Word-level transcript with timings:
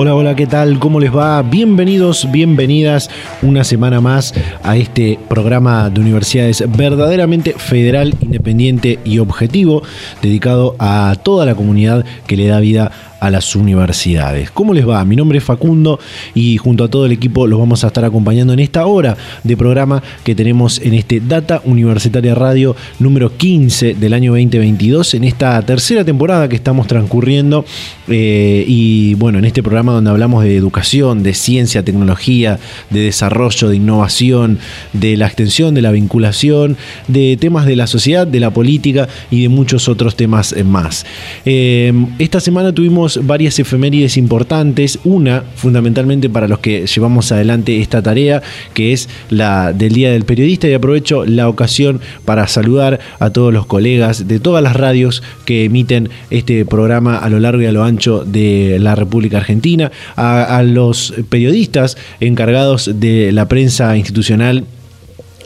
Hola, 0.00 0.14
hola, 0.14 0.36
¿qué 0.36 0.46
tal? 0.46 0.78
¿Cómo 0.78 1.00
les 1.00 1.12
va? 1.12 1.42
Bienvenidos, 1.42 2.30
bienvenidas 2.30 3.10
una 3.42 3.64
semana 3.64 4.00
más 4.00 4.32
a 4.62 4.76
este 4.76 5.18
programa 5.28 5.90
de 5.90 6.00
universidades 6.00 6.62
verdaderamente 6.68 7.54
federal, 7.54 8.14
independiente 8.20 9.00
y 9.04 9.18
objetivo, 9.18 9.82
dedicado 10.22 10.76
a 10.78 11.16
toda 11.20 11.44
la 11.46 11.56
comunidad 11.56 12.04
que 12.28 12.36
le 12.36 12.46
da 12.46 12.60
vida 12.60 12.84
a 12.84 13.07
las 13.30 13.54
universidades. 13.56 14.50
¿Cómo 14.50 14.74
les 14.74 14.88
va? 14.88 15.04
Mi 15.04 15.16
nombre 15.16 15.38
es 15.38 15.44
Facundo 15.44 15.98
y 16.34 16.56
junto 16.56 16.84
a 16.84 16.88
todo 16.88 17.06
el 17.06 17.12
equipo 17.12 17.46
los 17.46 17.58
vamos 17.58 17.84
a 17.84 17.88
estar 17.88 18.04
acompañando 18.04 18.52
en 18.52 18.60
esta 18.60 18.86
hora 18.86 19.16
de 19.44 19.56
programa 19.56 20.02
que 20.24 20.34
tenemos 20.34 20.80
en 20.80 20.94
este 20.94 21.20
Data 21.20 21.60
Universitaria 21.64 22.34
Radio 22.34 22.76
número 22.98 23.36
15 23.36 23.94
del 23.94 24.12
año 24.12 24.32
2022, 24.32 25.14
en 25.14 25.24
esta 25.24 25.60
tercera 25.62 26.04
temporada 26.04 26.48
que 26.48 26.56
estamos 26.56 26.86
transcurriendo 26.86 27.64
eh, 28.06 28.64
y 28.66 29.14
bueno, 29.14 29.38
en 29.38 29.44
este 29.44 29.62
programa 29.62 29.92
donde 29.92 30.10
hablamos 30.10 30.44
de 30.44 30.56
educación, 30.56 31.22
de 31.22 31.34
ciencia, 31.34 31.82
tecnología, 31.82 32.58
de 32.90 33.00
desarrollo, 33.00 33.68
de 33.68 33.76
innovación, 33.76 34.58
de 34.92 35.16
la 35.16 35.26
extensión, 35.26 35.74
de 35.74 35.82
la 35.82 35.90
vinculación, 35.90 36.76
de 37.08 37.36
temas 37.36 37.66
de 37.66 37.76
la 37.76 37.86
sociedad, 37.86 38.26
de 38.26 38.40
la 38.40 38.50
política 38.50 39.08
y 39.30 39.42
de 39.42 39.48
muchos 39.48 39.88
otros 39.88 40.16
temas 40.16 40.54
más. 40.64 41.04
Eh, 41.44 41.92
esta 42.18 42.40
semana 42.40 42.72
tuvimos 42.72 43.07
varias 43.16 43.58
efemérides 43.58 44.16
importantes, 44.16 44.98
una 45.04 45.44
fundamentalmente 45.56 46.28
para 46.28 46.48
los 46.48 46.58
que 46.58 46.86
llevamos 46.86 47.32
adelante 47.32 47.80
esta 47.80 48.02
tarea, 48.02 48.42
que 48.74 48.92
es 48.92 49.08
la 49.30 49.72
del 49.72 49.92
Día 49.92 50.10
del 50.10 50.24
Periodista, 50.24 50.68
y 50.68 50.74
aprovecho 50.74 51.24
la 51.24 51.48
ocasión 51.48 52.00
para 52.24 52.46
saludar 52.46 53.00
a 53.18 53.30
todos 53.30 53.52
los 53.52 53.66
colegas 53.66 54.28
de 54.28 54.40
todas 54.40 54.62
las 54.62 54.76
radios 54.76 55.22
que 55.44 55.64
emiten 55.64 56.10
este 56.30 56.64
programa 56.64 57.18
a 57.18 57.28
lo 57.28 57.40
largo 57.40 57.62
y 57.62 57.66
a 57.66 57.72
lo 57.72 57.84
ancho 57.84 58.24
de 58.24 58.78
la 58.80 58.94
República 58.94 59.38
Argentina, 59.38 59.90
a, 60.16 60.62
los 60.62 61.14
periodistas 61.28 61.96
encargados 62.20 62.90
de 63.00 63.32
la 63.32 63.48
prensa 63.48 63.96
institucional 63.96 64.64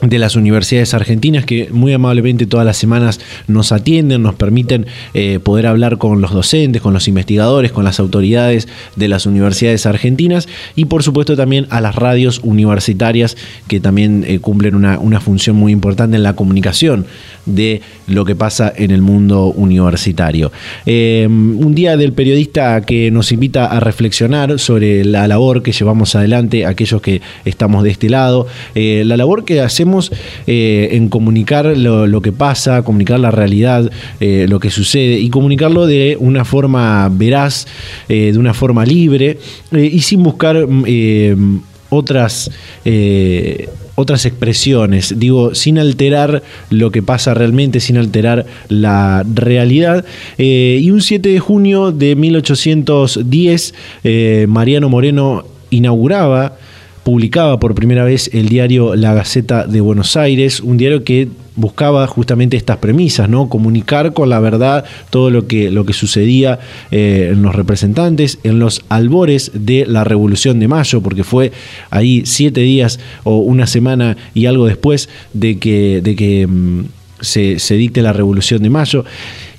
de 0.09 0.19
las 0.19 0.35
universidades 0.35 0.93
argentinas 0.93 1.45
que 1.45 1.69
muy 1.71 1.93
amablemente 1.93 2.45
todas 2.45 2.65
las 2.65 2.77
semanas 2.77 3.19
nos 3.47 3.71
atienden, 3.71 4.21
nos 4.21 4.35
permiten 4.35 4.85
eh, 5.13 5.39
poder 5.41 5.67
hablar 5.67 5.97
con 5.97 6.21
los 6.21 6.31
docentes, 6.31 6.81
con 6.81 6.93
los 6.93 7.07
investigadores, 7.07 7.71
con 7.71 7.83
las 7.85 7.99
autoridades 7.99 8.67
de 8.95 9.07
las 9.07 9.25
universidades 9.25 9.85
argentinas 9.85 10.47
y 10.75 10.85
por 10.85 11.03
supuesto 11.03 11.35
también 11.35 11.67
a 11.69 11.79
las 11.79 11.95
radios 11.95 12.41
universitarias 12.43 13.37
que 13.67 13.79
también 13.79 14.25
eh, 14.27 14.39
cumplen 14.39 14.75
una, 14.75 14.99
una, 14.99 15.21
función 15.21 15.55
muy 15.55 15.71
importante 15.71 16.17
en 16.17 16.23
la 16.23 16.35
comunicación 16.35 17.05
de 17.45 17.81
lo 18.07 18.25
que 18.25 18.35
pasa 18.35 18.73
en 18.75 18.91
el 18.91 19.01
mundo 19.01 19.47
universitario. 19.47 20.51
Eh, 20.85 21.25
un 21.29 21.75
día 21.75 21.95
del 21.95 22.11
periodista 22.11 22.81
que 22.81 23.09
nos 23.11 23.31
invita 23.31 23.67
a 23.67 23.79
reflexionar 23.79 24.59
sobre 24.59 25.05
la 25.05 25.27
labor 25.27 25.63
que 25.63 25.71
llevamos 25.71 26.15
adelante 26.15 26.65
aquellos 26.65 27.01
que 27.01 27.21
estamos 27.45 27.83
de 27.83 27.91
este 27.91 28.09
lado, 28.09 28.47
la 28.75 29.15
labor 29.17 29.45
que 29.45 29.61
hacemos 29.61 29.92
eh, 30.47 30.89
en 30.91 31.09
comunicar 31.09 31.65
lo, 31.77 32.21
que 32.21 32.31
pasa, 32.31 32.81
comunicar 32.83 33.19
la 33.19 33.31
realidad, 33.31 33.91
eh, 34.19 34.45
lo 34.49 34.59
que 34.59 34.69
sucede 34.69 35.19
y 35.19 35.29
comunicarlo 35.29 35.85
de 35.85 36.17
una 36.19 36.45
forma 36.45 37.09
veraz, 37.11 37.67
eh, 38.09 38.31
de 38.33 38.39
una 38.39 38.53
forma 38.53 38.85
libre 38.85 39.37
y 39.71 40.01
sin 40.01 40.23
buscar 40.23 40.67
mm, 40.67 41.61
otras 41.89 42.49
otras 43.95 44.25
expresiones, 44.25 45.19
digo, 45.19 45.53
sin 45.53 45.77
alterar 45.77 46.41
lo 46.71 46.91
que 46.91 47.03
pasa 47.03 47.35
realmente, 47.35 47.79
sin 47.79 47.97
alterar 47.97 48.47
la 48.67 49.23
realidad. 49.31 50.03
y 50.37 50.89
un 50.89 51.01
7 51.01 51.29
de 51.29 51.39
junio 51.39 51.91
de 51.91 52.15
1810, 52.15 53.73
Mariano 54.47 54.89
Moreno 54.89 55.45
inauguraba 55.69 56.57
publicaba 57.03 57.59
por 57.59 57.75
primera 57.75 58.03
vez 58.03 58.29
el 58.33 58.49
diario 58.49 58.95
La 58.95 59.13
Gaceta 59.13 59.65
de 59.67 59.81
Buenos 59.81 60.15
Aires, 60.15 60.59
un 60.61 60.77
diario 60.77 61.03
que 61.03 61.27
buscaba 61.55 62.07
justamente 62.07 62.57
estas 62.57 62.77
premisas, 62.77 63.29
¿no? 63.29 63.49
Comunicar 63.49 64.13
con 64.13 64.29
la 64.29 64.39
verdad 64.39 64.85
todo 65.09 65.29
lo 65.29 65.47
que, 65.47 65.69
lo 65.69 65.85
que 65.85 65.93
sucedía 65.93 66.59
eh, 66.91 67.29
en 67.33 67.41
los 67.43 67.53
representantes, 67.55 68.39
en 68.43 68.59
los 68.59 68.83
albores 68.89 69.51
de 69.53 69.85
la 69.85 70.03
Revolución 70.03 70.59
de 70.59 70.67
Mayo, 70.67 71.01
porque 71.01 71.23
fue 71.23 71.51
ahí 71.89 72.23
siete 72.25 72.61
días 72.61 72.99
o 73.23 73.37
una 73.37 73.67
semana 73.67 74.17
y 74.33 74.45
algo 74.45 74.65
después 74.65 75.09
de 75.33 75.59
que, 75.59 76.01
de 76.01 76.15
que 76.15 76.47
mm, 76.47 76.85
se, 77.21 77.59
se 77.59 77.75
dicte 77.75 78.01
la 78.01 78.13
Revolución 78.13 78.63
de 78.63 78.69
Mayo. 78.69 79.05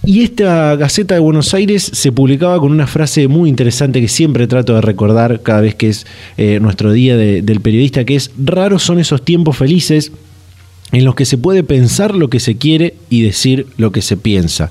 Y 0.07 0.23
esta 0.23 0.77
Gaceta 0.77 1.15
de 1.15 1.21
Buenos 1.21 1.55
Aires 1.55 1.83
se 1.83 2.13
publicaba 2.13 2.61
con 2.61 2.73
una 2.73 2.87
frase 2.87 3.27
muy 3.27 3.49
interesante 3.49 4.03
que 4.03 4.09
siempre 4.09 4.47
trato 4.47 4.75
de 4.75 4.83
recordar 4.83 5.41
cada 5.43 5.63
vez 5.63 5.75
que 5.75 5.89
es 5.89 6.07
eh, 6.37 6.59
nuestro 6.61 6.93
día 6.93 7.17
del 7.17 7.61
periodista, 7.61 8.05
que 8.05 8.17
es, 8.17 8.31
raros 8.37 8.83
son 8.83 8.99
esos 8.99 9.25
tiempos 9.25 9.57
felices 9.57 10.13
en 10.93 11.05
los 11.07 11.15
que 11.15 11.25
se 11.25 11.39
puede 11.39 11.63
pensar 11.63 12.15
lo 12.15 12.29
que 12.29 12.39
se 12.39 12.57
quiere 12.57 12.95
y 13.09 13.23
decir 13.23 13.67
lo 13.79 13.93
que 13.93 14.03
se 14.03 14.19
piensa. 14.19 14.71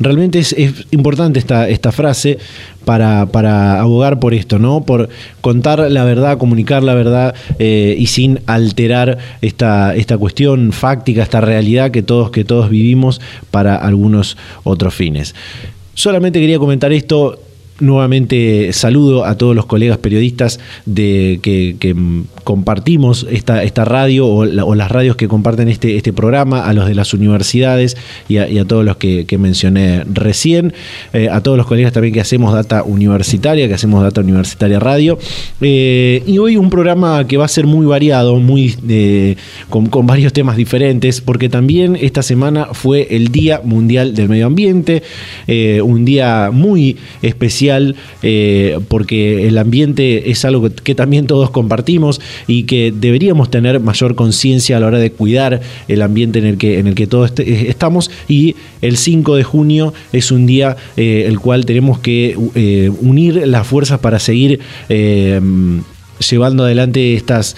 Realmente 0.00 0.40
es, 0.40 0.54
importante 0.90 1.38
esta, 1.38 1.68
esta 1.68 1.92
frase 1.92 2.38
para, 2.84 3.26
para, 3.26 3.80
abogar 3.80 4.18
por 4.18 4.34
esto, 4.34 4.58
¿no? 4.58 4.84
Por 4.84 5.08
contar 5.40 5.90
la 5.90 6.04
verdad, 6.04 6.38
comunicar 6.38 6.82
la 6.82 6.94
verdad 6.94 7.34
eh, 7.58 7.94
y 7.98 8.06
sin 8.06 8.40
alterar 8.46 9.18
esta, 9.40 9.94
esta 9.94 10.18
cuestión 10.18 10.72
fáctica, 10.72 11.22
esta 11.22 11.40
realidad 11.40 11.90
que 11.90 12.02
todos, 12.02 12.30
que 12.30 12.44
todos 12.44 12.70
vivimos 12.70 13.20
para 13.50 13.76
algunos 13.76 14.36
otros 14.64 14.94
fines. 14.94 15.34
Solamente 15.94 16.40
quería 16.40 16.58
comentar 16.58 16.92
esto 16.92 17.38
Nuevamente 17.80 18.72
saludo 18.72 19.24
a 19.24 19.36
todos 19.36 19.56
los 19.56 19.66
colegas 19.66 19.98
periodistas 19.98 20.60
de, 20.86 21.40
que, 21.42 21.74
compartimos 22.44 23.26
esta, 23.28 23.64
esta 23.64 23.84
radio 23.84 24.28
o, 24.28 24.74
las 24.76 24.92
radios 24.92 25.16
que 25.16 25.26
comparten 25.26 25.66
este, 25.66 25.96
este 25.96 26.12
programa, 26.12 26.66
a 26.66 26.72
los 26.72 26.86
de 26.86 26.94
las 26.94 27.12
universidades 27.14 27.96
y 28.28 28.36
a, 28.36 28.64
todos 28.64 28.84
los 28.84 28.96
que, 28.96 29.26
mencioné 29.38 30.04
recién, 30.04 30.72
eh, 31.12 31.28
a 31.28 31.40
todos 31.40 31.56
los 31.56 31.66
colegas 31.66 31.92
también 31.92 32.14
que 32.14 32.20
hacemos 32.20 32.54
data 32.54 32.84
universitaria, 32.84 33.66
que 33.66 33.74
hacemos 33.74 34.04
data 34.04 34.20
universitaria 34.20 34.78
radio. 34.78 35.18
Eh, 35.60 36.22
y 36.28 36.38
hoy 36.38 36.56
un 36.56 36.70
programa 36.70 37.26
que 37.26 37.36
va 37.38 37.46
a 37.46 37.48
ser 37.48 37.66
muy 37.66 37.86
variado, 37.86 38.36
muy 38.36 38.76
eh, 38.88 39.34
con, 39.68 39.86
con, 39.86 40.06
varios 40.06 40.32
temas 40.32 40.56
diferentes, 40.56 41.20
porque 41.20 41.48
también 41.48 41.98
esta 42.00 42.22
semana 42.22 42.66
fue 42.66 43.08
el 43.10 43.32
Día 43.32 43.62
Mundial 43.64 44.14
del 44.14 44.28
Medio 44.28 44.46
Ambiente, 44.46 45.02
un 45.82 46.04
día 46.04 46.50
muy 46.52 46.96
especial 47.22 47.63
eh, 48.22 48.78
porque 48.88 49.46
el 49.48 49.58
ambiente 49.58 50.30
es 50.30 50.44
algo 50.44 50.70
que, 50.70 50.94
también 50.94 51.26
todos 51.26 51.50
compartimos 51.50 52.20
y 52.46 52.64
que 52.64 52.92
deberíamos 52.94 53.50
tener 53.50 53.80
mayor 53.80 54.14
conciencia 54.14 54.76
a 54.76 54.80
la 54.80 54.86
hora 54.86 54.98
de 54.98 55.10
cuidar 55.10 55.60
el 55.88 56.02
ambiente 56.02 56.38
en 56.38 56.46
el 56.46 56.58
que, 56.58 56.78
en 56.78 56.86
el 56.86 56.94
que 56.94 57.06
todos 57.06 57.32
eh, 57.38 57.66
estamos. 57.68 58.10
Y 58.28 58.56
el 58.82 58.96
5 58.96 59.36
de 59.36 59.44
junio 59.44 59.94
es 60.12 60.30
un 60.30 60.46
día 60.46 60.76
eh, 60.96 61.24
el 61.26 61.40
cual 61.40 61.64
tenemos 61.64 61.98
que 61.98 62.36
unir 63.00 63.46
las 63.46 63.66
fuerzas 63.66 64.00
para 64.00 64.18
seguir 64.18 64.60
llevando 66.18 66.64
adelante 66.64 67.14
estas 67.14 67.56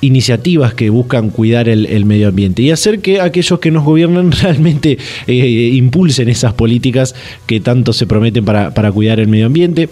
iniciativas 0.00 0.74
que 0.74 0.90
buscan 0.90 1.30
cuidar 1.30 1.68
el, 1.68 2.04
medio 2.04 2.28
ambiente 2.28 2.62
y 2.62 2.70
hacer 2.70 3.00
que 3.00 3.20
aquellos 3.20 3.58
que 3.58 3.70
nos 3.70 3.84
gobiernan 3.84 4.32
realmente 4.42 4.98
eh, 5.26 5.70
impulsen 5.74 6.28
esas 6.28 6.54
políticas 6.54 7.14
que 7.46 7.60
tanto 7.60 7.92
se 7.92 8.06
prometen 8.06 8.44
para, 8.44 8.72
para 8.74 8.92
cuidar 8.92 9.20
el 9.20 9.28
medio 9.28 9.46
ambiente. 9.46 9.88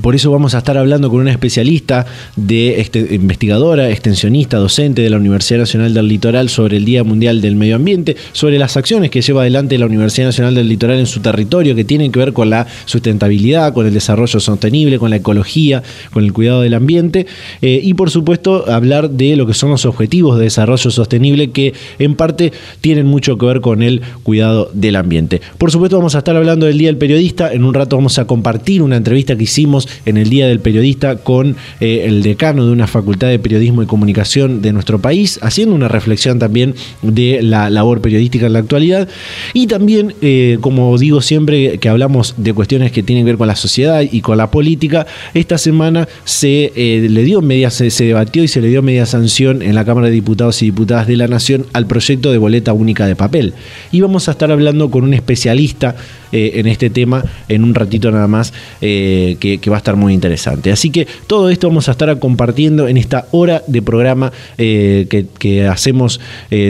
Por 0.00 0.14
eso 0.14 0.30
vamos 0.30 0.54
a 0.54 0.58
estar 0.58 0.76
hablando 0.76 1.10
con 1.10 1.20
una 1.20 1.30
especialista 1.30 2.06
de 2.36 2.80
este, 2.80 3.14
investigadora, 3.14 3.90
extensionista, 3.90 4.58
docente 4.58 5.02
de 5.02 5.10
la 5.10 5.16
Universidad 5.16 5.60
Nacional 5.60 5.94
del 5.94 6.08
Litoral 6.08 6.48
sobre 6.48 6.76
el 6.76 6.84
Día 6.84 7.04
Mundial 7.04 7.40
del 7.40 7.56
Medio 7.56 7.76
Ambiente, 7.76 8.16
sobre 8.32 8.58
las 8.58 8.76
acciones 8.76 9.10
que 9.10 9.22
lleva 9.22 9.42
adelante 9.42 9.78
la 9.78 9.86
Universidad 9.86 10.26
Nacional 10.26 10.54
del 10.54 10.68
Litoral 10.68 10.98
en 10.98 11.06
su 11.06 11.20
territorio 11.20 11.74
que 11.74 11.84
tienen 11.84 12.12
que 12.12 12.18
ver 12.18 12.32
con 12.32 12.50
la 12.50 12.66
sustentabilidad, 12.84 13.72
con 13.72 13.86
el 13.86 13.94
desarrollo 13.94 14.40
sostenible, 14.40 14.98
con 14.98 15.10
la 15.10 15.16
ecología, 15.16 15.82
con 16.12 16.24
el 16.24 16.32
cuidado 16.32 16.62
del 16.62 16.74
ambiente 16.74 17.26
eh, 17.62 17.80
y 17.82 17.94
por 17.94 18.10
supuesto 18.10 18.70
hablar 18.70 19.10
de 19.10 19.36
lo 19.36 19.46
que 19.46 19.54
son 19.54 19.70
los 19.70 19.86
objetivos 19.86 20.38
de 20.38 20.44
desarrollo 20.44 20.90
sostenible 20.90 21.50
que 21.50 21.74
en 21.98 22.14
parte 22.14 22.52
tienen 22.80 23.06
mucho 23.06 23.38
que 23.38 23.46
ver 23.46 23.60
con 23.60 23.82
el 23.82 24.02
cuidado 24.22 24.70
del 24.72 24.96
ambiente. 24.96 25.40
Por 25.58 25.70
supuesto 25.70 25.96
vamos 25.96 26.14
a 26.14 26.18
estar 26.18 26.36
hablando 26.36 26.66
del 26.66 26.78
Día 26.78 26.88
del 26.88 26.98
Periodista, 26.98 27.52
en 27.52 27.64
un 27.64 27.74
rato 27.74 27.96
vamos 27.96 28.18
a 28.18 28.26
compartir 28.26 28.82
una 28.82 28.96
entrevista 28.96 29.36
que 29.36 29.44
hicimos 29.44 29.85
en 30.04 30.16
el 30.16 30.30
Día 30.30 30.46
del 30.46 30.60
Periodista 30.60 31.16
con 31.16 31.56
eh, 31.80 32.04
el 32.04 32.22
decano 32.22 32.66
de 32.66 32.72
una 32.72 32.86
facultad 32.86 33.28
de 33.28 33.38
periodismo 33.38 33.82
y 33.82 33.86
comunicación 33.86 34.62
de 34.62 34.72
nuestro 34.72 35.00
país, 35.00 35.38
haciendo 35.42 35.74
una 35.74 35.88
reflexión 35.88 36.38
también 36.38 36.74
de 37.02 37.42
la 37.42 37.70
labor 37.70 38.00
periodística 38.00 38.46
en 38.46 38.52
la 38.52 38.58
actualidad. 38.60 39.08
Y 39.52 39.66
también, 39.66 40.14
eh, 40.22 40.58
como 40.60 40.96
digo 40.98 41.20
siempre 41.20 41.78
que 41.78 41.88
hablamos 41.88 42.34
de 42.36 42.52
cuestiones 42.52 42.92
que 42.92 43.02
tienen 43.02 43.24
que 43.24 43.32
ver 43.32 43.38
con 43.38 43.48
la 43.48 43.56
sociedad 43.56 44.02
y 44.10 44.20
con 44.20 44.38
la 44.38 44.50
política, 44.50 45.06
esta 45.34 45.58
semana 45.58 46.08
se 46.24 46.72
eh, 46.76 47.06
le 47.08 47.22
dio 47.22 47.42
media, 47.42 47.70
se 47.70 48.04
debatió 48.04 48.42
y 48.42 48.48
se 48.48 48.60
le 48.60 48.68
dio 48.68 48.82
media 48.82 49.06
sanción 49.06 49.62
en 49.62 49.74
la 49.74 49.84
Cámara 49.84 50.08
de 50.08 50.12
Diputados 50.12 50.62
y 50.62 50.66
Diputadas 50.66 51.06
de 51.06 51.16
la 51.16 51.28
Nación 51.28 51.66
al 51.72 51.86
proyecto 51.86 52.32
de 52.32 52.38
boleta 52.38 52.72
única 52.72 53.06
de 53.06 53.16
papel. 53.16 53.54
Y 53.92 54.00
vamos 54.00 54.28
a 54.28 54.32
estar 54.32 54.50
hablando 54.50 54.90
con 54.90 55.04
un 55.04 55.14
especialista 55.14 55.96
eh, 56.32 56.52
en 56.54 56.66
este 56.66 56.90
tema 56.90 57.24
en 57.48 57.64
un 57.64 57.74
ratito 57.74 58.10
nada 58.10 58.26
más 58.26 58.52
eh, 58.80 59.36
que, 59.40 59.58
va 59.70 59.76
a 59.76 59.78
estar 59.78 59.96
muy 59.96 60.12
interesante. 60.12 60.72
Así 60.72 60.90
que 60.90 61.06
todo 61.26 61.50
esto 61.50 61.68
vamos 61.68 61.88
a 61.88 61.92
estar 61.92 62.18
compartiendo 62.18 62.88
en 62.88 62.96
esta 62.96 63.26
hora 63.32 63.62
de 63.66 63.82
programa 63.82 64.32
eh, 64.58 65.06
que, 65.08 65.66
hacemos 65.66 66.20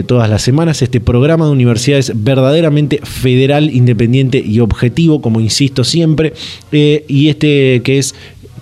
todas 0.07 0.29
las 0.31 0.43
semanas, 0.43 0.83
este 0.83 1.01
programa 1.01 1.47
de 1.47 1.53
universidades 1.53 2.13
verdaderamente 2.15 3.01
federal, 3.03 3.71
independiente 3.71 4.43
y 4.45 4.61
objetivo, 4.61 5.21
como 5.21 5.41
insisto 5.41 5.85
siempre, 5.85 6.33
y 6.71 7.29
este 7.29 7.83
que 7.83 7.99
es 7.99 8.15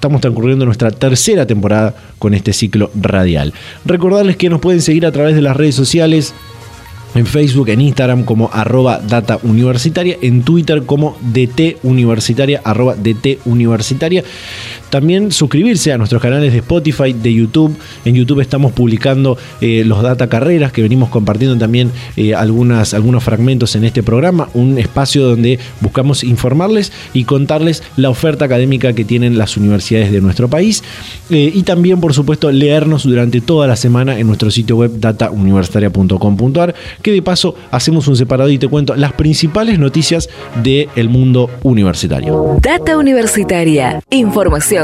estamos 0.05 0.21
transcurriendo 0.21 0.67
nuestra 0.67 0.91
tercera 0.91 1.47
temporada 1.47 1.95
con 2.19 2.35
este 2.35 2.53
ciclo 2.53 2.91
radial. 2.95 3.55
Recordarles 3.87 4.37
que 4.37 4.51
nos 4.51 4.61
pueden 4.61 4.83
seguir 4.83 5.07
a 5.07 5.13
través 5.13 5.35
de 5.35 5.41
las 5.41 5.57
redes 5.57 5.75
sociales 5.75 6.35
en 7.15 7.27
Facebook, 7.27 7.69
en 7.69 7.81
Instagram 7.81 8.25
como 8.25 8.51
arroba 8.53 8.99
data 8.99 9.39
universitaria, 9.43 10.17
en 10.21 10.43
Twitter 10.43 10.85
como 10.85 11.17
DT 11.21 11.79
universitaria, 11.83 12.61
arroba 12.65 12.95
DT 12.95 13.41
universitaria. 13.45 14.25
También 14.95 15.33
suscribirse 15.33 15.93
a 15.93 15.99
nuestros 15.99 16.23
canales 16.23 16.53
de 16.53 16.59
Spotify, 16.59 17.13
de 17.13 17.35
YouTube. 17.35 17.77
En 18.05 18.15
YouTube 18.15 18.39
estamos 18.39 18.71
publicando 18.71 19.37
eh, 19.61 19.83
los 19.85 20.01
data 20.05 20.29
carreras 20.29 20.71
que 20.71 20.83
venimos 20.83 21.09
compartiendo 21.09 21.59
también 21.59 21.91
eh, 22.17 22.33
algunos 22.33 23.25
fragmentos 23.25 23.75
en 23.75 23.83
este 23.83 24.05
programa, 24.05 24.49
un 24.55 24.79
espacio 24.79 25.27
donde 25.27 25.59
buscamos 25.81 26.23
informarles 26.23 26.93
y 27.13 27.25
contarles 27.25 27.83
la 27.97 28.09
oferta 28.09 28.45
académica 28.45 28.93
que 28.93 29.05
tienen 29.05 29.37
las 29.37 29.57
universidades 29.57 30.13
de 30.13 30.21
nuestro 30.21 30.47
país. 30.47 30.85
Eh, 31.29 31.51
y 31.53 31.65
también, 31.65 32.01
por 32.01 32.15
supuesto, 32.15 32.53
leernos 32.53 33.03
durante 33.03 33.41
toda 33.41 33.67
la 33.67 33.75
semana 33.75 34.21
en 34.21 34.29
nuestro 34.29 34.53
sitio 34.53 34.77
web 34.77 34.93
datauniversitaria.com.ar 35.01 36.73
que 37.03 37.11
de 37.11 37.21
paso 37.21 37.57
hacemos 37.73 38.07
un 38.07 38.15
separado 38.15 38.49
y 38.49 38.59
te 38.59 38.69
cuento 38.69 38.95
las 38.95 39.13
principales 39.15 39.81
noticias 39.81 40.29
del 40.63 41.09
mundo 41.09 41.51
universitario. 41.65 42.59
Data 42.61 42.97
Universitaria. 42.97 44.01
Información, 44.11 44.84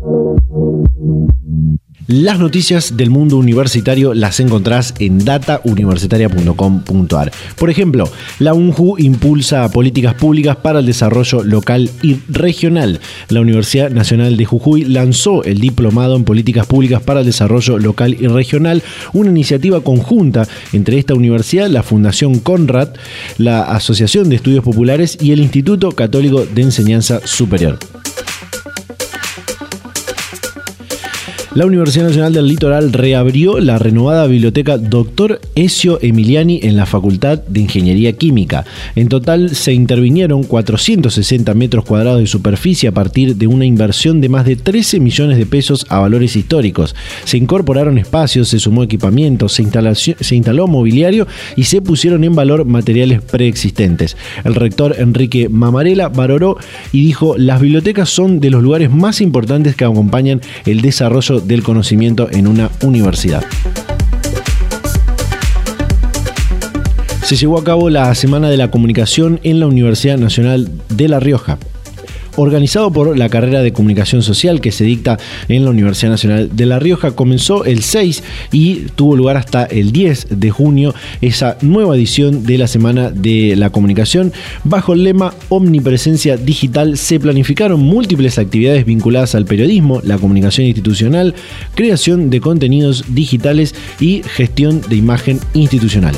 Las 2.11 2.39
noticias 2.39 2.97
del 2.97 3.09
mundo 3.09 3.37
universitario 3.37 4.13
las 4.13 4.41
encontrás 4.41 4.93
en 4.99 5.23
datauniversitaria.com.ar. 5.23 7.31
Por 7.55 7.69
ejemplo, 7.69 8.11
la 8.37 8.53
UNJU 8.53 8.97
impulsa 8.97 9.71
políticas 9.71 10.15
públicas 10.15 10.57
para 10.57 10.79
el 10.79 10.85
desarrollo 10.85 11.41
local 11.41 11.89
y 12.01 12.17
regional. 12.27 12.99
La 13.29 13.39
Universidad 13.39 13.91
Nacional 13.91 14.35
de 14.35 14.43
Jujuy 14.43 14.83
lanzó 14.83 15.45
el 15.45 15.61
Diplomado 15.61 16.17
en 16.17 16.25
Políticas 16.25 16.65
Públicas 16.65 17.01
para 17.01 17.21
el 17.21 17.25
Desarrollo 17.25 17.79
Local 17.79 18.17
y 18.19 18.27
Regional, 18.27 18.83
una 19.13 19.29
iniciativa 19.29 19.79
conjunta 19.79 20.45
entre 20.73 20.97
esta 20.97 21.13
universidad, 21.13 21.69
la 21.69 21.81
Fundación 21.81 22.39
Conrad, 22.39 22.89
la 23.37 23.61
Asociación 23.61 24.27
de 24.27 24.35
Estudios 24.35 24.65
Populares 24.65 25.17
y 25.21 25.31
el 25.31 25.39
Instituto 25.39 25.93
Católico 25.93 26.45
de 26.45 26.61
Enseñanza 26.61 27.21
Superior. 27.23 27.79
La 31.53 31.65
Universidad 31.65 32.05
Nacional 32.05 32.31
del 32.31 32.47
Litoral 32.47 32.93
reabrió 32.93 33.59
la 33.59 33.77
renovada 33.77 34.25
biblioteca 34.25 34.77
Dr. 34.77 35.41
Ezio 35.55 35.99
Emiliani 36.01 36.61
en 36.63 36.77
la 36.77 36.85
Facultad 36.85 37.39
de 37.39 37.59
Ingeniería 37.59 38.13
Química. 38.13 38.63
En 38.95 39.09
total 39.09 39.53
se 39.53 39.73
intervinieron 39.73 40.43
460 40.43 41.53
metros 41.53 41.83
cuadrados 41.83 42.21
de 42.21 42.27
superficie 42.27 42.87
a 42.87 42.93
partir 42.93 43.35
de 43.35 43.47
una 43.47 43.65
inversión 43.65 44.21
de 44.21 44.29
más 44.29 44.45
de 44.45 44.55
13 44.55 45.01
millones 45.01 45.37
de 45.37 45.45
pesos 45.45 45.85
a 45.89 45.99
valores 45.99 46.37
históricos. 46.37 46.95
Se 47.25 47.35
incorporaron 47.35 47.97
espacios, 47.97 48.47
se 48.47 48.59
sumó 48.59 48.83
equipamiento, 48.83 49.49
se, 49.49 49.67
se 50.21 50.35
instaló 50.35 50.67
mobiliario 50.67 51.27
y 51.57 51.65
se 51.65 51.81
pusieron 51.81 52.23
en 52.23 52.33
valor 52.33 52.63
materiales 52.63 53.21
preexistentes. 53.21 54.15
El 54.45 54.55
rector 54.55 54.95
Enrique 54.97 55.49
Mamarela 55.49 56.07
valoró 56.07 56.55
y 56.93 57.03
dijo, 57.03 57.35
las 57.37 57.59
bibliotecas 57.59 58.09
son 58.09 58.39
de 58.39 58.51
los 58.51 58.63
lugares 58.63 58.89
más 58.89 59.19
importantes 59.19 59.75
que 59.75 59.83
acompañan 59.83 60.39
el 60.65 60.79
desarrollo 60.79 61.40
del 61.45 61.63
conocimiento 61.63 62.29
en 62.31 62.47
una 62.47 62.69
universidad. 62.81 63.43
Se 67.23 67.35
llevó 67.35 67.59
a 67.59 67.63
cabo 67.63 67.89
la 67.89 68.13
Semana 68.15 68.49
de 68.49 68.57
la 68.57 68.71
Comunicación 68.71 69.39
en 69.43 69.59
la 69.59 69.67
Universidad 69.67 70.17
Nacional 70.17 70.69
de 70.89 71.07
La 71.07 71.19
Rioja 71.19 71.57
organizado 72.35 72.91
por 72.91 73.17
la 73.17 73.29
carrera 73.29 73.61
de 73.61 73.73
comunicación 73.73 74.21
social 74.21 74.61
que 74.61 74.71
se 74.71 74.83
dicta 74.83 75.17
en 75.47 75.63
la 75.63 75.71
Universidad 75.71 76.11
Nacional 76.11 76.49
de 76.53 76.65
La 76.65 76.79
Rioja. 76.79 77.11
Comenzó 77.11 77.65
el 77.65 77.83
6 77.83 78.23
y 78.51 78.75
tuvo 78.95 79.15
lugar 79.15 79.37
hasta 79.37 79.65
el 79.65 79.91
10 79.91 80.39
de 80.39 80.49
junio 80.51 80.93
esa 81.21 81.57
nueva 81.61 81.95
edición 81.95 82.43
de 82.45 82.57
la 82.57 82.67
Semana 82.67 83.09
de 83.09 83.55
la 83.55 83.69
Comunicación. 83.69 84.31
Bajo 84.63 84.93
el 84.93 85.03
lema 85.03 85.33
Omnipresencia 85.49 86.37
Digital 86.37 86.97
se 86.97 87.19
planificaron 87.19 87.79
múltiples 87.79 88.37
actividades 88.37 88.85
vinculadas 88.85 89.35
al 89.35 89.45
periodismo, 89.45 90.01
la 90.03 90.17
comunicación 90.17 90.67
institucional, 90.67 91.35
creación 91.75 92.29
de 92.29 92.41
contenidos 92.41 93.05
digitales 93.09 93.75
y 93.99 94.21
gestión 94.23 94.81
de 94.89 94.95
imagen 94.95 95.39
institucional 95.53 96.15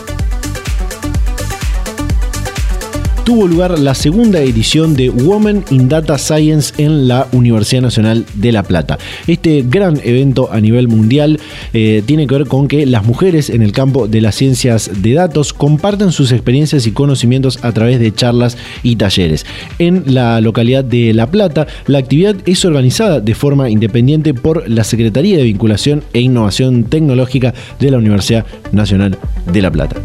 tuvo 3.23 3.47
lugar 3.47 3.79
la 3.79 3.95
segunda 3.95 4.41
edición 4.41 4.95
de 4.95 5.09
Women 5.09 5.63
in 5.69 5.87
Data 5.87 6.17
Science 6.17 6.73
en 6.77 7.07
la 7.07 7.27
Universidad 7.31 7.81
Nacional 7.81 8.25
de 8.33 8.51
La 8.51 8.63
Plata. 8.63 8.97
Este 9.27 9.63
gran 9.65 9.99
evento 10.03 10.50
a 10.51 10.59
nivel 10.59 10.89
mundial 10.89 11.39
eh, 11.74 12.03
tiene 12.05 12.27
que 12.27 12.36
ver 12.36 12.48
con 12.48 12.67
que 12.67 12.86
las 12.86 13.05
mujeres 13.05 13.50
en 13.50 13.62
el 13.62 13.71
campo 13.71 14.07
de 14.07 14.19
las 14.19 14.36
ciencias 14.36 14.91
de 15.01 15.13
datos 15.13 15.53
comparten 15.53 16.12
sus 16.12 16.31
experiencias 16.31 16.86
y 16.86 16.91
conocimientos 16.91 17.63
a 17.63 17.71
través 17.71 18.00
de 18.00 18.13
charlas 18.13 18.57
y 18.83 18.98
talleres. 18.98 19.45
En 19.79 20.03
la 20.13 20.41
localidad 20.41 20.83
de 20.83 21.13
La 21.13 21.31
Plata, 21.31 21.67
la 21.88 22.00
actividad 22.00 22.36
es 22.45 22.65
organizada 22.65 23.21
de 23.21 23.36
forma 23.36 23.69
independiente 23.69 24.33
por 24.33 24.69
la 24.69 24.83
Secretaría 24.83 25.38
de 25.38 25.43
Vinculación 25.43 26.03
e 26.12 26.19
Innovación 26.19 26.83
Tecnológica 26.83 27.53
de 27.79 27.91
la 27.91 27.98
Universidad 27.98 28.45
Nacional 28.71 29.17
de 29.51 29.62
La 29.62 29.71
Plata 29.71 29.95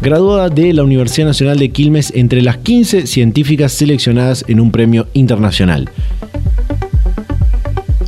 graduada 0.00 0.48
de 0.48 0.72
la 0.72 0.82
Universidad 0.82 1.26
Nacional 1.26 1.58
de 1.58 1.70
Quilmes 1.70 2.12
entre 2.14 2.42
las 2.42 2.56
15 2.58 3.06
científicas 3.06 3.72
seleccionadas 3.72 4.44
en 4.48 4.60
un 4.60 4.70
premio 4.70 5.06
internacional. 5.12 5.90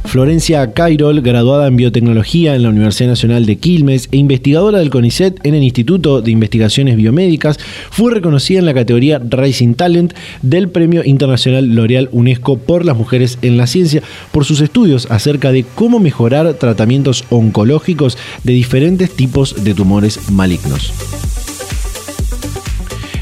Florencia 0.04 0.74
Cairol, 0.74 1.22
graduada 1.22 1.66
en 1.68 1.76
biotecnología 1.76 2.54
en 2.54 2.64
la 2.64 2.68
Universidad 2.68 3.08
Nacional 3.08 3.46
de 3.46 3.56
Quilmes 3.56 4.10
e 4.12 4.18
investigadora 4.18 4.78
del 4.78 4.90
CONICET 4.90 5.40
en 5.42 5.54
el 5.54 5.62
Instituto 5.62 6.20
de 6.20 6.30
Investigaciones 6.30 6.96
Biomédicas, 6.96 7.58
fue 7.90 8.12
reconocida 8.12 8.58
en 8.58 8.66
la 8.66 8.74
categoría 8.74 9.18
Rising 9.18 9.72
Talent 9.72 10.12
del 10.42 10.68
Premio 10.68 11.02
Internacional 11.02 11.74
L'Oreal 11.74 12.10
UNESCO 12.12 12.58
por 12.58 12.84
las 12.84 12.96
mujeres 12.96 13.38
en 13.40 13.56
la 13.56 13.66
ciencia 13.66 14.02
por 14.32 14.44
sus 14.44 14.60
estudios 14.60 15.10
acerca 15.10 15.50
de 15.50 15.64
cómo 15.74 15.98
mejorar 15.98 16.52
tratamientos 16.54 17.24
oncológicos 17.30 18.18
de 18.44 18.52
diferentes 18.52 19.10
tipos 19.10 19.64
de 19.64 19.72
tumores 19.72 20.30
malignos 20.30 20.92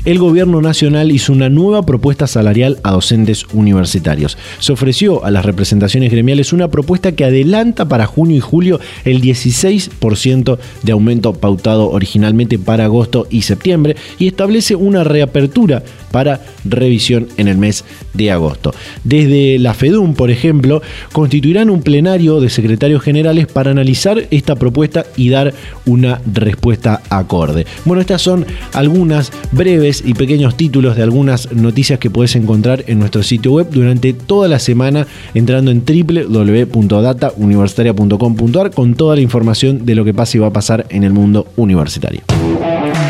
el 0.05 0.19
gobierno 0.19 0.61
nacional 0.61 1.11
hizo 1.11 1.33
una 1.33 1.49
nueva 1.49 1.85
propuesta 1.85 2.27
salarial 2.27 2.79
a 2.83 2.93
docentes 2.93 3.45
universitarios. 3.53 4.39
Se 4.59 4.73
ofreció 4.73 5.25
a 5.25 5.31
las 5.31 5.45
representaciones 5.45 6.11
gremiales 6.11 6.53
una 6.53 6.69
propuesta 6.69 7.13
que 7.13 7.25
adelanta 7.25 7.89
para 7.89 8.07
junio 8.07 8.37
y 8.37 8.41
julio 8.41 8.81
el 9.05 9.21
16% 9.21 10.59
de 10.83 10.93
aumento 10.93 11.35
pautado 11.35 11.91
originalmente 11.91 12.59
para 12.59 12.85
agosto 12.85 13.27
y 13.31 13.43
septiembre 13.43 13.97
y 14.19 14.29
establece 14.29 14.75
una 14.75 15.05
reapertura 15.05 15.83
para 16.11 16.41
revisión 16.65 17.29
en 17.37 17.49
el 17.49 17.59
mes 17.59 17.85
de 18.15 18.31
agosto. 18.31 18.75
Desde 19.05 19.59
la 19.59 19.75
FEDUM, 19.75 20.15
por 20.15 20.31
ejemplo, 20.31 20.83
constituirán 21.13 21.71
un 21.71 21.83
plenario 21.83 22.41
de 22.41 22.51
secretarios 22.51 23.03
generales 23.03 23.47
para 23.47 23.71
analizar 23.71 24.27
esta 24.31 24.57
propuesta 24.57 25.07
y 25.17 25.29
dar 25.29 25.55
una 25.87 26.21
respuesta 26.33 27.03
acorde. 27.11 27.67
Bueno, 27.85 28.01
estas 28.01 28.23
son 28.23 28.45
algunas 28.73 29.31
breves 29.53 29.90
y 30.05 30.15
pequeños 30.15 30.57
títulos 30.57 30.97
de 30.97 31.03
algunas 31.03 31.53
noticias 31.53 31.99
que 31.99 32.09
puedes 32.11 32.37
encontrar 32.37 32.85
en 32.87 33.01
nuestro 33.01 33.23
sitio 33.23 33.53
web 33.53 33.69
durante 33.71 34.13
toda 34.13 34.49
la 34.49 34.59
semana 34.59 35.07
entrando 35.35 35.71
en 35.71 35.85
www.datauniversitaria.com.ar 35.85 38.71
con 38.71 38.95
toda 38.95 39.17
la 39.17 39.23
información 39.23 39.85
de 39.85 39.95
lo 39.95 40.05
que 40.05 40.15
pasa 40.15 40.37
y 40.37 40.41
va 40.41 40.47
a 40.47 40.53
pasar 40.53 40.87
en 40.91 41.05
el 41.05 41.13
mundo 41.13 41.47
universitario. 41.57 42.23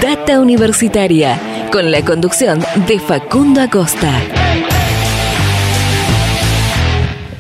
Data 0.03 0.41
Universitaria, 0.41 1.39
con 1.71 1.91
la 1.91 2.03
conducción 2.05 2.61
de 2.89 2.99
Facundo 2.99 3.61
Acosta. 3.61 4.40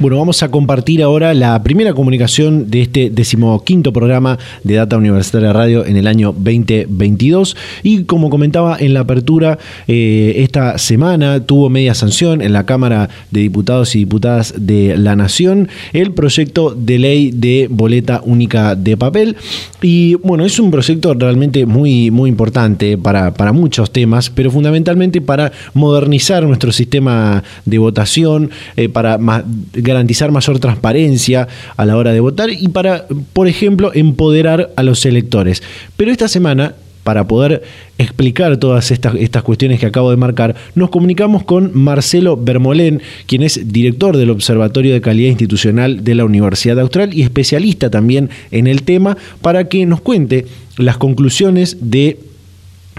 Bueno, 0.00 0.16
vamos 0.16 0.42
a 0.42 0.50
compartir 0.50 1.02
ahora 1.02 1.34
la 1.34 1.62
primera 1.62 1.92
comunicación 1.92 2.70
de 2.70 2.80
este 2.80 3.10
decimoquinto 3.10 3.92
programa 3.92 4.38
de 4.64 4.76
Data 4.76 4.96
Universitaria 4.96 5.52
Radio 5.52 5.84
en 5.84 5.98
el 5.98 6.06
año 6.06 6.32
2022. 6.32 7.54
Y 7.82 8.04
como 8.04 8.30
comentaba 8.30 8.78
en 8.80 8.94
la 8.94 9.00
apertura, 9.00 9.58
eh, 9.88 10.36
esta 10.38 10.78
semana 10.78 11.44
tuvo 11.44 11.68
media 11.68 11.92
sanción 11.92 12.40
en 12.40 12.54
la 12.54 12.64
Cámara 12.64 13.10
de 13.30 13.40
Diputados 13.40 13.94
y 13.94 13.98
Diputadas 13.98 14.54
de 14.56 14.96
la 14.96 15.16
Nación 15.16 15.68
el 15.92 16.12
proyecto 16.12 16.74
de 16.74 16.98
ley 16.98 17.30
de 17.30 17.68
boleta 17.70 18.22
única 18.24 18.74
de 18.76 18.96
papel. 18.96 19.36
Y 19.82 20.14
bueno, 20.14 20.46
es 20.46 20.58
un 20.58 20.70
proyecto 20.70 21.12
realmente 21.12 21.66
muy, 21.66 22.10
muy 22.10 22.30
importante 22.30 22.96
para, 22.96 23.34
para 23.34 23.52
muchos 23.52 23.90
temas, 23.90 24.30
pero 24.30 24.50
fundamentalmente 24.50 25.20
para 25.20 25.52
modernizar 25.74 26.42
nuestro 26.44 26.72
sistema 26.72 27.44
de 27.66 27.76
votación, 27.76 28.50
eh, 28.78 28.88
para 28.88 29.18
más 29.18 29.44
garantizar 29.90 30.30
mayor 30.30 30.58
transparencia 30.58 31.48
a 31.76 31.84
la 31.84 31.96
hora 31.96 32.12
de 32.12 32.20
votar 32.20 32.50
y 32.50 32.68
para, 32.68 33.06
por 33.32 33.48
ejemplo, 33.48 33.92
empoderar 33.94 34.70
a 34.76 34.82
los 34.82 35.04
electores. 35.06 35.62
Pero 35.96 36.10
esta 36.10 36.28
semana 36.28 36.74
para 37.04 37.26
poder 37.26 37.62
explicar 37.98 38.58
todas 38.58 38.90
estas, 38.90 39.14
estas, 39.16 39.42
cuestiones 39.42 39.80
que 39.80 39.86
acabo 39.86 40.10
de 40.10 40.16
marcar, 40.16 40.54
nos 40.74 40.90
comunicamos 40.90 41.44
con 41.44 41.70
Marcelo 41.74 42.36
Bermolén, 42.36 43.00
quien 43.26 43.42
es 43.42 43.72
director 43.72 44.16
del 44.16 44.30
Observatorio 44.30 44.92
de 44.92 45.00
Calidad 45.00 45.30
Institucional 45.30 46.04
de 46.04 46.14
la 46.14 46.24
Universidad 46.24 46.78
Austral 46.78 47.14
y 47.14 47.22
especialista 47.22 47.90
también 47.90 48.30
en 48.50 48.66
el 48.66 48.82
tema, 48.82 49.16
para 49.40 49.68
que 49.68 49.86
nos 49.86 50.02
cuente 50.02 50.46
las 50.76 50.98
conclusiones 50.98 51.78
de 51.80 52.18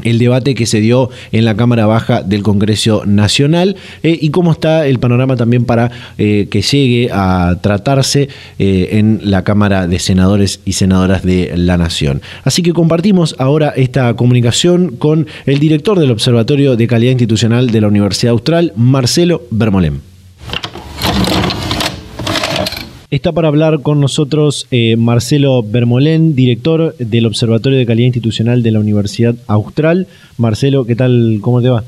el 0.03 0.19
debate 0.19 0.55
que 0.55 0.65
se 0.65 0.79
dio 0.79 1.09
en 1.31 1.45
la 1.45 1.55
Cámara 1.55 1.85
Baja 1.85 2.23
del 2.23 2.43
Congreso 2.43 3.03
Nacional 3.05 3.75
eh, 4.03 4.17
y 4.19 4.29
cómo 4.29 4.51
está 4.51 4.87
el 4.87 4.99
panorama 4.99 5.35
también 5.35 5.65
para 5.65 5.91
eh, 6.17 6.47
que 6.49 6.61
llegue 6.61 7.09
a 7.11 7.57
tratarse 7.61 8.29
eh, 8.59 8.89
en 8.93 9.21
la 9.23 9.43
Cámara 9.43 9.87
de 9.87 9.99
Senadores 9.99 10.59
y 10.65 10.73
Senadoras 10.73 11.23
de 11.23 11.53
la 11.55 11.77
Nación. 11.77 12.21
Así 12.43 12.63
que 12.63 12.73
compartimos 12.73 13.35
ahora 13.37 13.73
esta 13.75 14.13
comunicación 14.15 14.95
con 14.97 15.27
el 15.45 15.59
director 15.59 15.99
del 15.99 16.11
Observatorio 16.11 16.75
de 16.75 16.87
Calidad 16.87 17.11
Institucional 17.11 17.69
de 17.69 17.81
la 17.81 17.87
Universidad 17.87 18.31
Austral, 18.31 18.73
Marcelo 18.75 19.43
Bermolén. 19.51 20.10
Está 23.11 23.33
para 23.33 23.49
hablar 23.49 23.81
con 23.81 23.99
nosotros 23.99 24.67
eh, 24.71 24.95
Marcelo 24.95 25.63
Bermolén, 25.63 26.33
director 26.33 26.95
del 26.95 27.25
Observatorio 27.25 27.77
de 27.77 27.85
Calidad 27.85 28.05
Institucional 28.05 28.63
de 28.63 28.71
la 28.71 28.79
Universidad 28.79 29.35
Austral. 29.47 30.07
Marcelo, 30.37 30.85
¿qué 30.85 30.95
tal? 30.95 31.39
¿Cómo 31.41 31.61
te 31.61 31.67
va? 31.67 31.83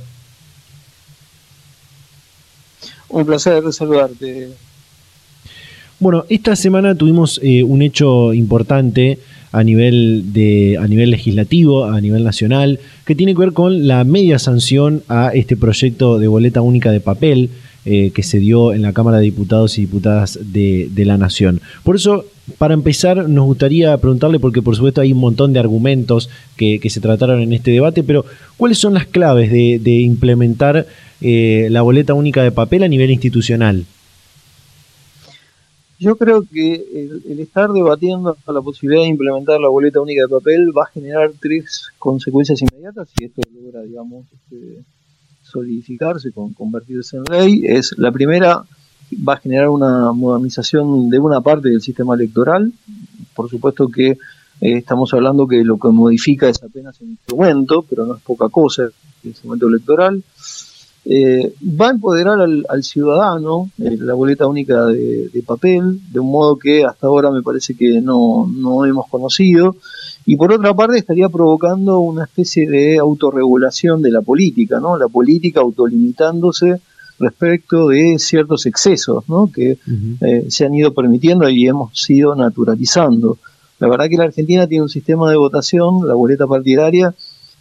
Un 3.07 3.25
placer 3.25 3.63
saludarte. 3.71 4.49
Bueno, 5.97 6.25
esta 6.27 6.57
semana 6.57 6.93
tuvimos 6.93 7.39
eh, 7.41 7.63
un 7.63 7.81
hecho 7.81 8.33
importante 8.33 9.17
a 9.53 9.63
nivel, 9.63 10.33
de, 10.33 10.77
a 10.77 10.89
nivel 10.89 11.09
legislativo, 11.09 11.85
a 11.85 12.01
nivel 12.01 12.25
nacional, 12.25 12.81
que 13.05 13.15
tiene 13.15 13.33
que 13.33 13.39
ver 13.39 13.53
con 13.53 13.87
la 13.87 14.03
media 14.03 14.39
sanción 14.39 15.03
a 15.07 15.29
este 15.33 15.55
proyecto 15.55 16.19
de 16.19 16.27
boleta 16.27 16.61
única 16.61 16.91
de 16.91 16.99
papel 16.99 17.49
eh, 17.85 18.11
que 18.11 18.23
se 18.23 18.39
dio 18.39 18.73
en 18.73 18.81
la 18.81 18.93
Cámara 18.93 19.17
de 19.17 19.23
Diputados 19.23 19.77
y 19.77 19.81
Diputadas 19.81 20.39
de, 20.41 20.89
la 20.95 21.17
Nación. 21.17 21.59
Por 21.83 21.97
eso, 21.97 22.25
para 22.57 22.73
empezar, 22.73 23.27
nos 23.27 23.45
gustaría 23.45 23.97
preguntarle, 23.97 24.39
porque 24.39 24.61
por 24.61 24.75
supuesto 24.75 25.01
hay 25.01 25.11
un 25.11 25.19
montón 25.19 25.51
de 25.51 25.59
argumentos 25.59 26.29
que, 26.55 26.79
se 26.89 27.01
trataron 27.01 27.41
en 27.41 27.51
este 27.51 27.71
debate, 27.71 28.03
pero 28.03 28.23
¿cuáles 28.55 28.77
son 28.77 28.93
las 28.93 29.05
claves 29.05 29.51
de, 29.51 29.99
implementar 29.99 30.87
eh, 31.19 31.67
la 31.71 31.81
boleta 31.81 32.13
única 32.13 32.41
de 32.41 32.51
papel 32.51 32.83
a 32.83 32.87
nivel 32.87 33.11
institucional? 33.11 33.85
Yo 35.99 36.17
creo 36.17 36.43
que 36.43 37.21
el, 37.29 37.39
estar 37.39 37.71
debatiendo 37.71 38.35
la 38.47 38.61
posibilidad 38.61 39.03
de 39.03 39.09
implementar 39.09 39.59
la 39.59 39.69
boleta 39.69 40.01
única 40.01 40.23
de 40.23 40.27
papel 40.27 40.71
va 40.77 40.83
a 40.83 40.93
generar 40.93 41.31
tres 41.39 41.87
consecuencias 41.97 42.61
inmediatas 42.61 43.09
y 43.17 43.25
esto 43.25 43.41
logra, 43.53 43.81
digamos, 43.83 44.25
este, 44.33 44.83
solidificarse, 45.53 46.31
con 46.31 46.53
convertirse 46.53 47.17
en 47.17 47.23
ley, 47.23 47.61
es 47.65 47.93
la 47.97 48.11
primera 48.11 48.63
va 49.15 49.33
a 49.33 49.37
generar 49.37 49.69
una 49.69 50.11
modernización 50.11 51.09
de 51.09 51.19
una 51.19 51.41
parte 51.41 51.69
del 51.69 51.81
sistema 51.81 52.15
electoral. 52.15 52.71
Por 53.35 53.49
supuesto 53.49 53.87
que 53.87 54.11
eh, 54.11 54.17
estamos 54.61 55.13
hablando 55.13 55.47
que 55.47 55.63
lo 55.63 55.77
que 55.77 55.89
modifica 55.89 56.49
es 56.49 56.61
apenas 56.63 56.99
un 57.01 57.11
instrumento, 57.11 57.85
pero 57.87 58.05
no 58.05 58.15
es 58.15 58.21
poca 58.21 58.49
cosa 58.49 58.83
el 58.83 58.91
instrumento 59.23 59.67
electoral. 59.67 60.23
Eh, 61.05 61.53
va 61.61 61.87
a 61.87 61.91
empoderar 61.91 62.39
al, 62.39 62.83
ciudadano 62.83 63.69
eh, 63.77 63.97
la 63.99 64.13
boleta 64.13 64.47
única 64.47 64.85
de, 64.85 65.43
papel, 65.45 65.99
de 66.11 66.19
un 66.19 66.31
modo 66.31 66.57
que 66.57 66.85
hasta 66.85 67.07
ahora 67.07 67.29
me 67.29 67.41
parece 67.41 67.75
que 67.75 67.99
no, 67.99 68.49
no 68.49 68.85
hemos 68.85 69.09
conocido 69.09 69.75
y 70.25 70.37
por 70.37 70.53
otra 70.53 70.73
parte 70.73 70.97
estaría 70.97 71.27
provocando 71.27 71.99
una 71.99 72.23
especie 72.23 72.69
de 72.69 72.97
autorregulación 72.97 74.01
de 74.01 74.11
la 74.11 74.21
política, 74.21 74.79
¿no? 74.79 74.97
La 74.97 75.09
política 75.09 75.59
autolimitándose 75.59 76.79
respecto 77.19 77.89
de 77.89 78.17
ciertos 78.19 78.65
excesos, 78.65 79.27
¿no? 79.27 79.51
Que 79.51 79.77
eh, 80.21 80.45
se 80.47 80.65
han 80.65 80.73
ido 80.73 80.93
permitiendo 80.93 81.49
y 81.49 81.67
hemos 81.67 82.09
ido 82.09 82.35
naturalizando. 82.35 83.37
La 83.79 83.89
verdad 83.89 84.07
que 84.09 84.17
la 84.17 84.23
Argentina 84.23 84.67
tiene 84.67 84.83
un 84.83 84.89
sistema 84.89 85.29
de 85.29 85.35
votación, 85.35 86.07
la 86.07 86.13
boleta 86.13 86.47
partidaria, 86.47 87.13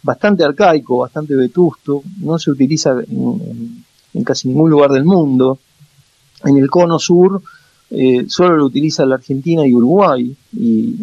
bastante 0.03 0.43
arcaico, 0.43 0.99
bastante 0.99 1.35
vetusto, 1.35 2.03
no 2.19 2.37
se 2.37 2.51
utiliza 2.51 2.95
en 3.01 4.23
casi 4.23 4.49
ningún 4.49 4.69
lugar 4.69 4.91
del 4.91 5.05
mundo. 5.05 5.57
En 6.43 6.57
el 6.57 6.69
cono 6.69 6.99
sur 6.99 7.41
eh, 7.89 8.25
solo 8.27 8.57
lo 8.57 8.65
utiliza 8.65 9.05
la 9.05 9.15
Argentina 9.15 9.65
y 9.65 9.73
Uruguay, 9.73 10.35
y 10.57 10.95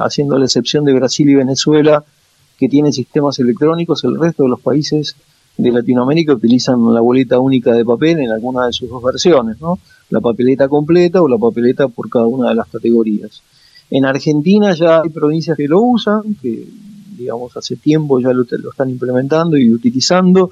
haciendo 0.00 0.38
la 0.38 0.44
excepción 0.44 0.84
de 0.84 0.92
Brasil 0.94 1.28
y 1.28 1.34
Venezuela, 1.34 2.04
que 2.56 2.68
tienen 2.68 2.92
sistemas 2.92 3.38
electrónicos, 3.38 4.04
el 4.04 4.18
resto 4.18 4.44
de 4.44 4.48
los 4.48 4.60
países 4.60 5.16
de 5.56 5.72
Latinoamérica 5.72 6.34
utilizan 6.34 6.94
la 6.94 7.00
boleta 7.00 7.40
única 7.40 7.72
de 7.72 7.84
papel 7.84 8.20
en 8.20 8.30
alguna 8.30 8.66
de 8.66 8.72
sus 8.72 8.88
dos 8.88 9.02
versiones, 9.02 9.60
¿no? 9.60 9.80
la 10.10 10.20
papeleta 10.20 10.68
completa 10.68 11.20
o 11.20 11.28
la 11.28 11.38
papeleta 11.38 11.88
por 11.88 12.08
cada 12.08 12.26
una 12.26 12.50
de 12.50 12.54
las 12.54 12.68
categorías. 12.68 13.42
En 13.90 14.04
Argentina 14.04 14.74
ya 14.74 15.02
hay 15.02 15.08
provincias 15.08 15.56
que 15.56 15.66
lo 15.66 15.80
usan, 15.80 16.36
que 16.40 16.68
digamos 17.18 17.56
hace 17.56 17.76
tiempo 17.76 18.20
ya 18.20 18.32
lo, 18.32 18.44
lo 18.48 18.70
están 18.70 18.90
implementando 18.90 19.56
y 19.56 19.72
utilizando. 19.72 20.50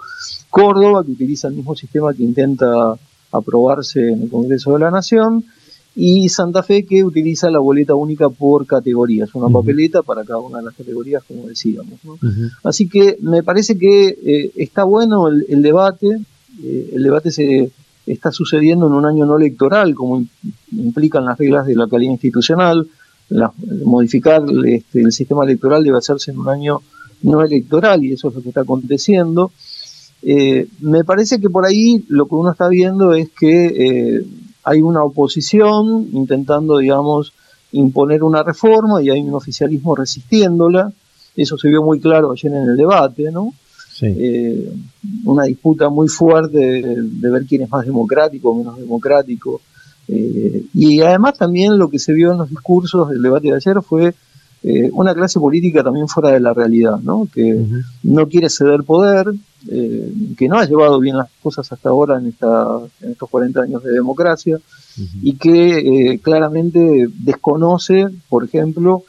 Córdoba, 0.50 1.04
que 1.04 1.12
utiliza 1.12 1.48
el 1.48 1.54
mismo 1.54 1.74
sistema 1.76 2.12
que 2.12 2.22
intenta 2.22 2.94
aprobarse 3.32 4.12
en 4.12 4.22
el 4.22 4.30
Congreso 4.30 4.72
de 4.72 4.78
la 4.80 4.90
Nación, 4.90 5.44
y 5.98 6.28
Santa 6.28 6.62
Fe 6.62 6.84
que 6.84 7.02
utiliza 7.02 7.50
la 7.50 7.58
boleta 7.58 7.94
única 7.94 8.28
por 8.28 8.66
categorías, 8.66 9.34
una 9.34 9.48
papeleta 9.48 10.02
para 10.02 10.24
cada 10.24 10.40
una 10.40 10.58
de 10.58 10.64
las 10.64 10.74
categorías, 10.74 11.24
como 11.24 11.48
decíamos. 11.48 11.98
Así 12.62 12.86
que 12.86 13.16
me 13.22 13.42
parece 13.42 13.78
que 13.78 14.08
eh, 14.08 14.52
está 14.56 14.84
bueno 14.84 15.28
el, 15.28 15.62
debate, 15.62 16.08
eh, 16.62 16.90
el 16.92 17.02
debate 17.02 17.32
se 17.32 17.70
está 18.04 18.30
sucediendo 18.30 18.86
en 18.86 18.92
un 18.92 19.06
año 19.06 19.24
no 19.24 19.38
electoral, 19.38 19.94
como 19.94 20.22
implican 20.70 21.24
las 21.24 21.38
reglas 21.38 21.66
de 21.66 21.74
la 21.74 21.88
calidad 21.88 22.12
institucional, 22.12 22.86
modificar 23.84 24.42
este, 24.66 25.00
el 25.00 25.12
sistema 25.12 25.44
electoral 25.44 25.82
debe 25.82 25.98
hacerse 25.98 26.30
en 26.30 26.38
un 26.38 26.48
año 26.48 26.80
no 27.22 27.42
electoral 27.42 28.04
y 28.04 28.12
eso 28.12 28.28
es 28.28 28.34
lo 28.34 28.42
que 28.42 28.48
está 28.48 28.60
aconteciendo. 28.60 29.50
Eh, 30.22 30.68
me 30.80 31.04
parece 31.04 31.40
que 31.40 31.50
por 31.50 31.66
ahí 31.66 32.04
lo 32.08 32.26
que 32.26 32.34
uno 32.34 32.52
está 32.52 32.68
viendo 32.68 33.14
es 33.14 33.30
que 33.30 34.24
hay 34.64 34.82
una 34.82 35.04
oposición 35.04 36.08
intentando, 36.12 36.78
digamos, 36.78 37.32
imponer 37.72 38.22
una 38.22 38.42
reforma 38.42 39.02
y 39.02 39.10
hay 39.10 39.20
un 39.20 39.34
oficialismo 39.34 39.94
resistiéndola. 39.94 40.92
Eso 41.36 41.56
se 41.58 41.68
vio 41.68 41.82
muy 41.82 42.00
claro 42.00 42.32
ayer 42.32 42.52
en 42.52 42.70
el 42.70 42.76
debate, 42.76 43.30
¿no? 43.30 43.52
Eh, 44.02 44.72
una 45.24 45.44
disputa 45.44 45.88
muy 45.88 46.08
fuerte 46.08 46.58
de, 46.58 47.30
ver 47.30 47.46
quién 47.46 47.62
es 47.62 47.70
más 47.70 47.86
democrático 47.86 48.50
o 48.50 48.54
menos 48.54 48.78
democrático. 48.78 49.60
Eh, 50.08 50.64
y 50.74 51.00
además 51.00 51.36
también 51.38 51.78
lo 51.78 51.88
que 51.88 51.98
se 51.98 52.12
vio 52.12 52.32
en 52.32 52.38
los 52.38 52.50
discursos 52.50 53.10
del 53.10 53.22
debate 53.22 53.48
de 53.48 53.56
ayer 53.56 53.82
fue 53.82 54.14
eh, 54.62 54.90
una 54.92 55.14
clase 55.14 55.38
política 55.38 55.82
también 55.82 56.08
fuera 56.08 56.30
de 56.30 56.40
la 56.40 56.52
realidad, 56.54 56.98
¿no? 57.00 57.28
que 57.32 57.64
no 58.02 58.28
quiere 58.28 58.48
ceder 58.48 58.82
poder, 58.84 59.26
eh, 59.68 60.12
que 60.36 60.48
no 60.48 60.58
ha 60.58 60.64
llevado 60.64 60.98
bien 61.00 61.16
las 61.16 61.28
cosas 61.42 61.70
hasta 61.70 61.88
ahora 61.88 62.18
en, 62.18 62.26
esta, 62.26 62.78
en 63.00 63.12
estos 63.12 63.28
40 63.28 63.62
años 63.62 63.82
de 63.82 63.92
democracia 63.92 64.58
y 65.22 65.34
que 65.34 66.12
eh, 66.12 66.18
claramente 66.20 67.08
desconoce, 67.18 68.06
por 68.28 68.44
ejemplo, 68.44 69.04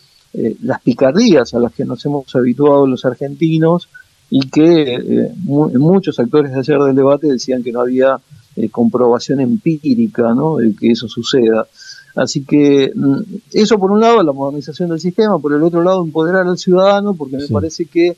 las 0.62 0.82
picardías 0.82 1.56
a 1.56 1.60
las 1.60 1.74
que 1.74 1.84
nos 1.84 2.06
hemos 2.06 2.36
habituado 2.36 2.86
los 2.86 3.06
argentinos 3.06 3.90
y 4.30 4.50
que 4.50 4.96
eh, 4.96 5.32
muchos 5.46 6.20
actores 6.20 6.52
de 6.52 6.60
ayer 6.60 6.80
del 6.80 6.96
debate 6.96 7.28
decían 7.28 7.64
que 7.64 7.72
no 7.72 7.82
había 7.82 8.20
eh, 8.58 8.70
comprobación 8.70 9.40
empírica 9.40 10.34
¿no? 10.34 10.58
de 10.58 10.76
que 10.76 10.92
eso 10.92 11.08
suceda. 11.08 11.68
Así 12.16 12.44
que 12.44 12.92
mm, 12.94 13.20
eso 13.54 13.78
por 13.78 13.92
un 13.92 14.00
lado, 14.00 14.24
la 14.24 14.34
modernización 14.34 14.90
del 14.90 15.00
sistema, 15.00 15.38
por 15.38 15.54
el 15.54 15.62
otro 15.62 15.84
lado, 15.84 16.04
empoderar 16.04 16.48
al 16.48 16.58
ciudadano, 16.58 17.14
porque 17.14 17.38
me 17.38 17.48
parece 17.48 17.86
que 17.86 18.18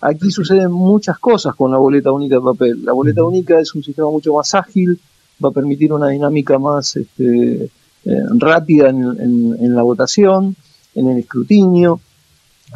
aquí 0.00 0.32
suceden 0.32 0.72
muchas 0.72 1.20
cosas 1.20 1.54
con 1.54 1.70
la 1.70 1.78
boleta 1.78 2.10
única 2.10 2.34
de 2.34 2.40
papel. 2.40 2.84
La 2.84 2.92
boleta 2.92 3.22
única 3.22 3.60
es 3.60 3.74
un 3.76 3.84
sistema 3.84 4.10
mucho 4.10 4.34
más 4.34 4.52
ágil, 4.54 4.98
va 5.42 5.50
a 5.50 5.52
permitir 5.52 5.92
una 5.92 6.08
dinámica 6.08 6.58
más 6.58 6.96
este, 6.96 7.70
eh, 8.04 8.22
rápida 8.38 8.88
en, 8.88 9.74
la 9.74 9.82
votación, 9.82 10.56
en 10.96 11.08
el 11.10 11.18
escrutinio. 11.18 12.00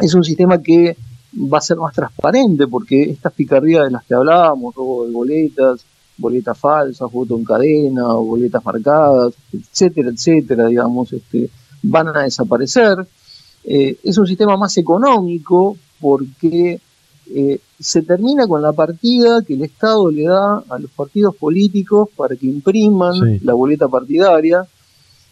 Es 0.00 0.14
un 0.14 0.22
sistema 0.22 0.62
que 0.62 0.96
va 1.34 1.58
a 1.58 1.62
ser 1.62 1.76
más 1.78 1.92
transparente 1.92 2.68
porque 2.68 3.02
estas 3.10 3.32
picardías 3.32 3.84
de 3.84 3.90
las 3.90 4.04
que 4.04 4.14
hablábamos, 4.14 4.74
robo 4.76 5.06
de 5.06 5.12
boletas, 5.12 5.84
boletas 6.20 6.58
falsas, 6.58 7.10
voto 7.10 7.36
en 7.36 7.44
cadena, 7.44 8.14
o 8.14 8.24
boletas 8.24 8.64
marcadas, 8.64 9.34
etcétera, 9.52 10.10
etcétera, 10.10 10.66
digamos, 10.66 11.12
este, 11.12 11.50
van 11.82 12.08
a 12.08 12.22
desaparecer. 12.22 12.98
Eh, 13.64 13.98
es 14.02 14.16
un 14.18 14.26
sistema 14.26 14.56
más 14.56 14.76
económico 14.78 15.76
porque 16.00 16.80
eh, 17.32 17.60
se 17.78 18.02
termina 18.02 18.46
con 18.46 18.62
la 18.62 18.72
partida 18.72 19.42
que 19.42 19.54
el 19.54 19.62
Estado 19.62 20.10
le 20.10 20.24
da 20.24 20.62
a 20.68 20.78
los 20.78 20.90
partidos 20.90 21.36
políticos 21.36 22.08
para 22.16 22.36
que 22.36 22.46
impriman 22.46 23.40
la 23.42 23.54
boleta 23.54 23.88
partidaria 23.88 24.66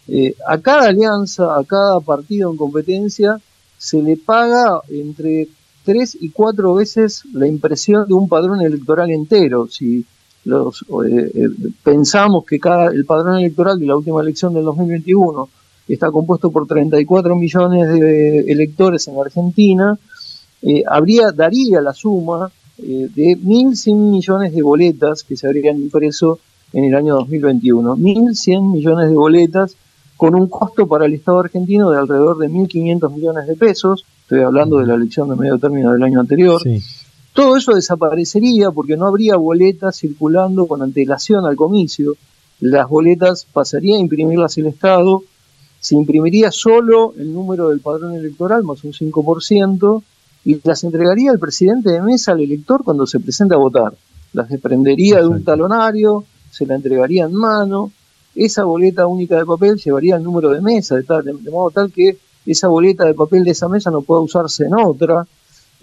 eh, 0.08 0.34
a 0.46 0.56
cada 0.58 0.88
alianza, 0.88 1.58
a 1.58 1.62
cada 1.64 2.00
partido 2.00 2.50
en 2.50 2.56
competencia, 2.56 3.38
se 3.76 4.02
le 4.02 4.16
paga 4.16 4.80
entre 4.88 5.48
tres 5.84 6.16
y 6.18 6.30
cuatro 6.30 6.74
veces 6.74 7.24
la 7.32 7.46
impresión 7.46 8.08
de 8.08 8.14
un 8.14 8.26
padrón 8.26 8.62
electoral 8.62 9.10
entero. 9.10 9.68
Si 9.68 10.06
los, 10.48 10.82
eh, 11.06 11.30
eh, 11.34 11.48
pensamos 11.82 12.44
que 12.44 12.58
cada, 12.58 12.90
el 12.90 13.04
padrón 13.04 13.38
electoral 13.38 13.78
de 13.78 13.86
la 13.86 13.96
última 13.96 14.20
elección 14.22 14.54
del 14.54 14.64
2021 14.64 15.48
está 15.86 16.10
compuesto 16.10 16.50
por 16.50 16.66
34 16.66 17.36
millones 17.36 17.88
de 17.88 18.40
electores 18.40 19.08
en 19.08 19.18
Argentina, 19.18 19.98
habría, 20.86 21.32
daría 21.32 21.80
la 21.80 21.94
suma 21.94 22.50
de 22.76 23.38
1.100 23.38 23.94
millones 23.94 24.52
de 24.52 24.60
boletas 24.60 25.22
que 25.22 25.36
se 25.36 25.46
habrían 25.46 25.80
impreso 25.80 26.40
en 26.72 26.84
el 26.84 26.94
año 26.94 27.14
2021. 27.14 27.96
1.100 27.96 28.72
millones 28.72 29.08
de 29.08 29.14
boletas 29.14 29.76
con 30.18 30.34
un 30.34 30.48
costo 30.48 30.86
para 30.86 31.06
el 31.06 31.14
Estado 31.14 31.38
argentino 31.38 31.90
de 31.90 31.98
alrededor 31.98 32.38
de 32.38 32.50
1.500 32.50 33.14
millones 33.14 33.46
de 33.46 33.54
pesos, 33.54 34.04
estoy 34.22 34.40
hablando 34.40 34.78
de 34.78 34.86
la 34.86 34.94
elección 34.94 35.28
de 35.30 35.36
medio 35.36 35.58
término 35.58 35.92
del 35.92 36.02
año 36.02 36.20
anterior, 36.20 36.60
todo 37.38 37.56
eso 37.56 37.72
desaparecería 37.72 38.72
porque 38.72 38.96
no 38.96 39.06
habría 39.06 39.36
boletas 39.36 39.96
circulando 39.96 40.66
con 40.66 40.82
antelación 40.82 41.46
al 41.46 41.54
comicio, 41.54 42.16
las 42.58 42.88
boletas 42.88 43.46
pasaría 43.52 43.94
a 43.96 44.00
imprimirlas 44.00 44.58
el 44.58 44.66
Estado, 44.66 45.22
se 45.78 45.94
imprimiría 45.94 46.50
solo 46.50 47.14
el 47.16 47.32
número 47.32 47.68
del 47.68 47.78
padrón 47.78 48.16
electoral 48.16 48.64
más 48.64 48.82
un 48.82 48.92
5%, 48.92 50.02
y 50.46 50.60
las 50.64 50.82
entregaría 50.82 51.30
el 51.30 51.38
presidente 51.38 51.90
de 51.90 52.02
mesa 52.02 52.32
al 52.32 52.40
elector 52.40 52.82
cuando 52.82 53.06
se 53.06 53.20
presenta 53.20 53.54
a 53.54 53.58
votar. 53.58 53.94
Las 54.32 54.48
desprendería 54.48 55.20
de 55.20 55.28
un 55.28 55.44
talonario, 55.44 56.24
se 56.50 56.66
la 56.66 56.74
entregaría 56.74 57.26
en 57.26 57.34
mano, 57.34 57.92
esa 58.34 58.64
boleta 58.64 59.06
única 59.06 59.36
de 59.36 59.46
papel 59.46 59.76
llevaría 59.76 60.16
el 60.16 60.24
número 60.24 60.50
de 60.50 60.60
mesa, 60.60 60.96
de, 60.96 61.04
tal, 61.04 61.22
de, 61.24 61.50
modo 61.52 61.70
tal 61.70 61.92
que 61.92 62.18
esa 62.44 62.66
boleta 62.66 63.04
de 63.04 63.14
papel 63.14 63.44
de 63.44 63.52
esa 63.52 63.68
mesa 63.68 63.92
no 63.92 64.02
pueda 64.02 64.22
usarse 64.22 64.64
en 64.64 64.74
otra, 64.74 65.24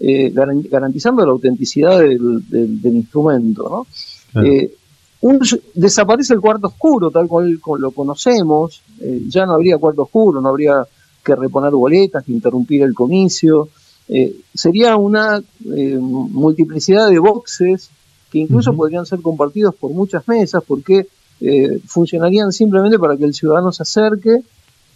eh, 0.00 0.30
garantizando 0.32 1.24
la 1.24 1.32
autenticidad 1.32 1.98
del, 1.98 2.42
instrumento. 2.84 3.86
Eh, 4.44 4.72
desaparece 5.74 6.34
el 6.34 6.40
cuarto 6.40 6.68
oscuro, 6.68 7.10
tal 7.10 7.26
cual 7.26 7.60
lo 7.78 7.90
conocemos, 7.90 8.82
eh, 9.00 9.22
ya 9.28 9.46
no 9.46 9.54
habría 9.54 9.78
cuarto 9.78 10.02
oscuro, 10.02 10.40
no 10.40 10.48
habría 10.48 10.86
que 11.24 11.34
reponer 11.34 11.72
boletas, 11.72 12.24
que 12.24 12.32
interrumpir 12.32 12.82
el 12.82 12.94
comicio, 12.94 13.68
sería 14.54 14.96
una 14.96 15.42
multiplicidad 15.98 17.10
de 17.10 17.18
boxes 17.18 17.90
que 18.30 18.38
incluso 18.38 18.72
podrían 18.72 19.04
ser 19.04 19.20
compartidos 19.20 19.74
por 19.74 19.90
muchas 19.90 20.28
mesas, 20.28 20.62
porque 20.64 21.08
eh, 21.40 21.80
funcionarían 21.86 22.50
simplemente 22.52 22.98
para 22.98 23.16
que 23.16 23.24
el 23.24 23.34
ciudadano 23.34 23.70
se 23.70 23.82
acerque 23.82 24.40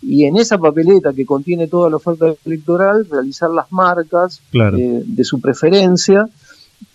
y 0.03 0.25
en 0.25 0.37
esa 0.37 0.59
papeleta 0.59 1.13
que 1.13 1.27
contiene 1.27 1.67
toda 1.67 1.91
la 1.91 1.97
oferta 1.97 2.35
electoral 2.45 3.07
realizar 3.11 3.51
las 3.51 3.71
marcas 3.71 4.41
eh, 4.53 5.03
de 5.05 5.25
su 5.25 5.41
preferencia 5.41 6.29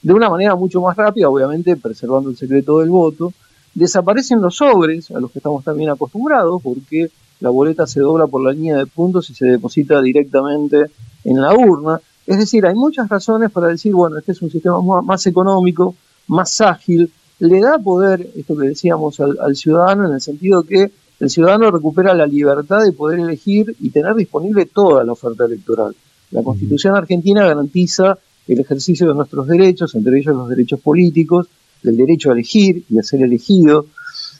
de 0.02 0.14
una 0.14 0.30
manera 0.30 0.56
mucho 0.56 0.82
más 0.82 0.96
rápida, 0.96 1.30
obviamente 1.30 1.76
preservando 1.76 2.30
el 2.30 2.38
secreto 2.38 2.80
del 2.80 2.90
voto. 2.90 3.34
Desaparecen 3.74 4.42
los 4.42 4.58
sobres, 4.58 5.12
a 5.12 5.20
los 5.20 5.32
que 5.32 5.40
estamos 5.40 5.64
también 5.64 5.90
acostumbrados, 5.90 6.62
porque 6.62 7.10
la 7.40 7.50
boleta 7.50 7.86
se 7.86 8.00
dobla 8.00 8.28
por 8.28 8.44
la 8.44 8.52
línea 8.52 8.78
de 8.78 8.86
puntos 8.86 9.30
y 9.30 9.36
se 9.36 9.46
deposita 9.46 10.02
directamente 10.02 10.86
en 11.24 11.42
la 11.42 11.54
urna. 11.54 12.00
Es 12.26 12.38
decir, 12.38 12.66
hay 12.66 12.74
muchas 12.74 13.10
razones 13.10 13.52
para 13.52 13.68
decir, 13.68 13.94
bueno, 13.94 14.18
este 14.18 14.32
es 14.32 14.42
un 14.42 14.50
sistema 14.50 14.80
más 15.02 15.26
económico, 15.28 15.96
más 16.28 16.62
ágil, 16.62 17.12
le 17.40 17.60
da 17.60 17.78
poder, 17.78 18.30
esto 18.36 18.56
que 18.56 18.68
decíamos, 18.68 19.20
al, 19.20 19.56
ciudadano 19.56 20.08
en 20.08 20.14
el 20.14 20.22
sentido 20.22 20.64
que 20.64 20.92
el 21.20 21.30
ciudadano 21.30 21.72
recupera 21.72 22.14
la 22.14 22.26
libertad 22.26 22.84
de 22.84 22.92
poder 22.92 23.20
elegir 23.20 23.76
y 23.80 23.90
tener 23.90 24.16
disponible 24.16 24.66
toda 24.66 25.04
la 25.04 25.14
oferta 25.14 25.46
electoral. 25.46 25.96
La 26.32 26.44
Constitución 26.44 26.96
argentina 26.96 27.46
garantiza 27.46 28.18
el 28.48 28.60
ejercicio 28.60 29.08
de 29.08 29.14
nuestros 29.14 29.48
derechos, 29.48 29.96
entre 29.96 30.20
ellos 30.20 30.36
los 30.36 30.50
derechos 30.50 30.80
políticos, 30.82 31.48
el 31.84 31.98
derecho 31.98 32.30
a 32.30 32.34
elegir 32.34 32.84
y 32.90 33.00
a 33.00 33.04
ser 33.04 33.22
elegido. 33.22 33.88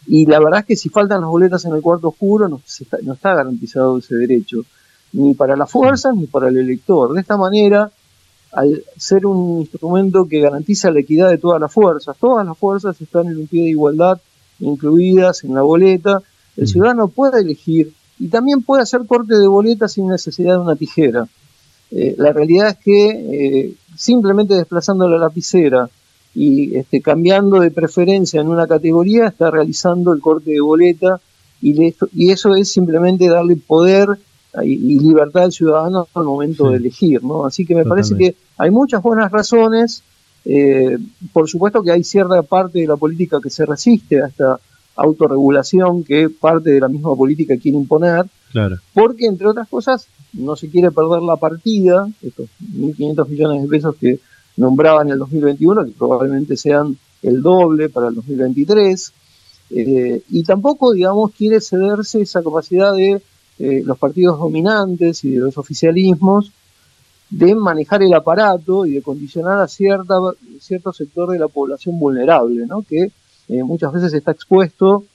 Y 0.08 0.26
la 0.26 0.40
verdad 0.40 0.62
es 0.62 0.66
que 0.66 0.76
si 0.76 0.90
faltan 0.90 1.22
las 1.22 1.30
boletas 1.30 1.66
en 1.66 1.74
el 1.74 1.82
cuarto 1.82 2.10
oscuro, 2.10 2.48
no 2.48 2.62
está, 2.66 2.98
no 3.02 3.14
está 3.14 3.34
garantizado 3.34 3.98
ese 3.98 4.16
derecho, 4.16 4.64
ni 5.14 5.34
para 5.34 5.56
las 5.56 5.72
fuerzas 5.72 6.16
ni 6.16 6.28
para 6.28 6.50
el 6.50 6.58
elector. 6.58 7.14
De 7.14 7.22
esta 7.22 7.38
manera, 7.38 7.92
al 8.56 8.84
ser 8.98 9.26
un 9.26 9.62
instrumento 9.62 10.28
que 10.28 10.40
garantiza 10.40 10.90
la 10.90 11.02
equidad 11.02 11.30
de 11.30 11.38
todas 11.38 11.60
las 11.60 11.72
fuerzas. 11.72 12.16
Todas 12.18 12.46
las 12.46 12.58
fuerzas 12.58 13.00
están 13.02 13.28
en 13.28 13.38
un 13.38 13.48
pie 13.48 13.64
de 13.64 13.70
igualdad, 13.70 14.20
incluidas 14.60 15.44
en 15.44 15.54
la 15.54 15.62
boleta. 15.62 16.22
El 16.58 16.68
ciudadano 16.68 17.08
puede 17.08 17.42
elegir 17.42 17.94
y 18.20 18.28
también 18.28 18.62
puede 18.62 18.84
hacer 18.84 19.02
corte 19.06 19.36
de 19.36 19.48
boleta 19.48 19.88
sin 19.88 20.08
necesidad 20.08 20.54
de 20.54 20.62
una 20.62 20.76
tijera. 20.76 21.28
Eh, 21.92 22.16
la 22.18 22.32
realidad 22.34 22.70
es 22.70 22.78
que 22.78 23.10
eh, 23.10 23.74
simplemente 23.96 24.56
desplazando 24.56 25.08
la 25.08 25.18
lapicera 25.18 25.90
y 26.34 26.76
este, 26.76 27.02
cambiando 27.02 27.60
de 27.60 27.72
preferencia 27.72 28.42
en 28.42 28.48
una 28.48 28.68
categoría 28.68 29.28
está 29.28 29.52
realizando 29.52 30.14
el 30.14 30.22
corte 30.22 30.52
de 30.52 30.62
boleta 30.62 31.20
y, 31.62 31.94
y 32.14 32.32
eso 32.32 32.56
es 32.56 32.72
simplemente 32.72 33.30
darle 33.30 33.56
poder 33.56 34.18
y, 34.64 35.00
libertad 35.00 35.44
al 35.44 35.52
ciudadano 35.52 36.08
al 36.14 36.24
momento 36.24 36.70
de 36.70 36.78
elegir, 36.78 37.24
¿no? 37.24 37.46
Así 37.46 37.66
que 37.66 37.76
me 37.76 37.86
parece 37.86 38.16
que 38.16 38.36
hay 38.58 38.72
muchas 38.72 39.02
buenas 39.02 39.32
razones. 39.32 40.04
Eh, 40.46 40.98
por 41.34 41.50
supuesto 41.50 41.82
que 41.82 41.92
hay 41.92 42.04
cierta 42.04 42.42
parte 42.44 42.80
de 42.80 42.88
la 42.88 42.96
política 42.96 43.40
que 43.42 43.50
se 43.50 43.66
resiste 43.66 44.22
a 44.22 44.28
esta 44.28 44.60
autorregulación 44.96 46.04
que 46.04 46.30
parte 46.30 46.72
de 46.72 46.80
la 46.80 46.88
misma 46.88 47.16
política 47.16 47.58
quiere 47.58 47.78
imponer, 47.78 48.26
claro. 48.52 48.78
porque 48.94 49.26
entre 49.26 49.48
otras 49.48 49.68
cosas 49.68 50.08
no 50.34 50.56
se 50.56 50.70
quiere 50.70 50.92
perder 50.92 51.22
la 51.22 51.38
partida, 51.38 52.08
estos 52.22 52.50
1.500 52.62 53.28
millones 53.28 53.62
de 53.62 53.68
pesos 53.68 53.96
que 54.00 54.20
nombraban 54.58 55.08
en 55.08 55.14
el 55.14 55.20
2021, 55.20 55.86
que 55.86 55.92
probablemente 55.92 56.58
sean 56.58 56.98
el 57.22 57.42
doble 57.42 57.90
para 57.90 58.08
el 58.08 58.16
2023, 58.16 59.14
eh, 59.72 60.22
y 60.30 60.44
tampoco, 60.44 60.94
digamos, 60.94 61.32
quiere 61.32 61.60
cederse 61.60 62.22
esa 62.22 62.44
capacidad 62.44 62.94
de 62.94 63.22
eh, 63.58 63.82
los 63.86 63.98
partidos 63.98 64.38
dominantes 64.38 65.24
y 65.24 65.32
de 65.32 65.40
los 65.40 65.58
oficialismos 65.58 66.52
de 67.30 67.56
manejar 67.56 68.04
el 68.04 68.14
aparato 68.14 68.86
y 68.86 68.94
de 68.94 69.02
condicionar 69.02 69.60
a 69.60 69.68
cierta, 69.68 70.16
cierto 70.60 70.94
sector 70.94 71.32
de 71.32 71.40
la 71.40 71.48
población 71.48 71.98
vulnerable, 71.98 72.66
¿no? 72.68 72.84
que 72.84 73.12
eh, 73.48 73.64
muchas 73.64 73.94
veces 73.94 74.14
está 74.14 74.32
expuesto 74.32 75.06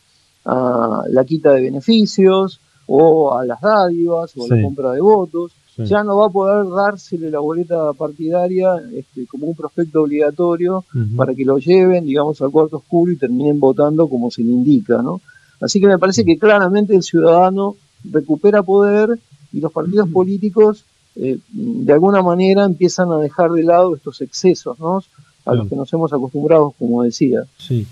a 0.44 1.04
la 1.08 1.24
quita 1.24 1.52
de 1.52 1.62
beneficios 1.62 2.60
o 2.86 3.36
a 3.36 3.44
las 3.44 3.60
dádivas 3.60 4.32
o 4.36 4.44
a 4.44 4.56
la 4.56 4.62
compra 4.62 4.92
de 4.92 5.00
votos. 5.00 5.52
Ya 5.76 6.04
no 6.04 6.18
va 6.18 6.26
a 6.26 6.30
poder 6.30 6.68
dársele 6.68 7.30
la 7.30 7.38
boleta 7.38 7.94
partidaria 7.94 8.74
este, 8.94 9.26
como 9.26 9.46
un 9.46 9.54
prospecto 9.54 10.02
obligatorio 10.02 10.84
para 11.16 11.34
que 11.34 11.44
lo 11.44 11.56
lleven, 11.56 12.04
digamos, 12.04 12.42
al 12.42 12.50
cuarto 12.50 12.78
oscuro 12.78 13.12
y 13.12 13.16
terminen 13.16 13.58
votando 13.58 14.06
como 14.06 14.30
se 14.30 14.42
le 14.42 14.50
indica. 14.50 15.00
¿no? 15.00 15.22
Así 15.60 15.80
que 15.80 15.86
me 15.86 15.98
parece 15.98 16.24
que 16.24 16.38
claramente 16.38 16.94
el 16.94 17.02
ciudadano 17.02 17.76
recupera 18.04 18.62
poder 18.62 19.18
y 19.52 19.60
los 19.60 19.72
partidos 19.72 20.08
políticos 20.10 20.84
eh, 21.16 21.38
de 21.52 21.92
alguna 21.92 22.22
manera 22.22 22.64
empiezan 22.64 23.10
a 23.12 23.18
dejar 23.18 23.50
de 23.52 23.62
lado 23.62 23.94
estos 23.94 24.20
excesos, 24.20 24.78
¿no? 24.78 25.02
A 25.44 25.54
los 25.54 25.68
que 25.68 25.76
nos 25.76 25.92
hemos 25.92 26.12
acostumbrado, 26.12 26.74
como 26.78 27.02
decía. 27.02 27.44
Sí. 27.56 27.86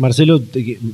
Marcelo, 0.00 0.40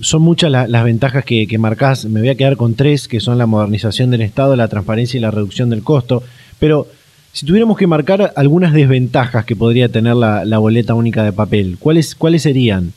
son 0.01 0.23
muchas 0.23 0.51
las 0.51 0.85
ventajas 0.85 1.25
que, 1.25 1.47
que 1.47 1.59
marcás. 1.59 2.07
Me 2.07 2.19
voy 2.19 2.29
a 2.29 2.35
quedar 2.35 2.57
con 2.57 2.75
tres, 2.75 3.07
que 3.07 3.21
son 3.21 3.39
la 3.39 3.47
modernización 3.47 4.11
del 4.11 4.23
Estado, 4.23 4.57
la 4.57 4.67
transparencia 4.67 5.17
y 5.17 5.21
la 5.21 5.31
reducción 5.31 5.71
del 5.71 5.85
costo. 5.85 6.25
Pero 6.59 6.89
Si 7.33 7.45
tuviéramos 7.45 7.77
que 7.77 7.87
marcar 7.87 8.33
algunas 8.35 8.73
desventajas 8.73 9.45
que 9.45 9.55
podría 9.55 9.91
tener 9.91 10.17
la, 10.17 10.59
boleta 10.59 10.95
única 10.95 11.23
de 11.23 11.33
papel, 11.33 11.77
¿cuáles, 11.79 12.15
¿cuáles 12.15 12.43
serían? 12.43 12.95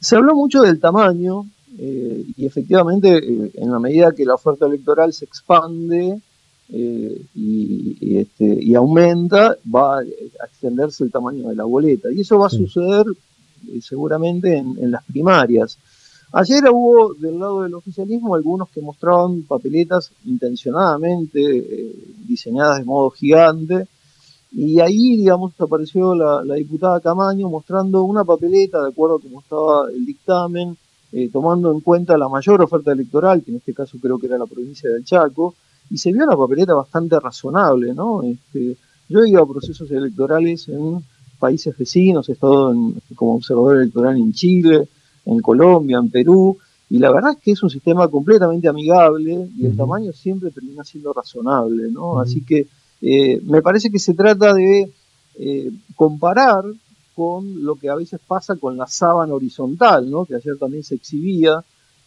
Se 0.00 0.14
habló 0.14 0.36
mucho 0.36 0.62
del 0.62 0.78
tamaño 0.78 1.44
eh, 1.80 2.24
y 2.36 2.46
efectivamente 2.46 3.18
eh, 3.18 3.50
en 3.56 3.72
la 3.72 3.80
medida 3.80 4.12
que 4.12 4.24
la 4.24 4.34
oferta 4.34 4.66
electoral 4.66 5.12
se 5.12 5.24
expande 5.24 6.20
eh, 6.72 7.22
y, 7.34 8.16
este, 8.18 8.56
y, 8.62 8.74
aumenta, 8.76 9.56
va 9.66 9.98
a 9.98 10.02
extenderse 10.46 11.02
el 11.02 11.10
tamaño 11.10 11.48
de 11.48 11.56
la 11.56 11.64
boleta. 11.64 12.12
Y 12.12 12.20
eso 12.20 12.38
va 12.38 12.46
a 12.46 12.50
suceder 12.50 13.04
seguramente 13.80 14.56
en 14.56 14.90
las 14.90 15.04
primarias. 15.04 15.78
Ayer 16.32 16.62
hubo 16.70 17.14
del 17.14 17.38
lado 17.38 17.62
del 17.62 17.74
oficialismo 17.74 18.34
algunos 18.34 18.68
que 18.68 18.82
mostraban 18.82 19.42
papeletas 19.42 20.12
intencionadamente 20.26 21.40
eh, 21.40 21.94
diseñadas 22.26 22.78
de 22.78 22.84
modo 22.84 23.10
gigante 23.10 23.88
y 24.52 24.78
ahí, 24.80 25.16
digamos, 25.16 25.52
apareció 25.58 26.14
la, 26.14 26.42
diputada 26.54 27.00
Camaño 27.00 27.48
mostrando 27.48 28.02
una 28.02 28.24
papeleta 28.24 28.82
de 28.82 28.90
acuerdo 28.90 29.16
a 29.16 29.20
cómo 29.20 29.40
estaba 29.40 29.90
el 29.90 30.04
dictamen, 30.04 30.76
eh, 31.12 31.30
tomando 31.30 31.70
en 31.72 31.80
cuenta 31.80 32.18
la 32.18 32.28
mayor 32.28 32.62
oferta 32.62 32.92
electoral, 32.92 33.42
que 33.42 33.50
en 33.50 33.58
este 33.58 33.74
caso 33.74 33.98
creo 34.00 34.18
que 34.18 34.26
era 34.26 34.38
la 34.38 34.46
provincia 34.46 34.90
del 34.90 35.04
Chaco, 35.04 35.54
y 35.90 35.98
se 35.98 36.12
vio 36.12 36.24
una 36.24 36.36
papeleta 36.36 36.74
bastante 36.74 37.18
razonable, 37.20 37.94
¿no? 37.94 38.22
Este, 38.22 38.76
yo 39.08 39.20
he 39.20 39.30
ido 39.30 39.42
a 39.42 39.48
procesos 39.48 39.90
electorales 39.90 40.68
en 40.68 41.02
países 41.38 41.76
vecinos, 41.76 42.28
he 42.28 42.32
estado 42.32 42.74
como 43.14 43.36
observador 43.36 43.76
electoral 43.76 44.16
en 44.16 44.32
Chile, 44.32 44.88
en 45.24 45.40
Colombia, 45.40 45.98
en 45.98 46.10
Perú, 46.10 46.58
y 46.90 46.98
la 46.98 47.12
verdad 47.12 47.32
es 47.32 47.38
que 47.38 47.52
es 47.52 47.62
un 47.62 47.70
sistema 47.70 48.08
completamente 48.08 48.66
amigable 48.66 49.48
y 49.56 49.66
el 49.66 49.76
tamaño 49.76 50.12
siempre 50.12 50.50
termina 50.50 50.84
siendo 50.84 51.12
razonable, 51.12 51.90
¿no? 51.90 52.18
Así 52.18 52.42
que 52.42 52.66
eh, 53.02 53.40
me 53.44 53.60
parece 53.60 53.90
que 53.90 53.98
se 53.98 54.14
trata 54.14 54.54
de 54.54 54.90
eh, 55.38 55.70
comparar 55.94 56.64
con 57.14 57.64
lo 57.64 57.76
que 57.76 57.90
a 57.90 57.94
veces 57.94 58.20
pasa 58.26 58.56
con 58.56 58.76
la 58.76 58.86
sábana 58.86 59.34
horizontal, 59.34 60.10
¿no? 60.10 60.24
Que 60.24 60.36
ayer 60.36 60.56
también 60.56 60.82
se 60.82 60.94
exhibía, 60.94 61.62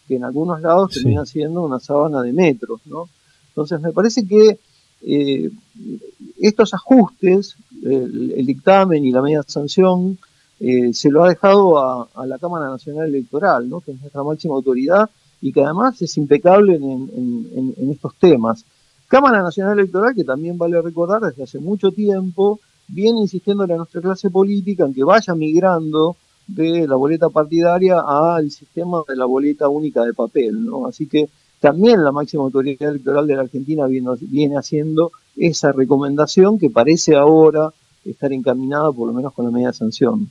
que 0.07 0.15
en 0.15 0.23
algunos 0.23 0.61
lados 0.61 0.93
termina 0.93 1.25
siendo 1.25 1.61
una 1.61 1.79
sábana 1.79 2.21
de 2.21 2.33
metros, 2.33 2.81
¿no? 2.85 3.07
Entonces 3.49 3.79
me 3.81 3.91
parece 3.91 4.25
que 4.25 4.59
eh, 5.03 5.49
estos 6.39 6.73
ajustes, 6.73 7.55
el, 7.83 8.45
dictamen 8.45 9.05
y 9.05 9.11
la 9.11 9.21
media 9.21 9.43
sanción, 9.43 10.17
eh, 10.59 10.93
se 10.93 11.09
lo 11.09 11.23
ha 11.23 11.29
dejado 11.29 11.79
a, 11.79 12.25
la 12.25 12.37
Cámara 12.37 12.69
Nacional 12.69 13.07
Electoral, 13.07 13.67
¿no? 13.69 13.81
que 13.81 13.91
es 13.91 13.99
nuestra 13.99 14.23
máxima 14.23 14.55
autoridad 14.55 15.09
y 15.41 15.51
que 15.51 15.63
además 15.63 16.01
es 16.01 16.17
impecable 16.17 16.75
en, 16.75 17.91
estos 17.91 18.15
temas. 18.15 18.63
Cámara 19.07 19.41
Nacional 19.41 19.79
Electoral, 19.79 20.15
que 20.15 20.23
también 20.23 20.57
vale 20.57 20.81
recordar 20.81 21.21
desde 21.21 21.43
hace 21.43 21.59
mucho 21.59 21.91
tiempo, 21.91 22.59
viene 22.87 23.21
insistiendo 23.21 23.63
en 23.63 23.77
nuestra 23.77 24.01
clase 24.01 24.29
política 24.29 24.85
en 24.85 24.93
que 24.93 25.03
vaya 25.03 25.33
migrando 25.33 26.15
de 26.47 26.87
la 26.87 26.95
boleta 26.95 27.29
partidaria 27.29 27.99
al 27.99 28.51
sistema 28.51 29.01
de 29.07 29.15
la 29.15 29.25
boleta 29.25 29.67
única 29.69 30.03
de 30.03 30.13
papel. 30.13 30.65
¿no? 30.65 30.87
Así 30.87 31.07
que 31.07 31.29
también 31.61 32.03
la 32.03 32.11
máxima 32.11 32.43
autoridad 32.43 32.89
electoral 32.89 33.27
de 33.27 33.35
la 33.35 33.41
Argentina 33.41 33.85
viene, 33.85 34.09
viene 34.21 34.57
haciendo 34.57 35.11
esa 35.37 35.71
recomendación 35.71 36.59
que 36.59 36.69
parece 36.69 37.15
ahora 37.15 37.71
estar 38.03 38.33
encaminada 38.33 38.91
por 38.91 39.07
lo 39.07 39.13
menos 39.13 39.31
con 39.31 39.45
la 39.45 39.51
media 39.51 39.71
sanción. 39.71 40.29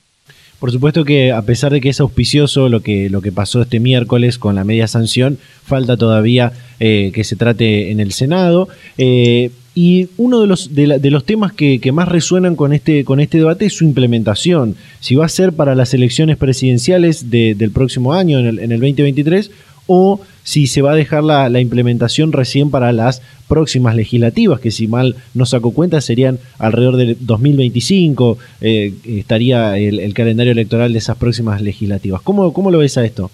Por 0.59 0.73
supuesto 0.73 1.05
que 1.05 1.33
a 1.33 1.40
pesar 1.40 1.73
de 1.73 1.81
que 1.81 1.88
es 1.88 2.01
auspicioso 2.01 2.69
lo 2.69 2.81
que, 2.81 3.09
lo 3.09 3.23
que 3.23 3.33
pasó 3.33 3.62
este 3.62 3.81
miércoles 3.81 4.38
con 4.38 4.57
la 4.57 4.64
media 4.64 4.88
sanción, 4.88 5.38
falta 5.64 5.97
todavía 5.97 6.53
eh, 6.81 7.12
que 7.14 7.25
se 7.25 7.37
trate 7.37 7.90
en 7.90 8.01
el 8.01 8.12
Senado. 8.12 8.69
Eh, 8.99 9.53
y 9.75 10.09
uno 10.19 10.40
de 10.40 10.47
los, 10.49 10.75
de, 10.75 11.11
los 11.11 11.25
temas 11.25 11.53
que, 11.53 11.81
más 11.93 12.09
resuenan 12.09 12.57
con 12.57 12.73
este, 12.75 13.05
con 13.05 13.21
este 13.21 13.38
debate 13.38 13.66
es 13.66 13.75
su 13.75 13.85
implementación. 13.85 14.75
Si 14.99 15.14
va 15.14 15.25
a 15.25 15.31
ser 15.31 15.53
para 15.53 15.75
las 15.75 15.95
elecciones 15.95 16.37
presidenciales 16.37 17.31
del 17.31 17.71
próximo 17.71 18.12
año, 18.12 18.40
en 18.40 18.47
el, 18.47 18.59
en 18.59 18.73
el 18.73 18.81
2023, 18.81 19.51
o 19.87 20.21
si 20.51 20.67
se 20.67 20.83
va 20.83 20.91
a 20.91 20.97
dejar 20.97 21.23
la, 21.23 21.61
implementación 21.61 22.33
recién 22.33 22.73
para 22.73 22.91
las 22.91 23.23
próximas 23.47 23.95
legislativas, 23.95 24.59
que 24.59 24.73
si 24.73 24.89
mal 24.89 25.15
no 25.33 25.47
saco 25.47 25.71
cuenta 25.71 26.01
serían 26.01 26.41
alrededor 26.59 26.97
del 26.97 27.17
2025, 27.21 28.37
eh, 28.61 28.93
estaría 29.05 29.79
el, 29.79 30.13
calendario 30.13 30.51
electoral 30.51 30.93
de 30.93 30.99
esas 30.99 31.17
próximas 31.19 31.63
legislativas. 31.63 32.21
¿Cómo, 32.23 32.53
¿Cómo 32.53 32.73
lo 32.73 32.79
ves 32.79 32.99
a 32.99 33.05
esto? 33.05 33.31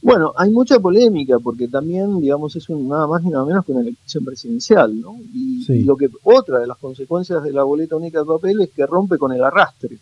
Bueno, 0.00 0.32
hay 0.36 0.50
mucha 0.50 0.78
polémica 0.78 1.40
porque 1.40 1.66
también, 1.66 2.20
digamos, 2.20 2.54
es 2.54 2.70
nada 2.70 3.08
más 3.08 3.24
ni 3.24 3.30
nada 3.30 3.44
menos 3.44 3.64
que 3.64 3.72
una 3.72 3.80
elección 3.80 4.24
presidencial, 4.24 5.00
¿no? 5.00 5.16
Y, 5.34 5.64
y, 5.72 5.82
lo 5.82 5.96
que 5.96 6.08
otra 6.22 6.60
de 6.60 6.68
las 6.68 6.78
consecuencias 6.78 7.42
de 7.42 7.52
la 7.52 7.64
boleta 7.64 7.96
única 7.96 8.20
de 8.20 8.26
papel 8.26 8.60
es 8.60 8.70
que 8.70 8.86
rompe 8.86 9.18
con 9.18 9.32
el 9.32 9.42
arrastre 9.42 9.98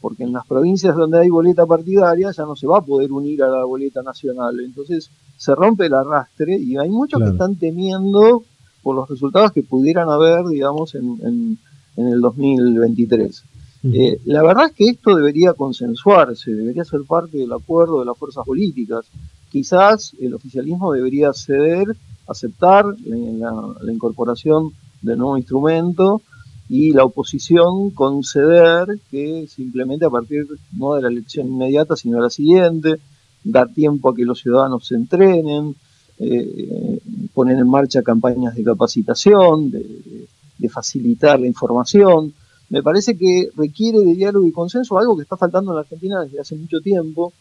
porque 0.00 0.24
en 0.24 0.32
las 0.32 0.46
provincias 0.46 0.96
donde 0.96 1.20
hay 1.20 1.28
boleta 1.28 1.66
partidaria 1.66 2.30
ya 2.32 2.44
no 2.44 2.56
se 2.56 2.66
va 2.66 2.78
a 2.78 2.84
poder 2.84 3.12
unir 3.12 3.42
a 3.42 3.48
la 3.48 3.64
boleta 3.64 4.02
nacional. 4.02 4.58
Entonces 4.60 5.10
se 5.36 5.54
rompe 5.54 5.86
el 5.86 5.94
arrastre 5.94 6.56
y 6.58 6.76
hay 6.76 6.88
muchos 6.88 7.22
que 7.22 7.30
están 7.30 7.56
temiendo 7.56 8.44
por 8.82 8.96
los 8.96 9.08
resultados 9.08 9.52
que 9.52 9.62
pudieran 9.62 10.08
haber, 10.08 10.46
digamos, 10.46 10.94
en, 10.94 11.58
en, 11.96 12.06
el 12.06 12.20
2023. 12.20 13.44
Eh, 13.82 14.20
la 14.24 14.42
verdad 14.42 14.66
es 14.66 14.72
que 14.72 14.84
esto 14.88 15.14
debería 15.14 15.52
consensuarse, 15.52 16.50
debería 16.50 16.84
ser 16.84 17.02
parte 17.02 17.38
del 17.38 17.52
acuerdo 17.52 18.00
de 18.00 18.06
las 18.06 18.16
fuerzas 18.16 18.44
políticas. 18.46 19.06
Quizás 19.50 20.14
el 20.18 20.34
oficialismo 20.34 20.92
debería 20.92 21.32
ceder, 21.34 21.88
aceptar 22.26 22.86
la, 23.04 23.74
la 23.82 23.92
incorporación 23.92 24.72
del 25.02 25.18
nuevo 25.18 25.36
instrumento, 25.36 26.22
y 26.70 26.92
la 26.92 27.04
oposición 27.04 27.90
conceder 27.90 29.00
que 29.10 29.48
simplemente 29.48 30.04
a 30.04 30.10
partir 30.10 30.46
no 30.78 30.94
de 30.94 31.02
la 31.02 31.08
elección 31.08 31.48
inmediata, 31.48 31.96
sino 31.96 32.18
de 32.18 32.22
la 32.22 32.30
siguiente, 32.30 33.00
dar 33.42 33.74
tiempo 33.74 34.08
a 34.08 34.14
que 34.14 34.24
los 34.24 34.38
ciudadanos 34.38 34.86
se 34.86 34.94
entrenen, 34.94 35.74
eh, 36.20 37.00
poner 37.34 37.58
en 37.58 37.68
marcha 37.68 38.02
campañas 38.02 38.54
de 38.54 38.62
capacitación, 38.62 39.72
de, 39.72 40.28
facilitar 40.68 41.40
la 41.40 41.48
información. 41.48 42.32
Me 42.68 42.84
parece 42.84 43.16
que 43.16 43.48
requiere 43.56 43.98
de 44.00 44.14
diálogo 44.14 44.46
y 44.46 44.52
consenso, 44.52 44.96
algo 44.96 45.16
que 45.16 45.24
está 45.24 45.36
faltando 45.36 45.72
en 45.72 45.74
la 45.74 45.80
Argentina 45.80 46.22
desde 46.22 46.38
hace 46.38 46.54
mucho 46.54 46.80
tiempo. 46.80 47.32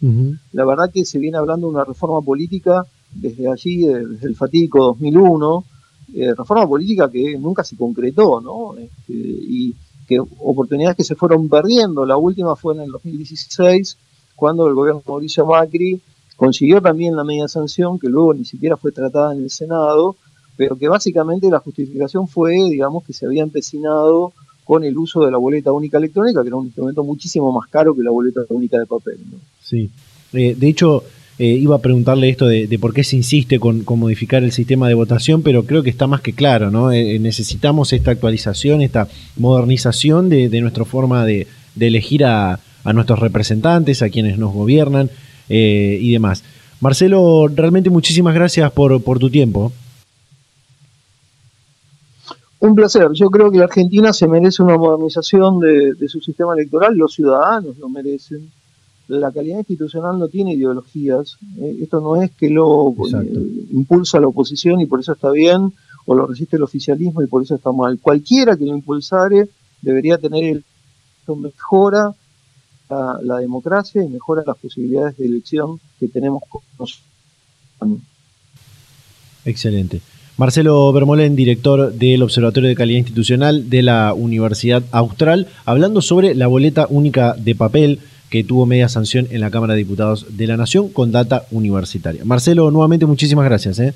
La 0.54 0.66
verdad 0.66 0.90
que 0.92 1.06
se 1.06 1.20
viene 1.20 1.38
hablando 1.38 1.68
de 1.68 1.74
una 1.74 1.84
reforma 1.84 2.22
política 2.22 2.84
desde 3.14 3.48
allí, 3.48 3.86
desde 3.86 4.28
el 4.28 4.36
fatídico 4.36 4.86
2001, 4.86 5.66
eh, 6.16 6.34
reforma 6.36 6.68
política 6.68 7.10
que 7.10 7.38
nunca 7.38 7.64
se 7.64 7.76
concretó, 7.76 8.42
¿no? 8.42 8.76
Este, 8.78 9.14
y 9.14 9.76
que 10.08 10.20
oportunidades 10.20 10.98
que 10.98 11.04
se 11.04 11.16
fueron 11.16 11.48
perdiendo. 11.48 12.06
La 12.06 12.18
última 12.18 12.56
fue 12.56 12.74
en 12.74 12.82
el 12.82 12.92
2016, 12.92 13.98
cuando 14.36 14.68
el 14.68 14.74
gobierno 14.74 15.02
de 15.02 15.12
Mauricio 15.12 15.46
Macri 15.46 16.02
consiguió 16.36 16.82
también 16.82 17.16
la 17.16 17.24
media 17.24 17.48
sanción, 17.48 18.00
que 18.00 18.08
luego 18.08 18.34
ni 18.34 18.46
siquiera 18.46 18.76
fue 18.76 18.92
tratada 18.92 19.34
en 19.34 19.44
el 19.44 19.50
Senado, 19.52 20.16
pero 20.58 20.78
que 20.78 20.88
básicamente 20.88 21.50
la 21.50 21.60
justificación 21.60 22.28
fue, 22.28 22.54
digamos, 22.70 23.04
que 23.04 23.14
se 23.14 23.26
había 23.26 23.44
empecinado 23.44 24.34
con 24.64 24.84
el 24.84 24.98
uso 24.98 25.26
de 25.26 25.32
la 25.32 25.38
boleta 25.38 25.72
única 25.72 25.98
electrónica, 25.98 26.42
que 26.42 26.48
era 26.48 26.58
un 26.58 26.66
instrumento 26.66 27.04
muchísimo 27.04 27.52
más 27.52 27.70
caro 27.70 27.96
que 27.96 28.04
la 28.04 28.12
boleta 28.12 28.42
única 28.50 28.78
de 28.78 28.86
papel. 28.86 29.20
¿no? 29.32 29.38
Sí. 29.62 29.90
Eh, 30.34 30.56
de 30.56 30.68
hecho, 30.68 31.04
eh, 31.42 31.54
iba 31.54 31.78
a 31.78 31.80
preguntarle 31.80 32.28
esto 32.28 32.48
de, 32.48 32.78
por 32.82 32.94
qué 32.94 33.06
se 33.06 33.16
insiste 33.16 33.62
con, 33.62 33.86
modificar 33.96 34.44
el 34.44 34.52
sistema 34.52 34.90
de 34.90 34.94
votación, 34.94 35.42
pero 35.42 35.64
creo 35.64 35.84
que 35.84 35.90
está 35.90 36.06
más 36.06 36.20
que 36.20 36.34
claro, 36.34 36.70
¿no? 36.70 36.92
Eh, 36.92 37.16
eh, 37.16 37.20
necesitamos 37.20 37.94
esta 37.94 38.12
actualización, 38.12 38.82
esta 38.82 39.08
modernización 39.38 40.28
de, 40.28 40.50
nuestra 40.60 40.84
forma 40.84 41.26
de, 41.26 41.48
elegir 41.80 42.26
a, 42.26 42.60
nuestros 42.94 43.20
representantes, 43.20 44.02
a 44.02 44.10
quienes 44.10 44.38
nos 44.38 44.54
gobiernan 44.54 45.10
y 45.48 46.12
demás. 46.12 46.44
Marcelo, 46.82 47.48
realmente 47.48 47.90
muchísimas 47.90 48.36
gracias 48.36 48.70
por, 48.74 49.02
tu 49.20 49.30
tiempo. 49.30 49.72
Un 52.60 52.76
placer. 52.76 53.08
Yo 53.14 53.30
creo 53.30 53.50
que 53.50 53.60
la 53.60 53.66
Argentina 53.66 54.12
se 54.12 54.28
merece 54.28 54.62
una 54.62 54.78
modernización 54.78 55.60
de, 55.62 55.94
de, 55.94 56.10
su 56.10 56.20
sistema 56.20 56.54
electoral, 56.54 56.98
los 56.98 57.14
ciudadanos 57.14 57.78
lo 57.78 57.88
merecen 57.88 58.50
la 59.10 59.32
calidad 59.32 59.58
institucional 59.58 60.18
no 60.20 60.28
tiene 60.28 60.54
ideologías. 60.54 61.38
Eh, 61.60 61.80
esto 61.82 62.00
no 62.00 62.22
es 62.22 62.32
que 62.32 62.50
lo 62.50 62.92
eh, 62.92 63.66
impulsa 63.72 64.20
la 64.20 64.28
oposición 64.28 64.80
y 64.80 64.86
por 64.86 65.00
eso 65.00 65.14
está 65.14 65.32
bien, 65.32 65.74
o 66.06 66.16
lo 66.16 66.28
resiste 66.28 66.56
el 66.56 66.64
oficialismo 66.64 67.22
y 67.22 67.28
por 67.28 67.44
eso 67.44 67.56
está 67.56 67.72
mal. 67.72 68.00
Cualquiera 68.00 68.56
que 68.56 68.66
lo 68.66 68.76
impulsare 68.76 69.50
debería 69.82 70.18
tener 70.18 70.44
el 70.44 70.64
mejora 71.36 72.14
la, 72.90 73.38
democracia 73.38 74.04
y 74.04 74.08
mejora 74.08 74.44
las 74.46 74.58
posibilidades 74.58 75.18
de 75.18 75.26
elección 75.26 75.80
que 76.00 76.08
tenemos 76.08 76.42
con 76.50 76.62
nosotros. 76.80 77.04
Excelente. 79.46 80.02
Marcelo 80.38 80.92
Bermolén, 80.92 81.36
director 81.36 81.94
del 81.94 82.24
Observatorio 82.24 82.70
de 82.70 82.76
Calidad 82.76 83.00
Institucional 83.00 83.70
de 83.70 83.84
la 83.84 84.14
Universidad 84.14 84.84
Austral, 84.92 85.48
hablando 85.66 86.02
sobre 86.02 86.34
la 86.34 86.48
boleta 86.48 86.88
única 86.90 87.36
de 87.38 87.56
papel 87.56 88.00
que 88.30 88.44
tuvo 88.44 88.66
media 88.66 88.90
sanción 88.90 89.28
en 89.32 89.42
la 89.42 89.52
Cámara 89.52 89.74
de 89.74 89.80
Diputados 89.80 90.26
de 90.30 90.48
la 90.48 90.58
Nación 90.58 90.90
con 90.90 91.12
data 91.12 91.46
universitaria. 91.52 92.24
Marcelo, 92.26 92.72
nuevamente 92.72 93.06
muchísimas 93.06 93.46
gracias. 93.46 93.80
¿eh? 93.80 93.94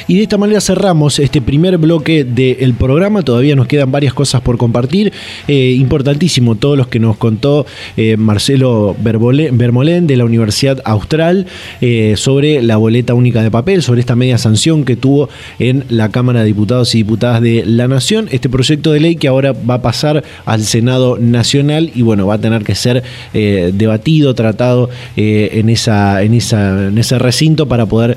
Y 0.06 0.16
de 0.16 0.22
esta 0.22 0.38
manera 0.38 0.60
cerramos 0.60 1.18
este 1.18 1.40
primer 1.40 1.78
bloque 1.78 2.24
del 2.24 2.74
programa. 2.74 3.22
Todavía 3.22 3.56
nos 3.56 3.66
quedan 3.66 3.90
varias 3.90 4.12
cosas 4.12 4.40
por 4.40 4.58
compartir. 4.58 5.12
Eh, 5.48 5.76
importantísimo, 5.78 6.56
todos 6.56 6.76
los 6.76 6.88
que 6.88 6.98
nos 6.98 7.16
contó 7.16 7.66
eh, 7.96 8.16
Marcelo 8.16 8.96
Bermolén 8.98 10.06
de 10.06 10.16
la 10.16 10.24
Universidad 10.24 10.80
Austral 10.84 11.46
eh, 11.80 12.14
sobre 12.16 12.62
la 12.62 12.76
boleta 12.76 13.14
única 13.14 13.42
de 13.42 13.50
papel, 13.50 13.82
sobre 13.82 14.00
esta 14.00 14.16
media 14.16 14.38
sanción 14.38 14.84
que 14.84 14.96
tuvo 14.96 15.28
en 15.58 15.84
la 15.88 16.10
Cámara 16.10 16.40
de 16.40 16.46
Diputados 16.46 16.94
y 16.94 16.98
Diputadas 16.98 17.40
de 17.40 17.64
la 17.64 17.88
Nación. 17.88 18.28
Este 18.30 18.48
proyecto 18.48 18.92
de 18.92 19.00
ley 19.00 19.16
que 19.16 19.28
ahora 19.28 19.52
va 19.52 19.74
a 19.74 19.82
pasar 19.82 20.24
al 20.44 20.64
Senado 20.64 21.18
Nacional 21.18 21.90
y 21.94 22.02
bueno, 22.02 22.26
va 22.26 22.34
a 22.34 22.40
tener 22.40 22.64
que 22.64 22.74
ser 22.74 23.02
debatido, 23.32 24.34
tratado 24.34 24.90
en, 25.16 25.68
esa, 25.68 26.22
en, 26.22 26.34
esa, 26.34 26.88
en 26.88 26.98
ese 26.98 27.18
recinto 27.18 27.66
para 27.66 27.86
poder 27.86 28.16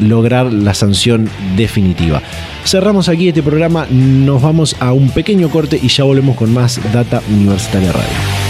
lograr 0.00 0.52
la 0.52 0.74
sanción 0.82 1.30
definitiva. 1.56 2.20
Cerramos 2.64 3.08
aquí 3.08 3.28
este 3.28 3.42
programa, 3.42 3.86
nos 3.88 4.42
vamos 4.42 4.74
a 4.80 4.92
un 4.92 5.10
pequeño 5.10 5.48
corte 5.48 5.78
y 5.80 5.86
ya 5.86 6.02
volvemos 6.02 6.36
con 6.36 6.52
más 6.52 6.80
Data 6.92 7.22
Universitaria 7.30 7.92
Radio. 7.92 8.41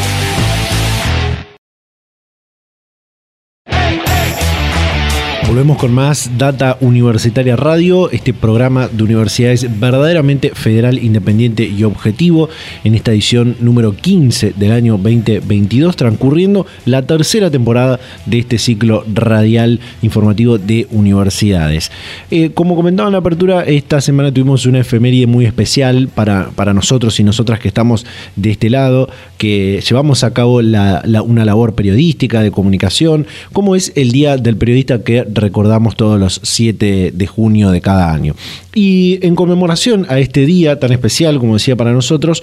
Volvemos 5.52 5.76
con 5.76 5.92
más 5.92 6.30
Data 6.38 6.78
Universitaria 6.80 7.56
Radio, 7.56 8.10
este 8.10 8.32
programa 8.32 8.88
de 8.88 9.02
universidades 9.02 9.78
verdaderamente 9.78 10.48
federal, 10.54 10.98
independiente 10.98 11.64
y 11.64 11.84
objetivo, 11.84 12.48
en 12.84 12.94
esta 12.94 13.12
edición 13.12 13.56
número 13.60 13.94
15 13.94 14.54
del 14.56 14.72
año 14.72 14.96
2022, 14.96 15.94
transcurriendo 15.94 16.64
la 16.86 17.02
tercera 17.02 17.50
temporada 17.50 18.00
de 18.24 18.38
este 18.38 18.56
ciclo 18.56 19.04
radial 19.12 19.80
informativo 20.00 20.56
de 20.56 20.86
universidades. 20.90 21.92
Eh, 22.30 22.52
como 22.54 22.74
comentaba 22.74 23.10
en 23.10 23.12
la 23.12 23.18
apertura, 23.18 23.62
esta 23.92 24.00
semana 24.00 24.32
tuvimos 24.32 24.64
una 24.64 24.78
efeméride 24.78 25.26
muy 25.26 25.44
especial 25.44 26.08
para, 26.08 26.48
para 26.54 26.72
nosotros 26.72 27.20
y 27.20 27.24
nosotras 27.24 27.60
que 27.60 27.68
estamos 27.68 28.06
de 28.36 28.52
este 28.52 28.70
lado, 28.70 29.10
que 29.36 29.84
llevamos 29.86 30.24
a 30.24 30.32
cabo 30.32 30.60
una 30.60 31.44
labor 31.44 31.74
periodística 31.74 32.40
de 32.40 32.50
comunicación, 32.50 33.26
como 33.52 33.76
es 33.76 33.92
el 33.94 34.10
Día 34.10 34.38
del 34.38 34.56
Periodista 34.56 35.02
que 35.02 35.24
recordamos 35.24 35.94
todos 35.94 36.18
los 36.18 36.40
7 36.42 37.12
de 37.12 37.26
junio 37.26 37.70
de 37.70 37.82
cada 37.82 38.14
año. 38.14 38.34
Y 38.74 39.18
en 39.20 39.34
conmemoración 39.34 40.06
a 40.08 40.18
este 40.18 40.46
día 40.46 40.80
tan 40.80 40.92
especial, 40.92 41.38
como 41.38 41.52
decía 41.52 41.76
para 41.76 41.92
nosotros, 41.92 42.42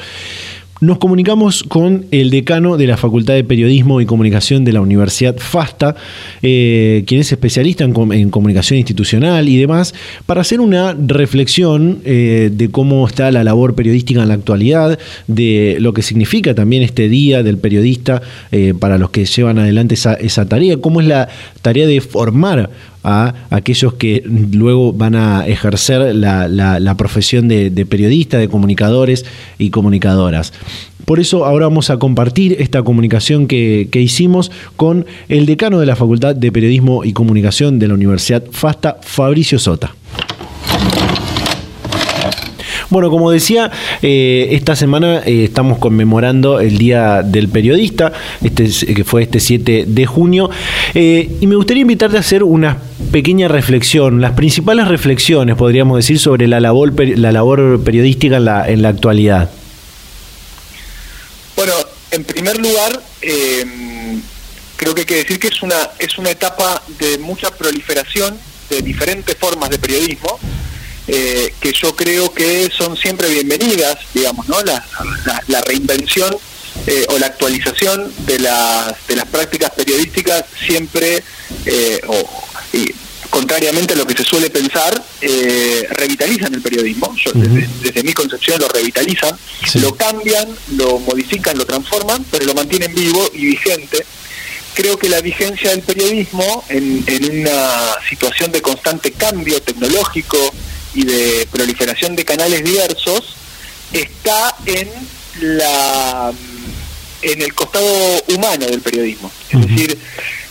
nos 0.81 0.97
comunicamos 0.97 1.63
con 1.63 2.05
el 2.11 2.29
decano 2.29 2.77
de 2.77 2.87
la 2.87 2.95
Facultad 2.95 3.33
de 3.33 3.43
Periodismo 3.43 3.99
y 3.99 4.05
Comunicación 4.05 4.63
de 4.63 4.71
la 4.71 4.81
Universidad 4.81 5.35
FASTA, 5.37 5.95
eh, 6.41 7.03
quien 7.05 7.19
es 7.19 7.31
especialista 7.31 7.83
en, 7.83 8.29
comunicación 8.29 8.77
institucional 8.77 9.49
y 9.49 9.57
demás, 9.57 9.93
para 10.25 10.41
hacer 10.41 10.61
una 10.61 10.95
reflexión 10.97 11.99
eh, 12.05 12.49
de 12.53 12.69
cómo 12.69 13.05
está 13.05 13.29
la 13.31 13.43
labor 13.43 13.75
periodística 13.75 14.21
en 14.21 14.29
la 14.29 14.35
actualidad, 14.35 14.97
de 15.27 15.77
lo 15.81 15.93
que 15.93 16.01
significa 16.01 16.55
también 16.55 16.83
este 16.83 17.09
día 17.09 17.43
del 17.43 17.57
periodista 17.57 18.21
eh, 18.51 18.73
para 18.79 18.97
los 18.97 19.09
que 19.09 19.25
llevan 19.25 19.59
adelante 19.59 19.95
esa, 19.95 20.13
esa 20.13 20.47
tarea, 20.47 20.77
cómo 20.77 21.01
es 21.01 21.07
la 21.07 21.27
tarea 21.61 21.87
de 21.87 21.99
formar 21.99 22.69
a 23.03 23.33
aquellos 23.49 23.93
que 23.93 24.23
luego 24.25 24.93
van 24.93 25.15
a 25.15 25.47
ejercer 25.47 26.15
la, 26.15 26.95
profesión 26.97 27.47
de, 27.47 27.85
periodista, 27.89 28.37
de 28.37 28.49
comunicadores 28.49 29.25
y 29.57 29.69
comunicadoras. 29.69 30.53
Por 31.05 31.19
eso 31.19 31.45
ahora 31.45 31.67
vamos 31.67 31.89
a 31.89 31.97
compartir 31.97 32.57
esta 32.59 32.83
comunicación 32.83 33.47
que, 33.47 33.87
que, 33.91 34.01
hicimos 34.01 34.51
con 34.75 35.05
el 35.27 35.45
decano 35.45 35.79
de 35.79 35.85
la 35.85 35.95
Facultad 35.95 36.35
de 36.35 36.51
Periodismo 36.51 37.03
y 37.03 37.13
Comunicación 37.13 37.79
de 37.79 37.87
la 37.87 37.95
Universidad 37.95 38.43
FASTA, 38.51 38.97
Fabricio 39.01 39.57
Sota. 39.57 39.95
Bueno, 42.89 43.11
como 43.11 43.29
decía, 43.29 43.71
eh, 44.01 44.49
esta 44.51 44.75
semana 44.75 45.19
eh, 45.19 45.43
estamos 45.43 45.77
conmemorando 45.77 46.59
el 46.59 46.79
Día 46.79 47.21
del 47.21 47.47
Periodista, 47.47 48.11
este, 48.43 48.95
que 48.95 49.03
fue 49.03 49.23
este 49.23 49.39
7 49.39 49.85
de 49.87 50.05
junio, 50.07 50.49
eh, 50.95 51.29
y 51.39 51.45
me 51.45 51.55
gustaría 51.55 51.81
invitarte 51.81 52.17
a 52.17 52.21
hacer 52.21 52.43
una 52.43 52.79
pequeña 53.11 53.47
reflexión, 53.47 54.21
las 54.21 54.31
principales 54.31 54.87
reflexiones, 54.87 55.55
podríamos 55.55 55.97
decir, 55.97 56.17
sobre 56.17 56.47
la 56.47 56.59
labor, 56.59 56.93
la 57.17 57.31
labor 57.31 57.83
periodística 57.83 58.37
en 58.37 58.45
la, 58.45 58.67
en 58.67 58.81
la 58.81 58.89
actualidad. 58.89 59.51
Bueno, 61.55 61.73
en 62.09 62.23
primer 62.23 62.57
lugar, 62.57 62.99
creo 64.77 64.95
que 64.95 65.01
hay 65.01 65.05
que 65.05 65.15
decir 65.15 65.39
que 65.39 65.49
es 65.49 65.61
una, 65.61 65.75
es 65.99 66.17
una 66.17 66.31
etapa 66.31 66.81
de 66.97 67.19
mucha 67.19 67.51
proliferación 67.51 68.35
de 68.69 68.81
diferentes 68.81 69.35
formas 69.35 69.69
de 69.69 69.77
periodismo 69.77 70.39
eh, 71.11 71.55
que 71.59 71.73
yo 71.73 71.95
creo 71.95 72.31
que 72.31 72.69
son 72.69 72.95
siempre 72.95 73.27
bienvenidas, 73.29 73.97
digamos, 74.13 74.47
¿no? 74.47 74.61
La, 74.61 75.61
reinvención 75.61 76.37
eh, 76.85 77.07
o 77.09 77.17
la 77.17 77.25
actualización 77.25 78.13
de 78.27 78.37
las, 78.37 78.93
de 79.07 79.15
las 79.15 79.25
prácticas 79.25 79.71
periodísticas 79.71 80.45
siempre, 80.67 81.23
eh, 81.65 81.99
o, 82.05 82.29
contrariamente 83.31 83.93
a 83.93 83.97
lo 83.97 84.05
que 84.05 84.13
se 84.13 84.23
suele 84.23 84.51
pensar, 84.51 85.03
revitalizan 85.89 86.53
el 86.53 86.61
periodismo. 86.61 87.15
desde, 87.33 88.03
mi 88.03 88.13
concepción 88.13 88.59
lo 88.59 88.67
revitalizan, 88.67 89.35
lo 89.81 89.95
cambian, 89.95 90.47
lo 90.75 90.99
modifican, 90.99 91.57
lo 91.57 91.65
transforman, 91.65 92.23
pero 92.29 92.45
lo 92.45 92.53
mantienen 92.53 92.93
vivo 92.93 93.31
y 93.33 93.45
vigente 93.45 94.05
creo 94.75 94.97
que 94.97 95.09
la 95.09 95.19
vigencia 95.19 95.71
del 95.71 95.81
periodismo 95.81 96.63
en, 96.69 97.03
en, 97.07 97.41
una 97.41 97.97
situación 98.07 98.51
de 98.51 98.61
constante 98.61 99.11
cambio 99.11 99.61
tecnológico, 99.61 100.37
y 100.93 101.05
de 101.05 101.47
proliferación 101.51 102.15
de 102.15 102.25
canales 102.25 102.63
diversos 102.63 103.35
está 103.91 104.55
en 104.65 104.89
la 105.41 106.31
en 107.21 107.41
el 107.41 107.53
costado 107.53 108.23
humano 108.27 108.65
del 108.65 108.81
periodismo. 108.81 109.31
Es 109.49 109.67
decir, 109.67 109.97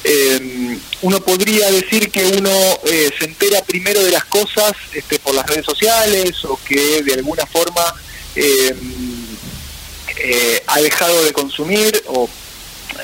eh, 0.04 0.78
uno 1.02 1.20
podría 1.20 1.70
decir 1.70 2.10
que 2.10 2.26
uno 2.26 2.50
eh, 2.84 3.10
se 3.18 3.24
entera 3.24 3.62
primero 3.62 4.02
de 4.02 4.10
las 4.10 4.24
cosas 4.24 4.72
este, 4.92 5.18
por 5.18 5.34
las 5.34 5.46
redes 5.46 5.64
sociales 5.64 6.44
o 6.44 6.58
que 6.66 7.02
de 7.02 7.14
alguna 7.14 7.46
forma 7.46 7.82
eh, 8.36 8.74
ha 10.66 10.80
dejado 10.80 11.24
de 11.24 11.32
consumir 11.32 12.02
o 12.06 12.28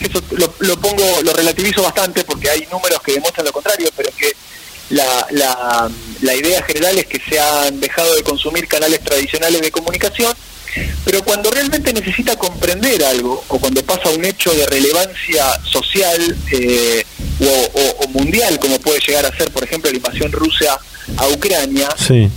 eso 0.00 0.20
lo, 0.32 0.52
lo, 0.58 0.76
pongo 0.80 1.22
lo 1.22 1.32
relativizo 1.32 1.82
bastante 1.82 2.24
porque 2.24 2.50
hay 2.50 2.66
números 2.70 3.00
que 3.02 3.12
demuestran 3.12 3.46
lo 3.46 3.52
contrario 3.52 3.88
pero 3.96 4.10
que 4.16 4.32
la, 4.90 5.26
la, 5.30 5.90
la 6.20 6.34
idea 6.34 6.62
general 6.62 6.98
es 6.98 7.06
que 7.06 7.20
se 7.28 7.38
han 7.38 7.80
dejado 7.80 8.14
de 8.14 8.22
consumir 8.22 8.68
canales 8.68 9.00
tradicionales 9.00 9.60
de 9.60 9.70
comunicación, 9.70 10.34
pero 11.04 11.22
cuando 11.22 11.50
realmente 11.50 11.92
necesita 11.92 12.36
comprender 12.36 13.04
algo, 13.04 13.44
o 13.48 13.58
cuando 13.58 13.82
pasa 13.84 14.10
un 14.10 14.24
hecho 14.24 14.52
de 14.52 14.66
relevancia 14.66 15.44
social 15.64 16.36
eh, 16.50 17.04
o, 17.40 18.08
mundial, 18.08 18.58
como 18.58 18.78
puede 18.80 19.00
llegar 19.00 19.26
a 19.26 19.36
ser, 19.36 19.50
por 19.50 19.64
ejemplo, 19.64 19.90
la 19.90 19.96
invasión 19.96 20.32
rusa 20.32 20.78
a 21.16 21.28
Ucrania, 21.28 21.88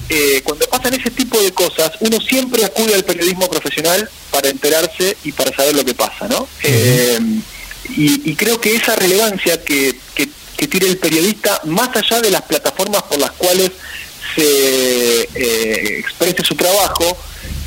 eh, 0.09 0.41
cuando 0.43 0.67
pasan 0.67 0.93
ese 0.93 1.09
tipo 1.11 1.41
de 1.41 1.51
cosas, 1.51 1.91
uno 2.01 2.19
siempre 2.19 2.65
acude 2.65 2.93
al 2.93 3.03
periodismo 3.03 3.49
profesional 3.49 4.09
para 4.31 4.49
enterarse 4.49 5.17
y 5.23 5.31
para 5.31 5.55
saber 5.55 5.75
lo 5.75 5.85
que 5.85 5.93
pasa, 5.93 6.27
¿no? 6.27 6.47
Eh, 6.63 7.19
y, 7.95 8.31
y, 8.31 8.35
creo 8.35 8.59
que 8.59 8.75
esa 8.75 8.95
relevancia 8.97 9.63
que, 9.63 9.97
que 10.13 10.27
que 10.57 10.67
tiene 10.67 10.87
el 10.87 10.97
periodista 10.97 11.61
más 11.65 11.95
allá 11.95 12.19
de 12.19 12.31
las 12.31 12.41
plataformas 12.41 13.03
por 13.03 13.19
las 13.19 13.31
cuales 13.31 13.71
se 14.35 15.21
eh, 15.35 15.99
exprese 15.99 16.43
su 16.43 16.55
trabajo, 16.55 17.17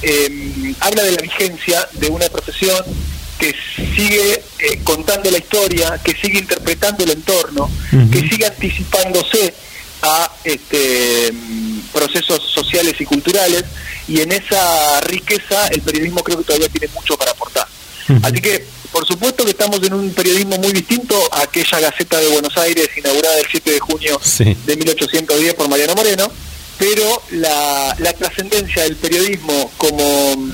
em, 0.02 0.74
habla 0.80 1.04
de 1.04 1.12
la 1.12 1.22
vigencia 1.22 1.88
de 1.92 2.08
una 2.08 2.28
profesión 2.28 2.84
que 3.38 3.54
sigue 3.96 4.42
eh, 4.58 4.80
contando 4.84 5.30
la 5.30 5.38
historia, 5.38 5.98
que 6.04 6.14
sigue 6.14 6.40
interpretando 6.40 7.04
el 7.04 7.10
entorno, 7.10 7.70
que 8.12 8.20
sigue 8.28 8.44
anticipándose 8.44 9.54
a 10.02 10.30
este, 10.44 11.32
procesos 11.92 12.42
sociales 12.52 12.94
y 13.00 13.04
culturales, 13.04 13.64
y 14.08 14.20
en 14.20 14.32
esa 14.32 15.00
riqueza 15.02 15.68
el 15.68 15.80
periodismo 15.80 16.22
creo 16.22 16.38
que 16.38 16.44
todavía 16.44 16.68
tiene 16.68 16.88
mucho 16.94 17.16
para 17.16 17.30
aportar. 17.30 17.66
Así 18.22 18.40
que 18.40 18.66
por 18.92 19.06
supuesto 19.06 19.44
que 19.44 19.50
estamos 19.50 19.80
en 19.82 19.94
un 19.94 20.12
periodismo 20.12 20.58
muy 20.58 20.72
distinto 20.72 21.16
a 21.32 21.42
aquella 21.42 21.80
Gaceta 21.80 22.18
de 22.18 22.28
Buenos 22.28 22.56
Aires 22.56 22.88
inaugurada 22.96 23.38
el 23.38 23.46
7 23.48 23.70
de 23.70 23.80
junio 23.80 24.20
de 24.66 24.76
1810 24.76 25.54
por 25.54 25.68
Mariano 25.68 25.94
Moreno, 25.94 26.30
pero 26.78 27.22
la, 27.30 27.94
trascendencia 28.18 28.82
del 28.82 28.96
periodismo 28.96 29.70
como, 29.76 30.50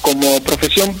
como 0.00 0.40
profesión 0.44 0.94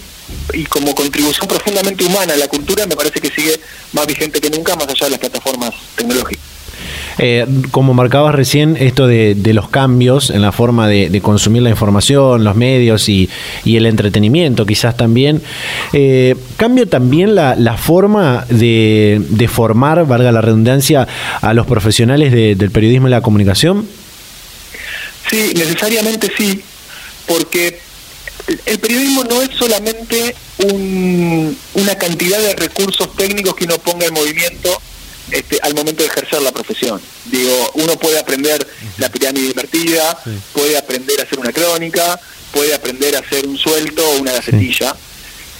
y 0.52 0.64
como 0.64 0.94
contribución 0.94 1.46
profundamente 1.46 2.04
humana 2.04 2.34
a 2.34 2.36
la 2.36 2.48
cultura, 2.48 2.86
me 2.86 2.96
parece 2.96 3.20
que 3.20 3.30
sigue 3.30 3.60
más 3.92 4.06
vigente 4.06 4.40
que 4.40 4.50
nunca, 4.50 4.74
más 4.74 4.88
allá 4.88 5.06
de 5.06 5.10
las 5.10 5.20
plataformas 5.20 5.72
tecnológicas. 5.94 6.51
Eh, 7.18 7.46
como 7.70 7.94
marcabas 7.94 8.34
recién, 8.34 8.76
esto 8.78 9.06
de, 9.06 9.36
los 9.52 9.68
cambios 9.68 10.30
en 10.30 10.42
la 10.42 10.52
forma 10.52 10.88
de, 10.88 11.20
consumir 11.20 11.62
la 11.62 11.70
información, 11.70 12.44
los 12.44 12.56
medios 12.56 13.08
y, 13.08 13.28
el 13.64 13.86
entretenimiento 13.86 14.66
quizás 14.66 14.96
también, 14.96 15.42
eh, 15.92 16.36
¿cambia 16.56 16.86
también 16.86 17.34
la, 17.34 17.76
forma 17.76 18.46
de, 18.48 19.48
formar, 19.52 20.06
valga 20.06 20.32
la 20.32 20.40
redundancia, 20.40 21.06
a 21.40 21.54
los 21.54 21.66
profesionales 21.66 22.32
del 22.32 22.70
periodismo 22.70 23.08
y 23.08 23.10
la 23.10 23.20
comunicación? 23.20 23.86
Sí, 25.30 25.52
necesariamente 25.54 26.30
sí, 26.36 26.62
porque 27.26 27.78
el 28.66 28.78
periodismo 28.78 29.24
no 29.24 29.42
es 29.42 29.50
solamente 29.56 30.34
una 31.74 31.94
cantidad 31.96 32.38
de 32.38 32.54
recursos 32.54 33.14
técnicos 33.16 33.54
que 33.54 33.64
uno 33.64 33.78
ponga 33.78 34.06
en 34.06 34.14
movimiento 34.14 34.80
este, 35.30 35.58
al 35.62 35.74
momento 35.74 36.02
de 36.02 36.08
ejercer 36.08 36.42
la 36.42 36.52
profesión. 36.52 37.00
Digo, 37.26 37.70
uno 37.74 37.96
puede 37.98 38.18
aprender 38.18 38.66
la 38.98 39.08
pirámide 39.08 39.46
invertida, 39.46 40.18
puede 40.52 40.76
aprender 40.76 41.20
a 41.20 41.22
hacer 41.22 41.38
una 41.38 41.52
crónica, 41.52 42.20
puede 42.52 42.74
aprender 42.74 43.16
a 43.16 43.20
hacer 43.20 43.46
un 43.46 43.56
suelto 43.56 44.06
o 44.06 44.20
una 44.20 44.32
gacetilla, 44.32 44.94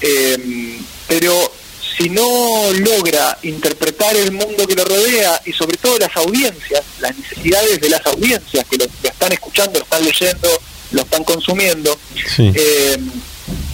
em, 0.00 0.78
pero 1.08 1.52
si 1.96 2.08
no 2.08 2.72
logra 2.72 3.38
interpretar 3.42 4.16
el 4.16 4.32
mundo 4.32 4.66
que 4.66 4.74
lo 4.74 4.84
rodea 4.84 5.40
y 5.44 5.52
sobre 5.52 5.76
todo 5.76 5.98
las 5.98 6.14
audiencias, 6.16 6.82
las 7.00 7.16
necesidades 7.16 7.80
de 7.80 7.88
las 7.88 8.04
audiencias 8.06 8.66
que 8.68 8.76
lo, 8.76 8.84
están 8.84 9.32
escuchando, 9.32 9.78
lo 9.78 9.84
están 9.84 10.04
leyendo, 10.04 10.48
lo 10.92 11.02
están 11.02 11.24
consumiendo, 11.24 11.98
em, 12.38 13.10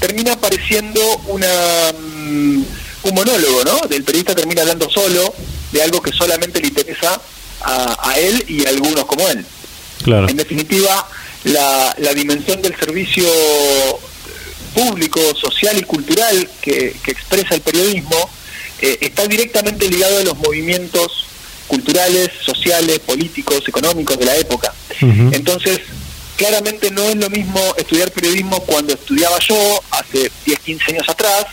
termina 0.00 0.32
apareciendo 0.32 1.00
una, 1.28 1.92
mm, 1.92 2.64
un 3.04 3.14
monólogo, 3.14 3.64
¿no? 3.64 3.80
El 3.90 4.04
periodista 4.04 4.34
termina 4.34 4.62
hablando 4.62 4.88
solo, 4.90 5.34
de 5.72 5.82
algo 5.82 6.00
que 6.00 6.12
solamente 6.12 6.60
le 6.60 6.68
interesa 6.68 7.20
a, 7.60 8.14
él 8.18 8.44
y 8.48 8.66
a 8.66 8.70
algunos 8.70 9.04
como 9.04 9.26
él. 9.28 9.44
En 10.06 10.36
definitiva, 10.36 11.06
la, 11.44 11.94
dimensión 12.14 12.62
del 12.62 12.76
servicio 12.76 13.26
público, 14.74 15.20
social 15.34 15.76
y 15.78 15.82
cultural 15.82 16.48
que, 16.60 16.96
expresa 17.06 17.54
el 17.54 17.60
periodismo 17.62 18.30
eh, 18.80 18.98
está 19.00 19.26
directamente 19.26 19.88
ligado 19.88 20.18
a 20.18 20.22
los 20.22 20.36
movimientos 20.38 21.26
culturales, 21.66 22.30
sociales, 22.44 23.00
políticos, 23.00 23.62
económicos 23.66 24.18
de 24.18 24.24
la 24.24 24.36
época. 24.36 24.72
Entonces, 25.00 25.80
claramente 26.36 26.90
no 26.90 27.02
es 27.02 27.16
lo 27.16 27.28
mismo 27.28 27.60
estudiar 27.76 28.10
periodismo 28.10 28.60
cuando 28.60 28.94
estudiaba 28.94 29.38
yo, 29.40 29.80
hace 29.90 30.30
10, 30.46 30.58
15 30.60 30.92
años 30.92 31.08
atrás, 31.08 31.46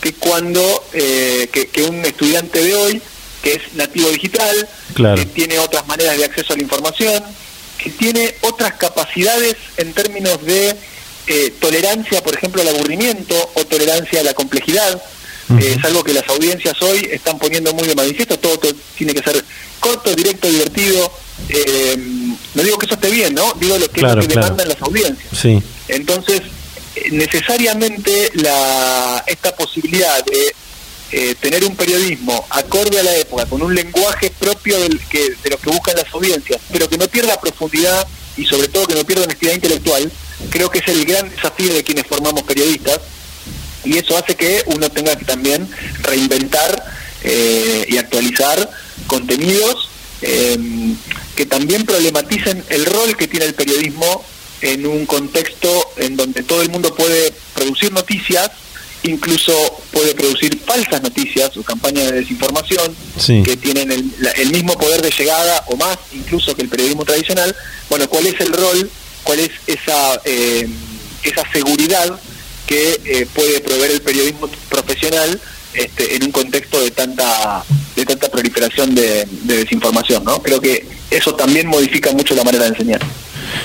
que 0.00 0.12
cuando 0.14 0.60
eh, 0.92 1.48
que 1.50 1.82
un 1.82 2.04
estudiante 2.04 2.62
de 2.62 2.74
hoy 2.74 3.02
que 3.46 3.52
es 3.52 3.74
nativo 3.74 4.10
digital, 4.10 4.68
que 4.96 5.24
tiene 5.26 5.60
otras 5.60 5.86
maneras 5.86 6.18
de 6.18 6.24
acceso 6.24 6.52
a 6.52 6.56
la 6.56 6.62
información, 6.64 7.22
que 7.78 7.90
tiene 7.90 8.34
otras 8.40 8.72
capacidades 8.72 9.54
en 9.76 9.92
términos 9.92 10.44
de 10.44 10.74
eh, 11.28 11.52
tolerancia, 11.60 12.24
por 12.24 12.34
ejemplo, 12.34 12.60
al 12.62 12.68
aburrimiento 12.68 13.36
o 13.54 13.64
tolerancia 13.66 14.18
a 14.18 14.24
la 14.24 14.34
complejidad. 14.34 15.00
Eh, 15.60 15.76
es 15.78 15.84
algo 15.84 16.02
que 16.02 16.12
las 16.12 16.28
audiencias 16.28 16.74
hoy 16.82 17.08
están 17.12 17.38
poniendo 17.38 17.72
muy 17.72 17.86
de 17.86 17.94
manifiesto. 17.94 18.36
Todo, 18.36 18.58
tiene 18.98 19.14
que 19.14 19.22
ser 19.22 19.44
corto, 19.78 20.12
directo, 20.12 20.48
divertido. 20.48 21.08
Eh, 21.48 21.96
no 22.52 22.62
digo 22.64 22.78
que 22.78 22.86
eso 22.86 22.96
esté 22.96 23.10
bien, 23.10 23.32
¿no? 23.32 23.52
Digo 23.60 23.78
lo 23.78 23.88
que, 23.88 24.00
es 24.00 24.12
lo 24.12 24.20
que 24.22 24.26
demandan 24.26 24.68
las 24.68 24.82
audiencias. 24.82 25.62
Entonces, 25.86 26.42
necesariamente 27.12 28.32
la, 28.34 29.22
esta 29.28 29.54
posibilidad 29.54 30.24
de 30.24 30.65
eh, 31.12 31.34
tener 31.40 31.64
un 31.64 31.76
periodismo 31.76 32.44
acorde 32.50 32.98
a 32.98 33.02
la 33.02 33.16
época, 33.16 33.46
con 33.46 33.62
un 33.62 33.74
lenguaje 33.74 34.32
propio 34.38 34.78
del 34.80 34.98
que, 35.06 35.34
de 35.42 35.50
lo 35.50 35.58
que 35.58 35.70
buscan 35.70 35.96
las 35.96 36.12
audiencias, 36.12 36.60
pero 36.72 36.88
que 36.88 36.98
no 36.98 37.06
pierda 37.08 37.40
profundidad 37.40 38.06
y 38.36 38.44
sobre 38.44 38.68
todo 38.68 38.86
que 38.86 38.94
no 38.94 39.04
pierda 39.04 39.24
honestidad 39.24 39.54
intelectual, 39.54 40.10
creo 40.50 40.70
que 40.70 40.78
es 40.78 40.88
el 40.88 41.04
gran 41.04 41.30
desafío 41.30 41.72
de 41.72 41.84
quienes 41.84 42.06
formamos 42.06 42.42
periodistas. 42.42 43.00
Y 43.84 43.98
eso 43.98 44.18
hace 44.18 44.34
que 44.34 44.64
uno 44.66 44.90
tenga 44.90 45.14
que 45.16 45.24
también 45.24 45.68
reinventar 46.02 46.84
eh, 47.22 47.86
y 47.88 47.98
actualizar 47.98 48.68
contenidos 49.06 49.90
eh, 50.22 50.58
que 51.36 51.46
también 51.46 51.84
problematicen 51.84 52.64
el 52.70 52.86
rol 52.86 53.16
que 53.16 53.28
tiene 53.28 53.46
el 53.46 53.54
periodismo 53.54 54.24
en 54.62 54.86
un 54.86 55.06
contexto 55.06 55.92
en 55.98 56.16
donde 56.16 56.42
todo 56.42 56.62
el 56.62 56.70
mundo 56.70 56.94
puede 56.94 57.32
producir 57.54 57.92
noticias 57.92 58.50
incluso 59.02 59.52
puede 59.92 60.14
producir 60.14 60.58
falsas 60.64 61.02
noticias 61.02 61.56
o 61.56 61.62
campañas 61.62 62.10
de 62.10 62.20
desinformación 62.20 62.94
que 63.44 63.56
tienen 63.56 63.90
el, 63.90 64.50
mismo 64.50 64.74
poder 64.74 65.02
de 65.02 65.10
llegada 65.10 65.64
o 65.68 65.76
más 65.76 65.96
incluso 66.12 66.54
que 66.54 66.62
el 66.62 66.68
periodismo 66.68 67.04
tradicional. 67.04 67.54
Bueno, 67.88 68.08
¿cuál 68.08 68.26
es 68.26 68.40
el 68.40 68.52
rol? 68.52 68.90
¿Cuál 69.22 69.40
es 69.40 69.50
esa, 69.66 70.20
eh, 70.24 70.68
esa 71.22 71.42
seguridad 71.52 72.18
que 72.66 73.00
eh, 73.04 73.26
puede 73.34 73.60
proveer 73.60 73.92
el 73.92 74.02
periodismo 74.02 74.48
profesional 74.68 75.40
este, 75.74 76.16
en 76.16 76.24
un 76.24 76.32
contexto 76.32 76.80
de 76.80 76.90
tanta 76.90 77.64
de 77.94 78.04
tanta 78.04 78.28
proliferación 78.28 78.94
de, 78.94 79.26
de 79.42 79.56
desinformación? 79.58 80.24
¿no? 80.24 80.42
Creo 80.42 80.60
que 80.60 80.86
eso 81.10 81.34
también 81.34 81.66
modifica 81.68 82.12
mucho 82.12 82.34
la 82.34 82.44
manera 82.44 82.64
de 82.64 82.70
enseñar. 82.70 83.00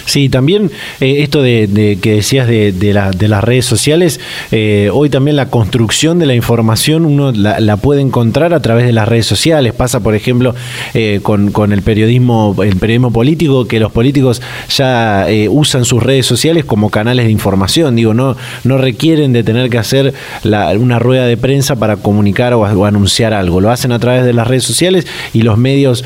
Sí, 0.06 0.30
también 0.30 0.72
eh, 1.00 1.18
esto 1.20 1.42
de, 1.42 1.98
que 2.02 2.16
decías 2.16 2.48
de, 2.48 2.74
las 2.94 3.44
redes 3.44 3.66
sociales, 3.66 4.20
eh, 4.52 4.90
hoy 4.94 5.10
también 5.10 5.36
la 5.36 5.50
construcción 5.50 6.20
de 6.20 6.26
la 6.26 6.36
información 6.36 7.06
uno 7.06 7.32
la, 7.32 7.78
puede 7.78 8.02
encontrar 8.02 8.54
a 8.54 8.62
través 8.62 8.86
de 8.86 8.94
las 8.94 9.08
redes 9.08 9.26
sociales. 9.26 9.74
Pasa, 9.74 10.02
por 10.02 10.16
ejemplo, 10.16 10.56
eh, 10.94 11.20
con, 11.24 11.72
el 11.72 11.82
periodismo, 11.82 12.56
el 12.64 12.76
periodismo 12.76 13.12
político, 13.12 13.68
que 13.68 13.80
los 13.80 13.92
políticos 13.92 14.42
ya 14.70 15.28
usan 15.50 15.86
sus 15.86 16.04
redes 16.04 16.26
sociales 16.26 16.66
como 16.66 16.90
canales 16.90 17.26
de 17.26 17.32
información. 17.32 17.96
Digo, 17.96 18.14
no, 18.14 18.36
no 18.64 18.78
requieren 18.78 19.34
de 19.34 19.44
tener 19.44 19.70
que 19.70 19.78
hacer 19.78 20.14
una 20.44 21.00
rueda 21.00 21.26
de 21.26 21.38
prensa 21.38 21.76
para 21.76 21.98
comunicar 21.98 22.54
o, 22.54 22.62
o, 22.62 22.86
anunciar 22.86 23.34
algo. 23.34 23.62
Lo 23.62 23.72
hacen 23.72 23.92
a 23.92 24.00
través 24.00 24.26
de 24.26 24.34
las 24.34 24.48
redes 24.48 24.64
sociales 24.64 25.08
y 25.34 25.42
los 25.44 25.58
medios 25.58 26.04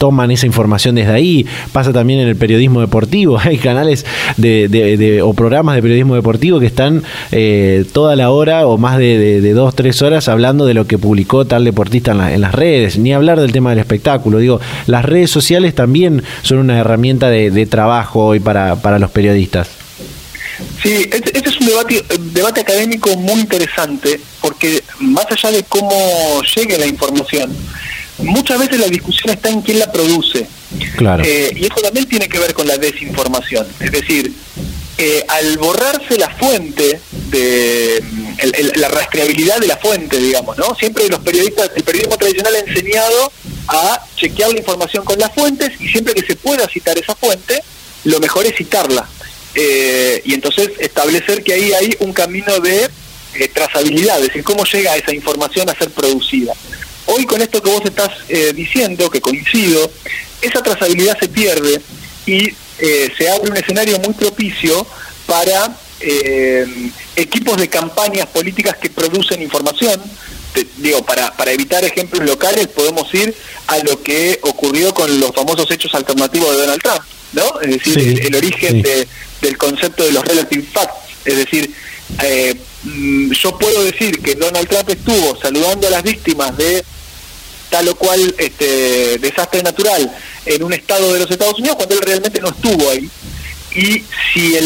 toman 0.00 0.30
esa 0.30 0.46
información 0.46 0.94
desde 0.94 1.12
ahí. 1.12 1.46
Pasa 1.72 1.92
también 1.92 2.20
en 2.20 2.28
el 2.28 2.34
periodismo 2.34 2.80
deportivo. 2.80 3.38
Hay 3.44 3.58
canales 3.58 4.06
de, 4.38 5.20
o 5.22 5.34
programas 5.34 5.76
de 5.76 5.82
periodismo 5.82 6.14
deportivo 6.14 6.58
que 6.58 6.64
están 6.64 7.02
eh, 7.32 7.84
toda 7.92 8.16
la 8.16 8.30
hora 8.30 8.66
o 8.66 8.78
más 8.78 8.96
de, 8.96 9.52
dos, 9.52 9.74
tres 9.74 10.00
horas 10.00 10.26
hablando 10.28 10.64
de 10.64 10.72
lo 10.72 10.86
que 10.86 10.96
publicó 10.96 11.44
tal 11.44 11.64
deportista 11.64 12.12
en, 12.32 12.40
las 12.40 12.54
redes. 12.54 12.96
Ni 12.96 13.12
hablar 13.12 13.38
del 13.38 13.52
tema 13.52 13.70
del 13.70 13.78
espectáculo. 13.78 14.38
Digo, 14.38 14.58
las 14.86 15.04
redes 15.04 15.30
sociales 15.30 15.74
también 15.74 16.22
son 16.40 16.58
una 16.58 16.78
herramienta 16.78 17.28
de, 17.28 17.66
trabajo 17.66 18.24
hoy 18.24 18.40
para, 18.40 18.76
para 18.76 18.98
los 18.98 19.10
periodistas. 19.10 19.68
Sí, 20.82 21.10
este, 21.12 21.36
este, 21.36 21.50
es 21.50 21.60
un 21.60 21.66
debate, 21.66 22.04
debate 22.32 22.60
académico 22.62 23.14
muy 23.16 23.40
interesante 23.40 24.18
porque 24.40 24.82
más 24.98 25.26
allá 25.30 25.50
de 25.50 25.62
cómo 25.64 26.40
llegue 26.56 26.78
la 26.78 26.86
información, 26.86 27.54
muchas 28.22 28.58
veces 28.58 28.78
la 28.78 28.88
discusión 28.88 29.30
está 29.30 29.48
en 29.50 29.62
quién 29.62 29.78
la 29.78 29.90
produce. 29.90 30.46
Claro. 30.96 31.22
Eh, 31.24 31.52
y 31.56 31.64
eso 31.64 31.76
también 31.82 32.06
tiene 32.06 32.28
que 32.28 32.38
ver 32.38 32.54
con 32.54 32.66
la 32.66 32.76
desinformación. 32.76 33.66
Es 33.80 33.92
decir, 33.92 34.32
eh, 34.98 35.24
al 35.28 35.56
borrarse 35.56 36.18
la 36.18 36.28
fuente 36.28 37.00
de 37.30 38.02
la 38.76 38.88
rastreabilidad 38.88 39.58
de 39.58 39.66
la 39.66 39.76
fuente, 39.76 40.18
digamos, 40.18 40.58
¿no? 40.58 40.74
Siempre 40.74 41.08
los 41.08 41.20
periodistas, 41.20 41.70
el 41.74 41.84
periodismo 41.84 42.18
tradicional 42.18 42.54
ha 42.54 42.58
enseñado 42.58 43.32
a 43.68 44.06
chequear 44.16 44.52
la 44.52 44.58
información 44.58 45.04
con 45.04 45.18
las 45.18 45.32
fuentes 45.32 45.70
y 45.80 45.88
siempre 45.88 46.14
que 46.14 46.26
se 46.26 46.36
pueda 46.36 46.68
citar 46.68 46.98
esa 46.98 47.14
fuente, 47.14 47.62
lo 48.04 48.20
mejor 48.20 48.46
es 48.46 48.56
citarla. 48.56 49.08
Eh, 49.54 50.22
y 50.24 50.34
entonces 50.34 50.70
establecer 50.78 51.42
que 51.42 51.54
ahí 51.54 51.72
hay 51.72 51.96
un 52.00 52.12
camino 52.12 52.60
de 52.60 52.90
trazabilidad, 53.54 54.18
es 54.20 54.28
decir, 54.28 54.44
cómo 54.44 54.64
llega 54.64 54.96
esa 54.96 55.14
información 55.14 55.68
a 55.70 55.74
ser 55.74 55.90
producida. 55.90 56.52
Hoy 57.12 57.26
con 57.26 57.42
esto 57.42 57.60
que 57.60 57.70
vos 57.70 57.82
estás 57.84 58.10
eh, 58.28 58.52
diciendo, 58.54 59.10
que 59.10 59.20
coincido, 59.20 59.90
esa 60.40 60.62
trazabilidad 60.62 61.18
se 61.18 61.28
pierde 61.28 61.80
y 62.24 62.54
eh, 62.78 63.12
se 63.18 63.28
abre 63.28 63.50
un 63.50 63.56
escenario 63.56 63.98
muy 63.98 64.14
propicio 64.14 64.86
para 65.26 65.76
eh, 66.00 66.66
equipos 67.16 67.56
de 67.56 67.68
campañas 67.68 68.26
políticas 68.26 68.76
que 68.76 68.90
producen 68.90 69.42
información. 69.42 70.00
digo, 70.76 71.04
para, 71.04 71.36
para 71.36 71.50
evitar 71.50 71.84
ejemplos 71.84 72.24
locales 72.24 72.68
podemos 72.68 73.12
ir 73.12 73.34
a 73.66 73.78
lo 73.78 74.00
que 74.04 74.38
ocurrió 74.42 74.94
con 74.94 75.18
los 75.18 75.32
famosos 75.32 75.68
hechos 75.72 75.92
alternativos 75.96 76.52
de 76.52 76.58
Donald 76.58 76.80
Trump, 76.80 77.02
¿no? 77.32 77.60
Es 77.60 77.70
decir, 77.70 78.20
el, 78.24 78.34
origen 78.36 78.82
del 79.40 79.58
concepto 79.58 80.04
de 80.04 80.12
los 80.12 80.24
relative 80.24 80.64
facts, 80.72 80.94
es 81.24 81.36
decir, 81.38 81.74
mm, 82.84 83.32
yo 83.32 83.58
puedo 83.58 83.82
decir 83.82 84.22
que 84.22 84.36
Donald 84.36 84.68
Trump 84.68 84.90
estuvo 84.90 85.36
saludando 85.40 85.88
a 85.88 85.90
las 85.90 86.02
víctimas 86.04 86.56
de 86.56 86.84
tal 87.70 87.88
o 87.88 87.94
cual 87.94 88.34
este, 88.38 89.18
desastre 89.18 89.62
natural 89.62 90.14
en 90.44 90.62
un 90.62 90.72
estado 90.72 91.12
de 91.12 91.20
los 91.20 91.30
Estados 91.30 91.58
Unidos 91.58 91.76
cuando 91.76 91.94
él 91.94 92.02
realmente 92.02 92.40
no 92.40 92.48
estuvo 92.48 92.90
ahí. 92.90 93.08
y 93.74 94.04
si 94.34 94.58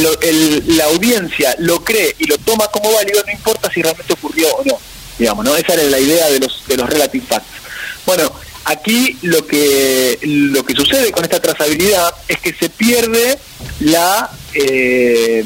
la 0.67 0.85
audiencia 0.87 1.55
lo 1.59 1.85
cree 1.85 2.17
y 2.19 2.25
lo 2.25 2.39
toma 2.39 2.67
como 2.69 2.93
válido, 2.93 3.23
no 3.25 3.33
importa 3.33 3.71
si 3.73 3.83
realmente 3.83 4.13
ocurrió 4.15 4.49
o 4.57 4.65
no. 4.65 4.79
Digamos, 5.19 5.45
¿no? 5.45 5.55
Esa 5.55 5.75
era 5.75 5.85
la 5.85 6.01
idea 6.01 6.29
de 6.31 6.41
los, 6.41 6.67
de 6.67 6.77
los 6.77 6.89
relative 6.89 7.25
facts. 7.27 7.47
Bueno, 8.07 8.33
aquí 8.65 9.17
lo 9.23 9.47
que, 9.47 10.19
lo 10.23 10.65
que 10.65 10.75
sucede 10.75 11.13
con 11.13 11.23
esta 11.23 11.41
trazabilidad 11.41 12.15
es 12.29 12.39
que 12.39 12.53
se 12.55 12.69
pierde 12.69 13.39
la... 13.81 14.31
Eh, 14.55 15.45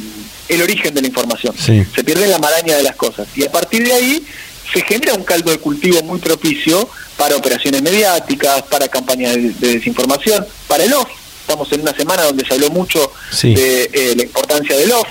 el 0.49 0.63
origen 0.63 0.95
de 0.95 1.03
la 1.03 1.09
información. 1.09 1.55
Se 1.59 2.05
pierde 2.05 2.27
la 2.27 2.39
maraña 2.39 2.77
de 2.77 2.83
las 2.83 2.97
cosas. 2.97 3.29
Y 3.37 3.45
a 3.45 3.53
partir 3.53 3.85
de 3.87 3.93
ahí 3.93 4.27
se 4.73 4.81
genera 4.83 5.15
un 5.15 5.25
caldo 5.25 5.51
de 5.51 5.59
cultivo 5.59 6.03
muy 6.03 6.19
propicio 6.19 6.89
para 7.19 7.37
operaciones 7.37 7.83
mediáticas, 7.83 8.63
para 8.63 8.89
campañas 8.89 9.35
de, 9.35 9.51
desinformación, 9.75 10.47
para 10.69 10.85
el 10.85 10.95
off. 10.95 11.09
Estamos 11.41 11.71
en 11.73 11.81
una 11.81 11.95
semana 11.95 12.23
donde 12.23 12.47
se 12.47 12.55
habló 12.55 12.71
mucho 12.71 13.13
de 13.43 13.91
eh, 13.93 14.15
la 14.17 14.23
importancia 14.23 14.77
del 14.77 14.93
off, 14.93 15.09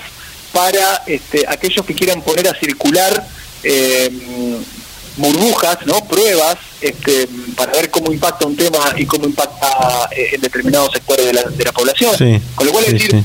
para 0.52 1.02
este, 1.06 1.44
aquellos 1.46 1.84
que 1.84 1.94
quieran 1.94 2.22
poner 2.22 2.48
a 2.48 2.58
circular 2.58 3.28
eh, 3.62 4.10
burbujas, 5.18 5.84
¿no? 5.84 6.02
pruebas, 6.06 6.56
este, 6.80 7.28
para 7.54 7.72
ver 7.72 7.90
cómo 7.90 8.10
impacta 8.10 8.46
un 8.46 8.56
tema 8.56 8.78
y 8.96 9.04
cómo 9.04 9.26
impacta 9.26 10.08
eh, 10.10 10.30
en 10.32 10.40
determinados 10.40 10.92
sectores 10.92 11.26
de 11.26 11.32
la, 11.34 11.42
de 11.42 11.64
la 11.64 11.72
población. 11.72 12.42
Con 12.54 12.66
lo 12.66 12.72
cual 12.72 12.86
es 12.86 12.92
decir, 12.92 13.22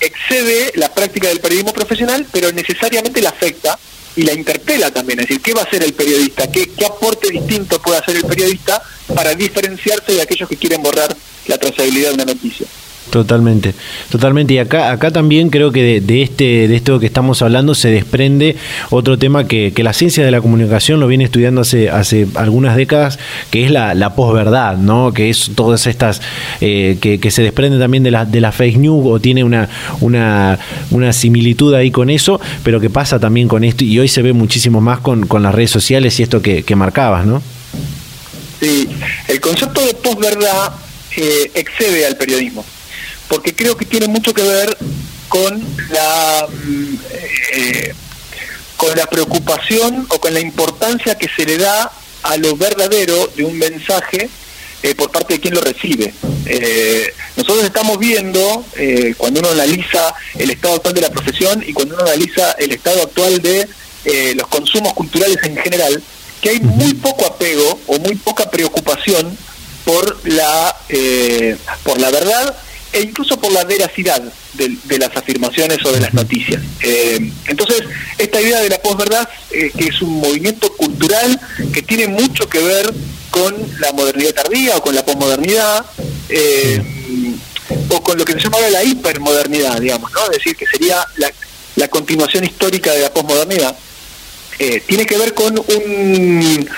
excede 0.00 0.72
la 0.74 0.92
práctica 0.92 1.28
del 1.28 1.38
periodismo 1.38 1.72
profesional, 1.72 2.26
pero 2.32 2.50
necesariamente 2.50 3.20
la 3.22 3.28
afecta 3.28 3.78
y 4.18 4.24
la 4.24 4.32
interpela 4.32 4.90
también, 4.90 5.20
es 5.20 5.28
decir, 5.28 5.40
¿qué 5.40 5.54
va 5.54 5.60
a 5.60 5.64
hacer 5.64 5.80
el 5.80 5.92
periodista? 5.92 6.50
¿Qué, 6.50 6.72
qué 6.76 6.86
aporte 6.86 7.30
distinto 7.30 7.80
puede 7.80 7.98
hacer 7.98 8.16
el 8.16 8.24
periodista 8.24 8.82
para 9.14 9.32
diferenciarse 9.32 10.10
de 10.10 10.22
aquellos 10.22 10.48
que 10.48 10.56
quieren 10.56 10.82
borrar 10.82 11.16
la 11.46 11.56
trazabilidad 11.56 12.08
de 12.08 12.14
una 12.14 12.24
noticia? 12.24 12.66
Totalmente, 13.10 13.74
totalmente. 14.10 14.54
Y 14.54 14.58
acá, 14.58 14.90
acá 14.90 15.10
también 15.10 15.48
creo 15.48 15.72
que 15.72 16.00
de, 16.00 16.22
este, 16.22 16.68
de 16.68 16.76
esto 16.76 17.00
que 17.00 17.06
estamos 17.06 17.40
hablando 17.40 17.74
se 17.74 17.88
desprende 17.90 18.56
otro 18.90 19.18
tema 19.18 19.46
que, 19.46 19.72
la 19.78 19.92
ciencia 19.92 20.24
de 20.24 20.30
la 20.30 20.42
comunicación 20.42 21.00
lo 21.00 21.06
viene 21.06 21.24
estudiando 21.24 21.62
hace, 21.62 21.88
hace 21.88 22.26
algunas 22.34 22.76
décadas, 22.76 23.18
que 23.50 23.64
es 23.64 23.70
la, 23.70 23.94
la 23.94 24.14
posverdad, 24.14 24.76
¿no? 24.76 25.12
Que 25.12 25.30
es 25.30 25.52
todas 25.54 25.86
estas 25.86 26.20
eh, 26.60 26.98
que, 27.00 27.30
se 27.30 27.42
desprende 27.42 27.78
también 27.78 28.02
de 28.02 28.10
la, 28.10 28.24
de 28.26 28.40
la 28.40 28.52
fake 28.52 28.76
news 28.76 29.06
o 29.06 29.20
tiene 29.20 29.44
una, 29.44 29.68
una, 30.00 30.58
una 30.90 31.12
similitud 31.12 31.72
ahí 31.74 31.90
con 31.90 32.10
eso, 32.10 32.40
pero 32.62 32.80
que 32.80 32.90
pasa 32.90 33.18
también 33.18 33.48
con 33.48 33.64
esto, 33.64 33.84
y 33.84 33.98
hoy 33.98 34.08
se 34.08 34.20
ve 34.20 34.34
muchísimo 34.34 34.80
más 34.80 35.00
con, 35.00 35.26
con 35.26 35.42
las 35.42 35.54
redes 35.54 35.70
sociales 35.70 36.18
y 36.20 36.24
esto 36.24 36.42
que, 36.42 36.62
que 36.62 36.76
marcabas, 36.76 37.24
¿no? 37.24 37.42
Sí, 38.60 38.88
el 39.28 39.40
concepto 39.40 39.80
de 39.80 39.94
posverdad 39.94 40.72
eh, 41.16 41.50
excede 41.54 42.04
al 42.04 42.16
periodismo 42.16 42.64
porque 43.28 43.54
creo 43.54 43.76
que 43.76 43.84
tiene 43.84 44.08
mucho 44.08 44.34
que 44.34 44.42
ver 44.42 44.76
con 45.28 45.62
la 45.90 46.48
mm, 46.50 46.94
eh, 47.52 47.94
con 48.76 48.96
la 48.96 49.06
preocupación 49.06 50.06
o 50.08 50.20
con 50.20 50.32
la 50.32 50.40
importancia 50.40 51.16
que 51.16 51.28
se 51.36 51.44
le 51.44 51.58
da 51.58 51.92
a 52.22 52.36
lo 52.36 52.56
verdadero 52.56 53.28
de 53.36 53.44
un 53.44 53.58
mensaje 53.58 54.30
eh, 54.82 54.94
por 54.94 55.10
parte 55.10 55.34
de 55.34 55.40
quien 55.40 55.54
lo 55.54 55.60
recibe. 55.60 56.14
Eh, 56.46 57.12
nosotros 57.36 57.64
estamos 57.64 57.98
viendo, 57.98 58.64
cuando 59.16 59.40
uno 59.40 59.50
analiza 59.50 60.14
el 60.36 60.50
estado 60.50 60.76
actual 60.76 60.94
de 60.94 61.00
la 61.00 61.10
profesión 61.10 61.64
y 61.66 61.72
cuando 61.72 61.96
uno 61.96 62.04
analiza 62.04 62.52
el 62.52 62.72
estado 62.72 63.02
actual 63.02 63.42
de 63.42 63.68
los 64.36 64.46
consumos 64.46 64.94
culturales 64.94 65.38
en 65.42 65.56
general, 65.56 66.00
que 66.40 66.50
hay 66.50 66.60
muy 66.60 66.94
poco 66.94 67.26
apego 67.26 67.80
o 67.88 67.98
muy 67.98 68.14
poca 68.14 68.48
preocupación 68.48 69.36
por 69.84 70.28
la, 70.28 70.76
por 71.82 72.00
la 72.00 72.10
verdad 72.10 72.56
e 72.92 73.00
incluso 73.02 73.38
por 73.38 73.52
la 73.52 73.64
veracidad 73.64 74.22
de, 74.54 74.98
las 74.98 75.16
afirmaciones 75.16 75.78
o 75.84 75.92
de 75.92 76.00
las 76.00 76.14
noticias. 76.14 76.62
Eh, 76.80 77.30
entonces, 77.46 77.82
esta 78.16 78.40
idea 78.40 78.60
de 78.60 78.70
la 78.70 78.80
posverdad, 78.80 79.28
eh, 79.50 79.70
que 79.76 79.86
es 79.86 80.02
un 80.02 80.20
movimiento 80.20 80.72
cultural 80.76 81.38
que 81.72 81.82
tiene 81.82 82.08
mucho 82.08 82.48
que 82.48 82.60
ver 82.60 82.92
con 83.30 83.54
la 83.80 83.92
modernidad 83.92 84.34
tardía 84.34 84.76
o 84.76 84.82
con 84.82 84.94
la 84.94 85.04
posmodernidad, 85.04 85.84
eh, 86.28 86.82
o 87.90 88.02
con 88.02 88.18
lo 88.18 88.24
que 88.24 88.32
se 88.32 88.40
llama 88.40 88.58
la 88.70 88.82
hipermodernidad, 88.82 89.80
digamos, 89.80 90.10
¿no? 90.12 90.24
Es 90.24 90.38
decir, 90.38 90.56
que 90.56 90.66
sería 90.66 91.06
la, 91.16 91.30
la 91.76 91.88
continuación 91.88 92.44
histórica 92.44 92.92
de 92.92 93.02
la 93.02 93.12
posmodernidad. 93.12 93.76
tiene 94.86 95.06
que 95.06 95.16
ver 95.16 95.34
con 95.34 95.56
un, 95.56 96.70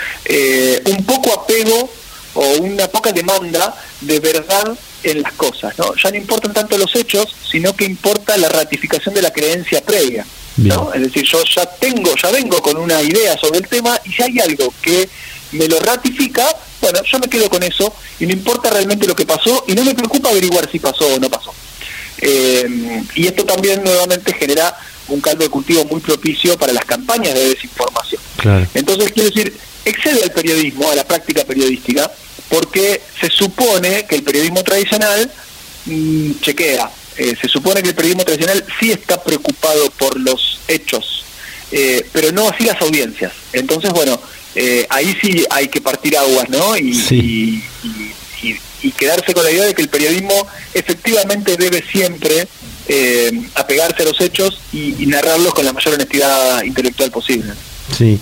un 0.84 1.04
poco 1.06 1.32
apego 1.32 1.90
o 2.34 2.44
una 2.58 2.86
poca 2.88 3.12
demanda 3.12 3.74
de 4.02 4.20
verdad 4.20 4.76
en 5.02 5.22
las 5.22 5.32
cosas, 5.32 5.78
¿no? 5.78 5.94
Ya 5.94 6.10
no 6.10 6.16
importan 6.16 6.52
tanto 6.52 6.76
los 6.78 6.94
hechos, 6.94 7.34
sino 7.50 7.74
que 7.74 7.84
importa 7.84 8.36
la 8.36 8.48
ratificación 8.48 9.14
de 9.14 9.22
la 9.22 9.32
creencia 9.32 9.82
previa, 9.82 10.26
¿no? 10.58 10.92
Es 10.92 11.02
decir, 11.02 11.24
yo 11.24 11.42
ya 11.44 11.66
tengo, 11.66 12.14
ya 12.16 12.30
vengo 12.30 12.60
con 12.60 12.76
una 12.76 13.02
idea 13.02 13.36
sobre 13.38 13.60
el 13.60 13.68
tema 13.68 13.98
y 14.04 14.12
si 14.12 14.22
hay 14.22 14.38
algo 14.40 14.72
que 14.82 15.08
me 15.52 15.66
lo 15.68 15.80
ratifica, 15.80 16.46
bueno, 16.80 17.00
yo 17.10 17.18
me 17.18 17.28
quedo 17.28 17.48
con 17.48 17.62
eso 17.62 17.92
y 18.18 18.26
no 18.26 18.32
importa 18.32 18.70
realmente 18.70 19.06
lo 19.06 19.16
que 19.16 19.26
pasó 19.26 19.64
y 19.66 19.72
no 19.72 19.84
me 19.84 19.94
preocupa 19.94 20.30
averiguar 20.30 20.70
si 20.70 20.78
pasó 20.78 21.06
o 21.06 21.18
no 21.18 21.28
pasó. 21.28 21.52
Eh, 22.18 23.02
y 23.14 23.26
esto 23.26 23.44
también 23.44 23.82
nuevamente 23.82 24.32
genera 24.34 24.76
un 25.08 25.20
caldo 25.20 25.44
de 25.44 25.50
cultivo 25.50 25.84
muy 25.86 26.00
propicio 26.00 26.56
para 26.58 26.72
las 26.72 26.84
campañas 26.84 27.34
de 27.34 27.48
desinformación. 27.48 28.20
Entonces, 28.74 29.12
quiero 29.12 29.30
decir, 29.30 29.56
excede 29.84 30.22
al 30.22 30.30
periodismo, 30.30 30.90
a 30.90 30.94
la 30.94 31.04
práctica 31.04 31.44
periodística, 31.44 32.10
porque 32.50 33.00
se 33.18 33.28
supone 33.30 34.04
que 34.06 34.16
el 34.16 34.22
periodismo 34.22 34.62
tradicional 34.62 35.30
mm, 35.86 36.32
chequea, 36.40 36.90
eh, 37.16 37.34
se 37.40 37.48
supone 37.48 37.82
que 37.82 37.90
el 37.90 37.94
periodismo 37.94 38.24
tradicional 38.24 38.64
sí 38.78 38.90
está 38.90 39.22
preocupado 39.22 39.90
por 39.92 40.18
los 40.18 40.60
hechos, 40.68 41.24
eh, 41.70 42.04
pero 42.12 42.32
no 42.32 42.48
así 42.48 42.64
las 42.64 42.80
audiencias. 42.82 43.32
Entonces, 43.52 43.90
bueno, 43.92 44.20
eh, 44.54 44.86
ahí 44.90 45.16
sí 45.22 45.44
hay 45.48 45.68
que 45.68 45.80
partir 45.80 46.16
aguas, 46.16 46.48
¿no? 46.50 46.76
Y, 46.76 47.62
quedarse 48.96 49.32
con 49.32 49.44
la 49.44 49.50
idea 49.50 49.64
de 49.64 49.74
que 49.74 49.82
el 49.82 49.88
periodismo 49.88 50.46
efectivamente 50.74 51.56
debe 51.56 51.82
siempre 51.90 52.46
apegarse 53.54 54.02
a 54.02 54.06
los 54.06 54.20
hechos 54.20 54.60
y, 54.72 55.02
y 55.02 55.06
narrarlos 55.06 55.54
con 55.54 55.64
la 55.64 55.72
mayor 55.72 55.94
honestidad 55.94 56.62
intelectual 56.64 57.10
posible. 57.10 57.52
Sí. 57.96 58.18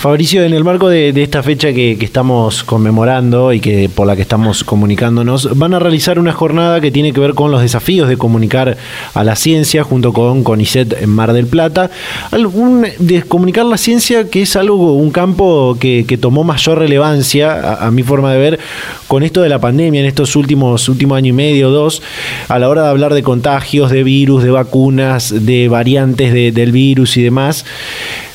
Fabricio, 0.00 0.42
en 0.44 0.54
el 0.54 0.64
marco 0.64 0.88
de, 0.88 1.10
esta 1.10 1.42
fecha 1.42 1.74
que, 1.74 1.92
estamos 2.00 2.64
conmemorando 2.64 3.52
y 3.52 3.60
que 3.60 3.90
por 3.90 4.06
la 4.06 4.16
que 4.16 4.22
estamos 4.22 4.64
comunicándonos, 4.64 5.58
van 5.58 5.74
a 5.74 5.78
realizar 5.78 6.18
una 6.18 6.32
jornada 6.32 6.80
que 6.80 6.90
tiene 6.90 7.12
que 7.12 7.20
ver 7.20 7.34
con 7.34 7.50
los 7.50 7.60
desafíos 7.60 8.08
de 8.08 8.16
comunicar 8.16 8.78
a 9.12 9.24
la 9.24 9.36
ciencia 9.36 9.84
junto 9.84 10.14
con 10.14 10.42
CONICET 10.42 11.02
en 11.02 11.10
Mar 11.10 11.34
del 11.34 11.46
Plata. 11.46 11.90
de 12.30 13.22
comunicar 13.24 13.66
la 13.66 13.76
ciencia 13.76 14.30
que 14.30 14.40
es 14.40 14.56
algo, 14.56 14.94
un 14.94 15.10
campo 15.10 15.76
que, 15.78 16.18
tomó 16.18 16.44
mayor 16.44 16.78
relevancia, 16.78 17.74
a, 17.74 17.90
mi 17.90 18.02
forma 18.02 18.32
de 18.32 18.38
ver, 18.38 18.58
con 19.06 19.22
esto 19.22 19.42
de 19.42 19.50
la 19.50 19.58
pandemia 19.58 20.00
en 20.00 20.06
estos 20.06 20.34
últimos, 20.34 20.88
últimos 20.88 21.18
año 21.18 21.28
y 21.28 21.34
medio, 21.34 21.68
dos, 21.68 22.00
a 22.48 22.58
la 22.58 22.70
hora 22.70 22.84
de 22.84 22.88
hablar 22.88 23.12
de 23.12 23.22
contagios, 23.22 23.90
de 23.90 24.02
virus, 24.02 24.44
de 24.44 24.50
vacunas, 24.50 25.44
de 25.44 25.68
variantes 25.68 26.32
del 26.54 26.72
virus 26.72 27.18
y 27.18 27.22
demás. 27.22 27.66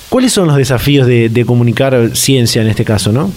¿Cuáles 0.10 0.32
son 0.34 0.48
los 0.48 0.58
desafíos 0.58 1.08
de, 1.08 1.44
comunicar 1.46 2.16
ciencia 2.16 2.62
en 2.62 2.68
este 2.68 2.86
caso, 2.86 3.12
no? 3.12 3.32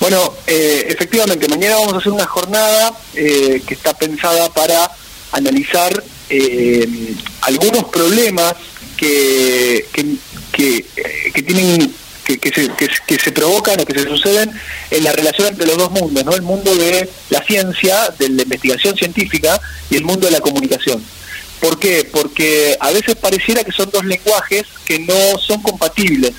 Bueno, 0.00 0.34
eh, 0.46 0.86
efectivamente, 0.88 1.48
mañana 1.48 1.76
vamos 1.76 1.94
a 1.94 1.98
hacer 1.98 2.12
una 2.12 2.26
jornada 2.26 2.92
eh, 3.14 3.62
que 3.66 3.74
está 3.74 3.94
pensada 3.94 4.52
para 4.52 4.90
analizar 5.32 6.02
eh, 6.28 6.86
algunos 7.42 7.84
problemas 7.84 8.54
que, 8.96 9.86
que, 9.92 11.42
tienen 11.42 11.92
que, 12.24 12.52
se, 12.54 12.70
que, 13.06 13.18
se 13.18 13.32
provocan 13.32 13.80
o 13.80 13.84
que 13.84 13.98
se 13.98 14.08
suceden 14.08 14.50
en 14.90 15.04
la 15.04 15.12
relación 15.12 15.48
entre 15.48 15.66
los 15.66 15.76
dos 15.76 15.90
mundos, 15.90 16.24
¿no? 16.24 16.34
El 16.34 16.42
mundo 16.42 16.74
de 16.74 17.08
la 17.30 17.42
ciencia, 17.42 18.08
de 18.18 18.28
la 18.30 18.42
investigación 18.42 18.96
científica 18.96 19.60
y 19.90 19.96
el 19.96 20.04
mundo 20.04 20.26
de 20.26 20.32
la 20.32 20.40
comunicación. 20.40 21.02
¿Por 21.64 21.78
qué? 21.78 22.06
Porque 22.12 22.76
a 22.78 22.90
veces 22.90 23.14
pareciera 23.14 23.64
que 23.64 23.72
son 23.72 23.88
dos 23.90 24.04
lenguajes 24.04 24.64
que 24.84 24.98
no 24.98 25.38
son 25.38 25.62
compatibles. 25.62 26.32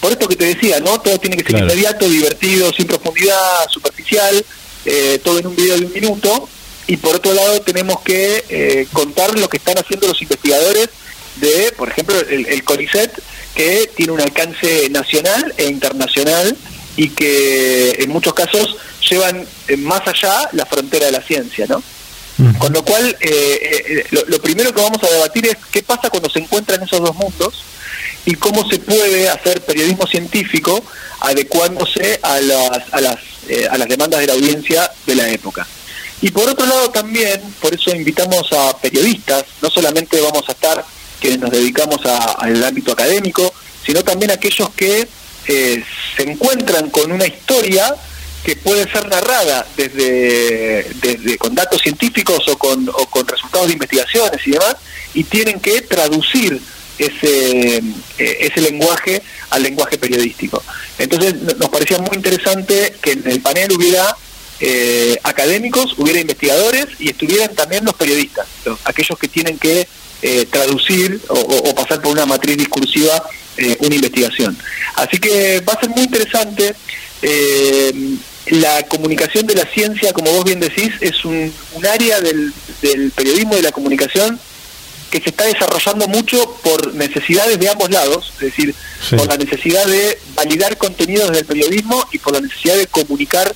Por 0.00 0.10
esto 0.10 0.26
que 0.26 0.34
te 0.34 0.46
decía, 0.46 0.80
¿no? 0.80 1.00
Todo 1.00 1.20
tiene 1.20 1.36
que 1.36 1.48
ser 1.48 1.62
inmediato, 1.62 2.08
divertido, 2.08 2.72
sin 2.72 2.88
profundidad, 2.88 3.68
superficial, 3.70 4.44
eh, 4.84 5.20
todo 5.22 5.38
en 5.38 5.46
un 5.46 5.54
video 5.54 5.78
de 5.78 5.86
un 5.86 5.92
minuto. 5.92 6.48
Y 6.88 6.96
por 6.96 7.14
otro 7.14 7.32
lado 7.32 7.60
tenemos 7.60 8.00
que 8.00 8.44
eh, 8.48 8.88
contar 8.92 9.38
lo 9.38 9.48
que 9.48 9.58
están 9.58 9.78
haciendo 9.78 10.08
los 10.08 10.20
investigadores 10.20 10.88
de, 11.36 11.72
por 11.78 11.88
ejemplo, 11.88 12.18
el, 12.18 12.46
el 12.46 12.64
CONICET, 12.64 13.12
que 13.54 13.88
tiene 13.94 14.10
un 14.10 14.20
alcance 14.20 14.88
nacional 14.90 15.54
e 15.58 15.66
internacional 15.66 16.56
y 16.96 17.10
que 17.10 17.98
en 18.00 18.10
muchos 18.10 18.34
casos 18.34 18.78
llevan 19.08 19.46
eh, 19.68 19.76
más 19.76 20.02
allá 20.08 20.48
la 20.50 20.66
frontera 20.66 21.06
de 21.06 21.12
la 21.12 21.22
ciencia, 21.22 21.66
¿no? 21.68 21.84
Con 22.58 22.72
lo 22.72 22.84
cual, 22.84 23.16
eh, 23.20 23.24
eh, 23.30 24.06
lo, 24.10 24.40
primero 24.40 24.72
que 24.72 24.80
vamos 24.80 25.02
a 25.02 25.10
debatir 25.10 25.46
es 25.46 25.56
qué 25.70 25.82
pasa 25.82 26.08
cuando 26.08 26.30
se 26.30 26.38
encuentran 26.38 26.82
esos 26.82 27.00
dos 27.00 27.14
mundos 27.14 27.62
y 28.24 28.34
cómo 28.34 28.68
se 28.68 28.78
puede 28.78 29.28
hacer 29.28 29.60
periodismo 29.62 30.06
científico 30.06 30.82
adecuándose 31.20 32.18
a 32.22 32.40
las, 32.40 32.82
a 32.92 33.00
las, 33.00 33.16
eh, 33.48 33.68
a 33.70 33.76
las 33.78 33.88
demandas 33.88 34.20
de 34.20 34.26
la 34.26 34.32
audiencia 34.32 34.90
de 35.06 35.14
la 35.14 35.28
época. 35.28 35.66
Y 36.20 36.30
por 36.30 36.48
otro 36.48 36.64
lado 36.66 36.90
también, 36.90 37.40
por 37.60 37.74
eso 37.74 37.94
invitamos 37.94 38.52
a 38.52 38.76
periodistas, 38.78 39.44
no 39.60 39.70
solamente 39.70 40.20
vamos 40.20 40.44
a 40.48 40.52
estar 40.52 40.84
quienes 41.20 41.40
nos 41.40 41.50
dedicamos 41.50 41.98
al 42.04 42.64
ámbito 42.64 42.92
académico, 42.92 43.52
sino 43.84 44.02
también 44.02 44.30
aquellos 44.30 44.70
que 44.70 45.08
eh, 45.48 45.84
se 46.16 46.22
encuentran 46.22 46.90
con 46.90 47.10
una 47.10 47.26
historia 47.26 47.94
que 48.44 48.56
puede 48.56 48.90
ser 48.90 49.08
narrada 49.08 49.66
desde, 49.76 50.86
desde 51.00 51.38
con 51.38 51.54
datos 51.54 51.80
científicos 51.80 52.40
o 52.48 52.58
con, 52.58 52.88
o 52.88 53.06
con 53.06 53.26
resultados 53.26 53.68
de 53.68 53.74
investigaciones 53.74 54.46
y 54.46 54.50
demás, 54.50 54.76
y 55.14 55.24
tienen 55.24 55.60
que 55.60 55.82
traducir 55.82 56.60
ese, 56.98 57.76
eh, 57.76 57.82
ese 58.18 58.60
lenguaje 58.60 59.22
al 59.50 59.62
lenguaje 59.62 59.98
periodístico. 59.98 60.62
Entonces 60.98 61.34
nos 61.58 61.68
parecía 61.68 61.98
muy 61.98 62.16
interesante 62.16 62.94
que 63.00 63.12
en 63.12 63.30
el 63.30 63.40
panel 63.40 63.72
hubiera 63.72 64.16
eh, 64.60 65.18
académicos, 65.22 65.94
hubiera 65.98 66.20
investigadores 66.20 66.86
y 66.98 67.10
estuvieran 67.10 67.54
también 67.54 67.84
los 67.84 67.94
periodistas, 67.94 68.46
aquellos 68.84 69.18
que 69.18 69.28
tienen 69.28 69.58
que 69.58 69.86
eh, 70.22 70.46
traducir 70.50 71.20
o, 71.28 71.74
pasar 71.74 72.00
por 72.00 72.12
una 72.12 72.26
matriz 72.26 72.56
discursiva 72.56 73.22
una 73.80 73.94
investigación. 73.94 74.56
Así 74.96 75.18
que 75.18 75.60
va 75.60 75.74
a 75.74 75.80
ser 75.80 75.90
muy 75.90 76.04
interesante. 76.04 76.74
La 78.46 78.82
comunicación 78.84 79.46
de 79.46 79.54
la 79.54 79.64
ciencia, 79.66 80.12
como 80.12 80.32
vos 80.32 80.44
bien 80.44 80.60
decís, 80.60 80.92
es 81.00 81.24
un, 81.24 81.52
un 81.74 81.86
área 81.86 82.20
del, 82.20 82.52
del 82.80 83.10
periodismo 83.12 83.54
y 83.54 83.56
de 83.56 83.62
la 83.62 83.72
comunicación 83.72 84.38
que 85.10 85.20
se 85.20 85.28
está 85.28 85.44
desarrollando 85.44 86.08
mucho 86.08 86.56
por 86.62 86.94
necesidades 86.94 87.58
de 87.58 87.68
ambos 87.68 87.90
lados, 87.90 88.32
es 88.36 88.40
decir, 88.40 88.74
por 89.10 89.28
la 89.28 89.36
necesidad 89.36 89.84
de 89.84 90.18
validar 90.34 90.78
contenidos 90.78 91.30
del 91.32 91.44
periodismo 91.44 92.02
y 92.12 92.18
por 92.18 92.32
la 92.32 92.40
necesidad 92.40 92.76
de 92.76 92.86
comunicar 92.86 93.54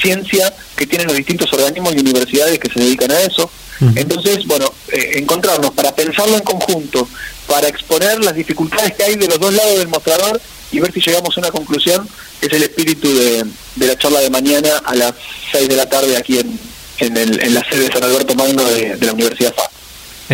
ciencia 0.00 0.54
que 0.76 0.86
tienen 0.86 1.06
los 1.06 1.16
distintos 1.16 1.50
organismos 1.52 1.94
y 1.94 2.00
universidades 2.00 2.58
que 2.58 2.70
se 2.70 2.80
dedican 2.80 3.10
a 3.10 3.20
eso. 3.22 3.50
Entonces, 3.94 4.44
bueno, 4.46 4.72
eh, 4.92 5.12
encontrarnos 5.14 5.70
para 5.70 5.94
pensarlo 5.94 6.36
en 6.36 6.42
conjunto, 6.42 7.08
para 7.46 7.68
exponer 7.68 8.22
las 8.22 8.34
dificultades 8.34 8.92
que 8.94 9.04
hay 9.04 9.14
de 9.14 9.28
los 9.28 9.38
dos 9.38 9.54
lados 9.54 9.78
del 9.78 9.88
mostrador 9.88 10.40
y 10.70 10.80
ver 10.80 10.92
si 10.92 11.00
llegamos 11.00 11.36
a 11.36 11.40
una 11.40 11.50
conclusión, 11.50 12.08
es 12.40 12.52
el 12.52 12.62
espíritu 12.62 13.08
de, 13.08 13.86
la 13.86 13.96
charla 13.96 14.20
de 14.20 14.30
mañana 14.30 14.68
a 14.84 14.94
las 14.94 15.14
6 15.52 15.68
de 15.68 15.76
la 15.76 15.88
tarde 15.88 16.16
aquí 16.16 16.38
en, 16.38 17.16
en, 17.16 17.54
la 17.54 17.64
sede 17.68 17.88
de 17.88 17.92
San 17.92 18.02
Alberto 18.04 18.34
Magno 18.34 18.64
de, 18.64 18.96
de 18.96 19.06
la 19.06 19.12
Universidad 19.12 19.54
FA. 19.54 19.70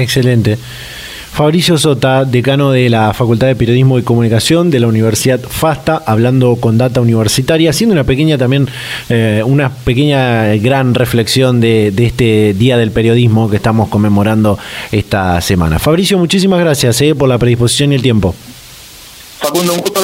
Excelente. 0.01 0.59
Fabricio 1.35 1.77
Sota, 1.79 2.25
decano 2.25 2.71
de 2.71 2.89
la 2.89 3.13
Facultad 3.13 3.49
de 3.49 3.57
Periodismo 3.57 3.99
y 3.99 4.05
Comunicación 4.05 4.71
de 4.71 4.79
la 4.79 4.87
Universidad 4.87 5.41
FASTA, 5.41 6.01
hablando 6.07 6.55
con 6.55 6.79
Data 6.79 7.01
Universitaria, 7.01 7.71
haciendo 7.71 7.93
una 7.93 8.05
pequeña 8.05 8.39
también, 8.39 8.69
eh, 9.09 9.43
una 9.45 9.69
pequeña 9.71 10.55
gran 10.59 10.95
reflexión 10.95 11.61
de, 11.61 11.93
este 11.99 12.55
Día 12.55 12.77
del 12.77 12.93
Periodismo 12.93 13.51
que 13.51 13.57
estamos 13.57 13.89
conmemorando 13.89 14.61
esta 14.93 15.41
semana. 15.41 15.81
Fabricio, 15.81 16.19
muchísimas 16.19 16.61
gracias 16.61 17.01
eh, 17.01 17.17
por 17.17 17.29
la 17.29 17.37
predisposición 17.37 17.91
y 17.91 17.97
el 17.97 18.03
tiempo. 18.03 18.33
Facundo, 19.41 19.75
un 19.75 19.81
gusto. 19.81 20.04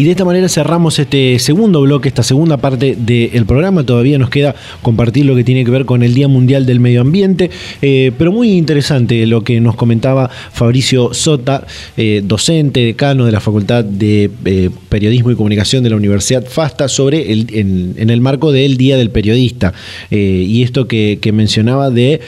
Y 0.00 0.04
de 0.04 0.12
esta 0.12 0.24
manera 0.24 0.48
cerramos 0.48 0.98
este 0.98 1.38
segundo 1.38 1.82
bloque, 1.82 2.08
esta 2.08 2.22
segunda 2.22 2.56
parte 2.56 2.96
del 2.96 3.44
programa. 3.44 3.84
Todavía 3.84 4.18
nos 4.18 4.30
queda 4.30 4.54
compartir 4.82 5.26
lo 5.26 5.34
que 5.34 5.44
tiene 5.44 5.64
que 5.64 5.70
ver 5.70 5.84
con 5.84 6.02
el 6.02 6.14
Día 6.14 6.28
Mundial 6.28 6.64
del 6.64 6.80
Medio 6.80 7.02
Ambiente, 7.02 7.50
eh, 7.82 8.12
pero 8.16 8.32
muy 8.32 8.52
interesante 8.52 9.26
lo 9.26 9.44
que 9.44 9.60
nos 9.60 9.74
comentaba 9.74 10.30
Fabricio 10.52 11.12
Sota, 11.12 11.66
eh, 11.96 12.22
docente, 12.24 12.80
decano 12.80 13.26
de 13.26 13.32
la 13.32 13.40
Facultad 13.40 13.84
de 13.84 14.30
eh, 14.44 14.70
Periodismo 14.88 15.32
y 15.32 15.34
Comunicación 15.34 15.82
de 15.82 15.90
la 15.90 15.96
Universidad 15.96 16.46
FASTA, 16.46 16.88
sobre 16.88 17.30
en, 17.32 17.94
el 18.10 18.20
marco 18.20 18.52
del 18.52 18.76
Día 18.76 18.96
del 18.96 19.10
Periodista. 19.10 19.74
y 20.10 20.62
esto 20.62 20.88
que, 20.88 21.18
mencionaba 21.30 21.90
de 21.90 22.20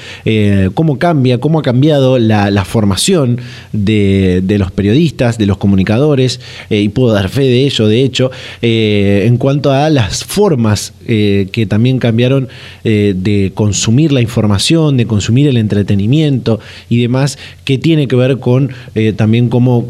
cómo 0.74 0.98
cambia, 0.98 1.38
cómo 1.38 1.60
ha 1.60 1.62
cambiado 1.62 2.18
la, 2.18 2.64
formación 2.64 3.40
de, 3.72 4.42
de, 4.44 4.58
los 4.58 4.70
periodistas, 4.70 5.38
de 5.38 5.46
los 5.46 5.56
comunicadores, 5.56 6.40
y 6.70 6.88
puedo 6.90 7.12
dar 7.12 7.28
fe 7.28 7.41
de 7.44 7.64
ello, 7.64 7.86
de 7.86 8.02
hecho, 8.02 8.30
eh, 8.60 9.24
en 9.26 9.36
cuanto 9.36 9.72
a 9.72 9.88
las 9.90 10.24
formas 10.24 10.92
eh, 11.06 11.48
que 11.52 11.66
también 11.66 11.98
cambiaron 11.98 12.48
eh, 12.84 13.14
de 13.16 13.52
consumir 13.54 14.12
la 14.12 14.20
información, 14.20 14.96
de 14.96 15.06
consumir 15.06 15.48
el 15.48 15.56
entretenimiento 15.56 16.60
y 16.88 17.00
demás, 17.00 17.38
que 17.64 17.78
tiene 17.78 18.08
que 18.08 18.16
ver 18.16 18.38
con 18.38 18.70
también 19.16 19.48
cómo, 19.48 19.88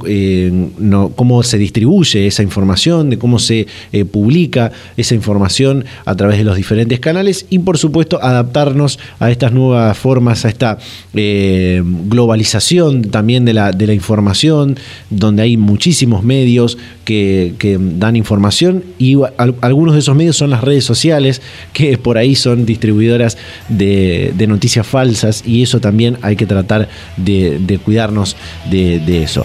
cómo 1.16 1.42
se 1.42 1.58
distribuye 1.58 2.26
esa 2.26 2.42
información, 2.42 3.10
de 3.10 3.18
cómo 3.18 3.38
se 3.38 3.66
publica 4.10 4.72
esa 4.96 5.14
información 5.14 5.84
a 6.04 6.14
través 6.14 6.38
de 6.38 6.44
los 6.44 6.56
diferentes 6.56 7.00
canales 7.00 7.46
y 7.50 7.58
por 7.60 7.78
supuesto 7.78 8.22
adaptarnos 8.22 8.98
a 9.18 9.30
estas 9.30 9.52
nuevas 9.52 9.96
formas, 9.96 10.44
a 10.44 10.48
esta 10.48 10.78
globalización 11.12 13.02
también 13.02 13.44
de 13.44 13.54
la, 13.54 13.72
de 13.72 13.86
la 13.86 13.94
información, 13.94 14.76
donde 15.10 15.42
hay 15.42 15.56
muchísimos 15.56 16.22
medios 16.22 16.78
que, 17.04 17.41
que, 17.58 17.78
dan 17.80 18.16
información 18.16 18.84
y 18.98 19.16
algunos 19.60 19.94
de 19.94 20.00
esos 20.00 20.16
medios 20.16 20.36
son 20.36 20.50
las 20.50 20.62
redes 20.62 20.84
sociales 20.84 21.42
que 21.72 21.98
por 21.98 22.18
ahí 22.18 22.34
son 22.34 22.66
distribuidoras 22.66 23.38
de, 23.68 24.34
noticias 24.48 24.86
falsas 24.86 25.42
y 25.46 25.62
eso 25.62 25.80
también 25.80 26.18
hay 26.22 26.36
que 26.36 26.46
tratar 26.46 26.88
de, 27.16 27.80
cuidarnos 27.84 28.36
de, 28.70 29.22
eso. 29.22 29.44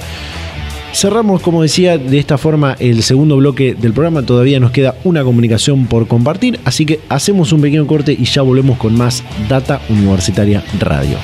Cerramos, 0.93 1.41
como 1.41 1.61
decía, 1.61 1.97
de 1.97 2.17
esta 2.17 2.37
forma 2.37 2.75
el 2.79 3.03
segundo 3.03 3.37
bloque 3.37 3.75
del 3.75 3.93
programa. 3.93 4.23
Todavía 4.23 4.59
nos 4.59 4.71
queda 4.71 4.95
una 5.03 5.23
comunicación 5.23 5.85
por 5.85 6.07
compartir, 6.07 6.59
así 6.65 6.85
que 6.85 6.99
hacemos 7.09 7.51
un 7.51 7.61
pequeño 7.61 7.85
corte 7.85 8.13
y 8.13 8.25
ya 8.25 8.41
volvemos 8.41 8.77
con 8.77 8.95
más 8.95 9.23
Data 9.47 9.81
Universitaria 9.89 10.63
Radio. 10.79 11.17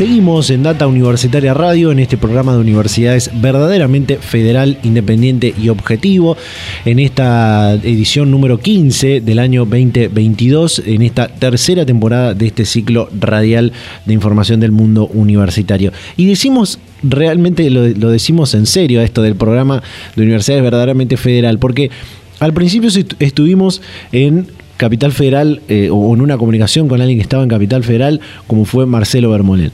Seguimos 0.00 0.48
en 0.48 0.62
Data 0.62 0.86
Universitaria 0.86 1.52
Radio, 1.52 1.92
en 1.92 1.98
este 1.98 2.16
programa 2.16 2.54
de 2.54 2.60
universidades 2.60 3.30
verdaderamente 3.38 4.16
federal, 4.16 4.78
independiente 4.82 5.52
y 5.60 5.68
objetivo, 5.68 6.38
en 6.86 6.98
esta 7.00 7.74
edición 7.74 8.30
número 8.30 8.58
15 8.60 9.20
del 9.20 9.38
año 9.38 9.66
2022, 9.66 10.84
en 10.86 11.02
esta 11.02 11.28
tercera 11.28 11.84
temporada 11.84 12.32
de 12.32 12.46
este 12.46 12.64
ciclo 12.64 13.10
radial 13.20 13.74
de 14.06 14.14
información 14.14 14.58
del 14.58 14.72
mundo 14.72 15.06
universitario. 15.12 15.92
Y 16.16 16.24
decimos 16.24 16.78
realmente 17.02 17.68
lo, 17.68 17.82
decimos 18.10 18.54
en 18.54 18.64
serio 18.64 19.02
esto 19.02 19.20
del 19.20 19.34
programa 19.34 19.82
de 20.16 20.22
universidades 20.22 20.62
verdaderamente 20.62 21.18
federal, 21.18 21.58
porque 21.58 21.90
al 22.38 22.54
principio 22.54 22.88
estuvimos 23.18 23.82
en 24.12 24.46
Capital 24.80 25.12
Federal 25.12 25.60
eh, 25.68 25.90
o 25.92 26.14
en 26.14 26.22
una 26.22 26.38
comunicación 26.38 26.88
con 26.88 27.02
alguien 27.02 27.18
que 27.18 27.22
estaba 27.22 27.42
en 27.42 27.50
Capital 27.50 27.84
Federal, 27.84 28.20
como 28.46 28.64
fue 28.64 28.86
Marcelo 28.86 29.28
Bermolén 29.30 29.72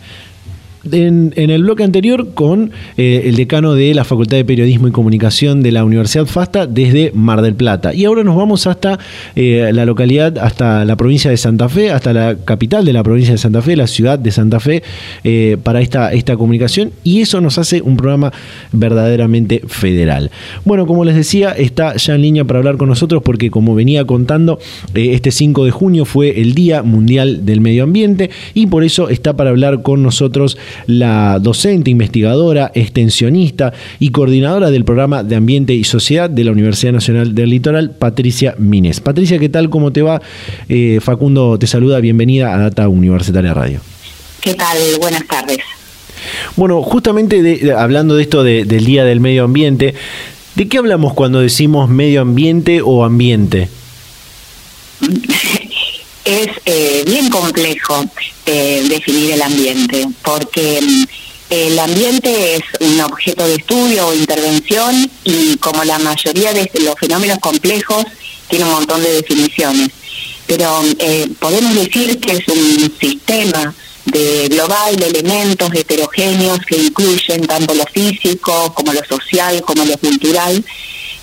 en, 0.93 1.33
el 1.37 1.63
bloque 1.63 1.85
anterior 1.85 2.35
con 2.35 2.71
eh, 2.97 3.23
el 3.27 3.37
decano 3.37 3.75
de 3.75 3.95
la 3.95 4.05
Facultad 4.05 4.37
de 4.37 4.45
Periodismo 4.45 4.89
y 4.89 4.91
Comunicación 4.91 5.63
de 5.63 5.73
la 5.73 5.85
Universidad 5.85 6.27
FASTA 6.27 6.67
desde 6.67 7.13
Mar 7.15 7.43
del 7.43 7.55
Plata. 7.55 7.95
Y 7.95 8.05
ahora 8.05 8.25
nos 8.25 8.37
vamos 8.37 8.67
hasta 8.67 8.99
eh, 9.35 9.71
la 9.73 9.85
localidad, 9.85 10.39
hasta 10.39 10.85
la 10.85 10.97
provincia 10.97 11.31
de 11.31 11.37
Santa 11.37 11.69
Fe, 11.69 11.91
hasta 11.91 12.13
la 12.13 12.37
capital 12.37 12.85
de 12.85 12.93
la 12.93 13.03
provincia 13.03 13.33
de 13.33 13.39
Santa 13.39 13.63
Fe, 13.63 13.77
la 13.77 13.87
ciudad 13.87 14.19
de 14.19 14.31
Santa 14.31 14.61
Fe, 14.61 14.83
eh, 15.25 15.57
para 15.63 15.81
esta, 15.81 16.13
esta 16.13 16.37
comunicación. 16.37 16.93
Y 17.05 17.21
eso 17.21 17.41
nos 17.41 17.59
hace 17.59 17.83
un 17.83 17.97
programa 17.97 18.33
verdaderamente 18.73 19.63
federal. 19.67 20.31
Bueno, 20.65 20.87
como 20.87 21.05
les 21.05 21.15
decía, 21.15 21.53
está 21.53 21.97
ya 21.97 22.15
en 22.15 22.23
línea 22.23 22.45
para 22.45 22.59
hablar 22.59 22.77
con 22.77 22.89
nosotros 22.89 23.23
porque 23.23 23.51
como 23.51 23.75
venía 23.75 24.05
contando, 24.05 24.59
este 24.95 25.31
5 25.31 25.65
de 25.65 25.71
junio 25.71 26.05
fue 26.05 26.41
el 26.41 26.55
Día 26.55 26.83
Mundial 26.83 27.45
del 27.45 27.61
Medio 27.61 27.85
Ambiente 27.85 28.31
y 28.55 28.67
por 28.67 28.85
eso 28.85 29.09
está 29.09 29.37
para 29.37 29.51
hablar 29.51 29.83
con 29.83 30.03
nosotros 30.03 30.59
la 30.87 31.39
docente, 31.41 31.91
investigadora, 31.91 32.71
extensionista 32.75 33.73
y 33.99 34.11
coordinadora 34.11 34.71
del 34.71 34.85
programa 34.85 35.23
de 35.23 35.37
Ambiente 35.37 35.75
y 35.75 35.85
Sociedad 35.85 36.29
de 36.31 36.45
la 36.45 36.53
Universidad 36.53 36.93
Nacional 36.93 37.35
del 37.35 37.51
Litoral, 37.51 37.91
Patricia 37.91 38.55
Mines. 38.59 39.01
Patricia, 39.01 39.39
¿qué 39.39 39.49
tal? 39.49 39.71
¿Cómo 39.71 39.93
te 39.93 40.03
va? 40.03 40.21
Eh, 40.69 40.99
Facundo 41.03 41.59
te 41.59 41.67
saluda, 41.67 42.01
bienvenida 42.01 42.55
a 42.55 42.59
Data 42.59 42.89
Universitaria 42.89 43.55
Radio. 43.55 43.81
¿Qué 44.41 44.55
tal? 44.55 44.79
Buenas 45.01 45.27
tardes. 45.27 45.59
Bueno, 46.57 46.83
justamente 46.83 47.73
hablando 47.73 48.17
de 48.17 48.23
esto 48.23 48.45
del 48.45 48.85
Día 48.85 49.05
del 49.05 49.21
Medio 49.21 49.45
Ambiente, 49.45 49.95
¿de 50.55 50.69
qué 50.69 50.79
hablamos 50.79 51.15
cuando 51.15 51.41
decimos 51.41 51.89
medio 51.89 52.23
ambiente 52.23 52.81
o 52.83 53.05
ambiente? 53.05 53.69
es 56.27 56.49
eh, 56.67 57.05
bien 57.07 57.31
complejo 57.31 58.05
eh, 58.45 58.85
definir 58.89 59.31
el 59.33 59.43
ambiente, 59.43 60.07
porque 60.23 60.81
mm, 60.83 61.05
el 61.51 61.79
ambiente 61.79 62.57
es 62.57 62.63
un 62.81 63.01
objeto 63.01 63.47
de 63.47 63.55
estudio 63.55 64.09
o 64.09 64.15
intervención 64.15 65.09
y 65.23 65.57
como 65.59 65.85
la 65.85 66.01
mayoría 66.01 66.53
de 66.53 66.69
los 66.81 66.97
fenómenos 66.99 67.39
complejos 67.39 68.05
tiene 68.49 68.65
un 68.65 68.73
montón 68.73 69.03
de 69.03 69.13
definiciones. 69.13 69.91
Pero 70.49 70.83
eh, 70.99 71.29
podemos 71.39 71.75
decir 71.75 72.19
que 72.19 72.33
es 72.33 72.49
un 72.49 72.93
sistema 73.01 73.73
de 74.05 74.49
global 74.49 74.97
de 74.97 75.07
elementos 75.07 75.73
heterogéneos 75.73 76.59
que 76.67 76.77
incluyen 76.77 77.47
tanto 77.47 77.75
lo 77.75 77.85
físico 77.87 78.73
como 78.73 78.93
lo 78.93 79.05
social 79.05 79.61
como 79.63 79.85
lo 79.85 79.99
cultural 79.99 80.65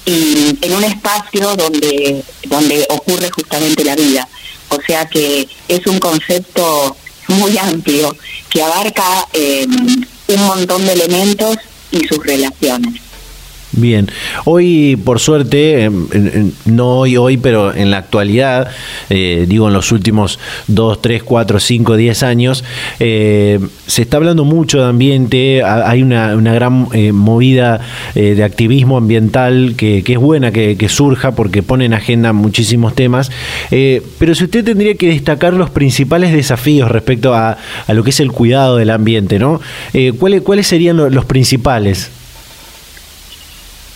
y 0.05 0.57
en 0.61 0.73
un 0.73 0.83
espacio 0.83 1.55
donde 1.55 2.21
donde 2.43 2.85
ocurre 2.89 3.29
justamente 3.31 3.85
la 3.85 3.95
vida 3.95 4.27
o 4.75 4.81
sea 4.85 5.05
que 5.05 5.47
es 5.67 5.87
un 5.87 5.99
concepto 5.99 6.95
muy 7.27 7.57
amplio 7.57 8.15
que 8.49 8.61
abarca 8.61 9.27
eh, 9.33 9.65
un 10.27 10.45
montón 10.45 10.85
de 10.85 10.93
elementos 10.93 11.57
y 11.91 12.05
sus 12.07 12.25
relaciones 12.25 13.02
Bien, 13.75 14.07
hoy 14.45 14.95
por 15.03 15.19
suerte, 15.19 15.89
no 16.65 16.99
hoy, 16.99 17.17
hoy, 17.17 17.37
pero 17.37 17.73
en 17.73 17.89
la 17.89 17.97
actualidad, 17.97 18.67
eh, 19.09 19.45
digo 19.47 19.67
en 19.67 19.73
los 19.73 19.91
últimos 19.91 20.37
2, 20.67 21.01
3, 21.01 21.23
4, 21.23 21.59
5, 21.59 21.95
10 21.97 22.23
años, 22.23 22.63
eh, 22.99 23.59
se 23.87 24.03
está 24.03 24.17
hablando 24.17 24.45
mucho 24.45 24.77
de 24.77 24.89
ambiente, 24.89 25.63
hay 25.63 26.03
una, 26.03 26.35
gran 26.35 26.87
eh, 26.93 27.11
movida 27.13 27.81
de 28.13 28.43
activismo 28.43 28.97
ambiental 28.97 29.73
que, 29.75 30.03
es 30.05 30.19
buena 30.19 30.51
que, 30.51 30.87
surja 30.87 31.31
porque 31.31 31.63
pone 31.63 31.85
en 31.85 31.95
agenda 31.95 32.31
muchísimos 32.31 32.93
temas, 32.93 33.31
pero 33.71 34.35
si 34.35 34.43
usted 34.43 34.63
tendría 34.63 34.93
que 34.95 35.07
destacar 35.07 35.53
los 35.55 35.71
principales 35.71 36.31
desafíos 36.31 36.91
respecto 36.91 37.33
a, 37.33 37.57
lo 37.87 38.03
que 38.03 38.11
es 38.11 38.19
el 38.19 38.31
cuidado 38.31 38.77
del 38.77 38.91
ambiente, 38.91 39.39
¿no? 39.39 39.61
¿cuáles, 40.19 40.41
¿Cuáles 40.41 40.67
serían 40.67 40.97
los 40.97 41.25
principales? 41.25 42.11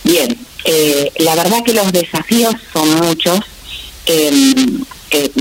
Bien, 0.08 0.34
eh, 0.64 1.12
la 1.18 1.34
verdad 1.34 1.62
que 1.62 1.74
los 1.74 1.92
desafíos 1.92 2.54
son 2.72 2.88
muchos, 2.94 3.40
em, 4.06 4.82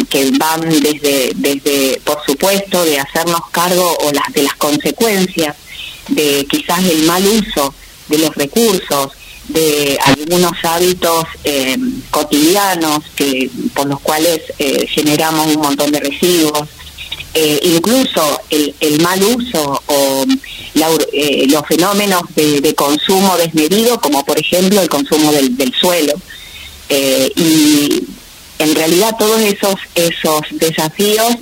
que 0.09 0.31
van 0.37 0.59
desde, 0.59 1.31
desde, 1.35 2.01
por 2.03 2.17
supuesto, 2.25 2.83
de 2.83 2.99
hacernos 2.99 3.39
cargo 3.51 3.97
o 4.01 4.11
las 4.11 4.33
de 4.33 4.43
las 4.43 4.55
consecuencias 4.55 5.55
de 6.09 6.45
quizás 6.49 6.83
el 6.83 7.03
mal 7.03 7.25
uso 7.25 7.73
de 8.09 8.17
los 8.17 8.35
recursos, 8.35 9.13
de 9.47 9.97
algunos 10.03 10.51
hábitos 10.63 11.23
em, 11.45 12.01
cotidianos 12.11 13.05
que 13.15 13.49
por 13.73 13.87
los 13.87 14.01
cuales 14.01 14.41
eh, 14.59 14.85
generamos 14.89 15.47
un 15.47 15.61
montón 15.61 15.91
de 15.93 16.01
residuos, 16.01 16.67
eh, 17.39 17.59
incluso 17.65 18.41
el, 18.49 18.99
mal 18.99 19.21
uso 19.21 19.83
o 19.85 20.25
eh, 21.13 21.45
los 21.47 21.67
fenómenos 21.67 22.23
de, 22.33 22.73
consumo 22.73 23.37
desmedido, 23.37 24.01
como 24.01 24.25
por 24.25 24.39
ejemplo 24.39 24.81
el 24.81 24.89
consumo 24.89 25.31
del, 25.31 25.71
suelo. 25.79 26.13
Eh, 26.89 27.31
y 27.35 28.03
en 28.57 28.73
realidad 28.73 29.17
todos 29.19 29.39
esos, 29.41 29.75
esos 29.93 30.41
desafíos, 30.53 31.35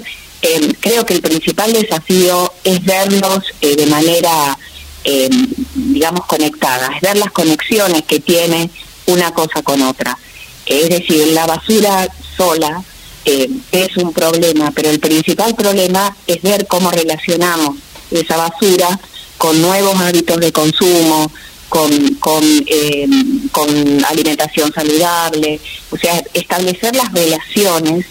creo 0.82 1.06
que 1.06 1.14
el 1.14 1.22
principal 1.22 1.72
desafío 1.72 2.52
es 2.66 2.84
verlos 2.84 3.46
de 3.62 3.86
manera, 3.86 4.60
digamos, 5.76 6.26
conectada, 6.26 6.90
es 6.94 7.00
ver 7.00 7.16
las 7.16 7.32
conexiones 7.32 8.04
que 8.04 8.20
tiene 8.20 8.70
una 9.06 9.34
cosa 9.34 9.62
con 9.64 9.82
otra. 9.82 10.18
Es 10.66 10.90
decir, 10.90 11.28
la 11.28 11.46
basura 11.46 12.10
sola 12.36 12.84
eh, 13.26 13.50
es 13.72 13.98
un 13.98 14.14
problema, 14.14 14.72
pero 14.72 14.90
el 14.90 15.00
principal 15.00 15.56
problema 15.56 16.16
es 16.28 16.42
ver 16.42 16.68
cómo 16.68 16.92
relacionamos 16.92 17.78
esa 18.12 18.38
basura 18.38 19.00
con 19.38 19.62
nuevos 19.62 19.96
hábitos 20.00 20.40
de 20.40 20.52
consumo, 20.52 21.32
con, 21.70 21.92
con, 22.16 22.44
eh, 22.68 23.08
alimentación 24.08 24.72
saludable, 24.74 25.60
o 25.92 25.98
sea, 25.98 26.24
establecer 26.34 26.96
las 26.96 27.12
relaciones 27.12 28.06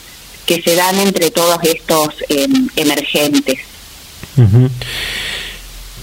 que 0.46 0.60
se 0.60 0.74
dan 0.74 0.98
entre 0.98 1.30
todos 1.30 1.58
estos 1.62 2.08
eh, 2.28 2.46
emergentes. 2.76 3.60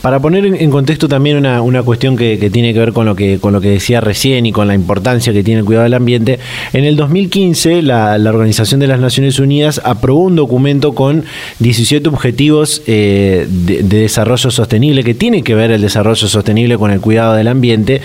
Para 0.01 0.19
poner 0.19 0.45
en 0.45 0.71
contexto 0.71 1.07
también 1.07 1.37
una, 1.37 1.61
una 1.61 1.83
cuestión 1.83 2.17
que, 2.17 2.49
tiene 2.51 2.73
que 2.73 2.79
ver 2.79 2.91
con 2.91 3.05
lo 3.05 3.15
que, 3.15 3.39
con 3.39 3.53
lo 3.53 3.61
que 3.61 3.69
decía 3.69 4.01
recién 4.01 4.45
y 4.45 4.51
con 4.51 4.67
la 4.67 4.73
importancia 4.73 5.31
que 5.31 5.43
tiene 5.43 5.59
el 5.59 5.65
cuidado 5.65 5.83
del 5.83 5.93
ambiente, 5.93 6.39
en 6.73 6.85
el 6.85 6.95
2015 6.95 7.83
la, 7.83 8.17
la 8.17 8.29
Organización 8.31 8.79
de 8.79 8.87
las 8.87 8.99
Naciones 8.99 9.37
Unidas 9.37 9.79
aprobó 9.83 10.21
un 10.21 10.35
documento 10.35 10.93
con 10.93 11.25
17 11.59 12.09
objetivos 12.09 12.81
eh, 12.87 13.45
de, 13.47 13.83
desarrollo 13.83 14.49
sostenible, 14.49 15.03
que 15.03 15.13
tiene 15.13 15.43
que 15.43 15.53
ver 15.53 15.71
el 15.71 15.81
desarrollo 15.81 16.27
sostenible 16.27 16.77
con 16.77 16.91
el 16.91 16.99
cuidado 16.99 17.35
del 17.35 17.47
ambiente. 17.47 18.01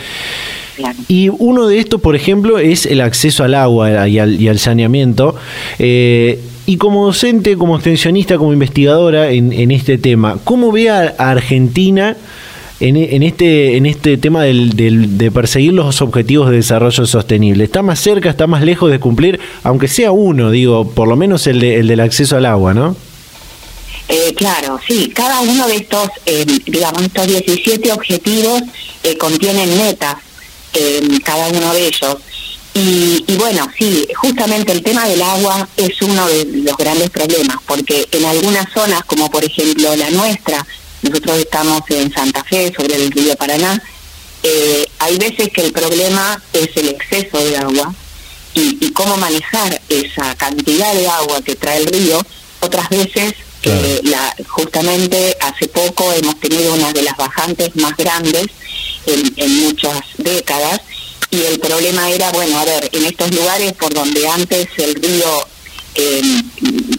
Y 1.09 1.31
uno 1.31 1.67
de 1.67 1.79
estos, 1.79 2.03
por 2.03 2.15
ejemplo, 2.15 2.59
es 2.59 2.85
el 2.85 3.01
acceso 3.01 3.45
al 3.45 3.55
agua 3.55 4.07
y 4.09 4.19
al, 4.19 4.39
y 4.39 4.49
al 4.49 4.59
saneamiento. 4.59 5.35
Eh, 5.79 6.39
y 6.67 6.77
como 6.77 7.07
docente, 7.07 7.57
como 7.57 7.77
extensionista, 7.77 8.37
como 8.37 8.53
investigadora 8.53 9.31
en, 9.31 9.71
este 9.71 9.99
tema, 9.99 10.39
¿cómo 10.43 10.73
ve 10.73 10.91
a, 10.91 11.15
Argentina 11.19 12.17
en, 12.81 13.23
este, 13.23 13.77
en 13.77 13.87
este 13.87 14.19
tema 14.19 14.43
de 14.43 15.31
perseguir 15.33 15.73
los 15.73 16.03
objetivos 16.03 16.51
de 16.51 16.57
desarrollo 16.57 17.07
sostenible? 17.07 17.65
¿Está 17.65 17.83
más 17.83 18.01
cerca, 18.01 18.31
está 18.31 18.49
más 18.49 18.63
lejos 18.63 18.91
de 18.91 18.99
cumplir, 18.99 19.39
aunque 19.63 19.87
sea 19.87 20.11
uno, 20.11 20.51
digo, 20.51 20.91
por 20.91 21.07
lo 21.07 21.15
menos 21.17 21.47
el, 21.47 21.63
el 21.63 21.87
del 21.87 22.01
acceso 22.01 22.37
al 22.37 22.47
agua, 22.47 22.75
¿no? 22.75 22.97
Eh, 24.09 24.35
claro, 24.37 24.79
sí, 24.87 25.11
cada 25.15 25.41
uno 25.41 25.67
de 25.67 25.77
estos, 25.77 26.09
eh, 26.27 26.45
digamos, 26.67 27.03
estos 27.03 27.27
17 27.27 27.93
objetivos 27.93 28.63
eh, 29.03 29.17
contienen 29.17 29.77
metas, 29.79 30.17
cada 31.25 31.49
uno 31.49 31.73
de 31.73 31.87
ellos. 31.87 32.17
Y, 32.79 33.25
bueno, 33.39 33.67
sí, 33.79 34.07
justamente 34.17 34.71
el 34.71 34.83
tema 34.83 35.09
del 35.09 35.23
agua 35.23 35.67
es 35.79 36.03
uno 36.03 36.29
de 36.29 36.45
los 36.45 36.77
grandes 36.77 37.09
problemas, 37.09 37.57
porque 37.67 38.07
en 38.13 38.27
algunas 38.27 38.71
zonas, 38.71 39.03
como 39.07 39.31
por 39.31 39.43
ejemplo 39.43 39.97
la 39.97 40.11
nuestra, 40.11 40.67
nosotros 41.01 41.39
estamos 41.39 41.81
en 41.89 42.13
Santa 42.13 42.45
Fe, 42.45 42.71
sobre 42.77 42.97
el 42.97 43.11
río 43.11 43.35
Paraná, 43.37 43.83
eh, 44.43 44.87
hay 44.99 45.17
veces 45.17 45.49
que 45.55 45.63
el 45.63 45.73
problema 45.73 46.43
es 46.53 46.69
el 46.77 46.89
exceso 46.89 47.39
de 47.39 47.57
agua 47.57 47.95
y, 48.53 48.93
cómo 48.93 49.17
manejar 49.17 49.81
esa 49.89 50.35
cantidad 50.35 50.93
de 50.93 51.09
agua 51.09 51.41
que 51.41 51.55
trae 51.55 51.79
el 51.79 51.87
río. 51.87 52.21
Otras 52.61 52.91
veces, 52.91 53.37
eh, 53.63 54.01
la, 54.03 54.35
justamente 54.49 55.35
hace 55.41 55.69
poco 55.69 56.13
hemos 56.13 56.39
tenido 56.41 56.75
una 56.75 56.93
de 56.93 57.03
las 57.03 57.17
bajantes 57.17 57.75
más 57.77 57.97
grandes 57.97 58.49
en, 59.07 59.33
en 59.37 59.65
muchas 59.65 60.03
décadas 60.19 60.83
y 61.31 61.43
el 61.43 61.59
problema 61.59 62.11
era, 62.11 62.31
bueno, 62.33 62.59
a 62.59 62.65
ver, 62.65 62.89
en 62.93 63.05
estos 63.05 63.31
lugares 63.33 63.73
por 63.75 63.93
donde 63.93 64.27
antes 64.29 64.69
el 64.77 64.95
río 64.95 65.47
em, 65.95 66.43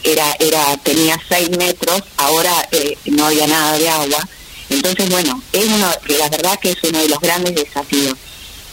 era, 0.04 0.36
era 0.40 0.78
tenía 0.84 1.20
6 1.30 1.58
metros, 1.58 2.02
ahora 2.18 2.68
eh, 2.72 2.98
no 3.06 3.26
había 3.26 3.48
nada 3.48 3.78
de 3.78 3.90
agua. 3.90 4.28
Entonces, 4.70 5.10
bueno, 5.10 5.42
es 5.54 5.66
uno, 5.66 5.90
la 6.20 6.30
verdad 6.30 6.60
que 6.60 6.72
es 6.72 6.78
uno 6.84 7.00
de 7.00 7.08
los 7.08 7.20
grandes 7.20 7.56
desafíos. 7.56 8.16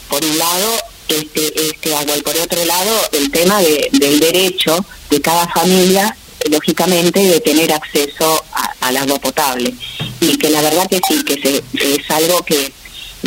Por 0.09 0.23
un 0.23 0.37
lado, 0.37 0.73
este, 1.07 1.69
este 1.69 1.95
agua 1.95 2.17
y 2.17 2.21
por 2.21 2.37
otro 2.37 2.65
lado, 2.65 2.99
el 3.13 3.31
tema 3.31 3.61
de, 3.61 3.89
del 3.93 4.19
derecho 4.19 4.85
de 5.09 5.21
cada 5.21 5.47
familia, 5.47 6.15
lógicamente, 6.49 7.21
de 7.21 7.39
tener 7.39 7.71
acceso 7.71 8.43
al 8.81 8.97
agua 8.97 9.19
potable. 9.19 9.73
Y 10.19 10.37
que 10.37 10.49
la 10.49 10.61
verdad 10.61 10.87
que 10.89 10.99
sí, 11.07 11.23
que 11.23 11.35
se, 11.35 11.63
es 11.95 12.11
algo 12.11 12.43
que 12.43 12.73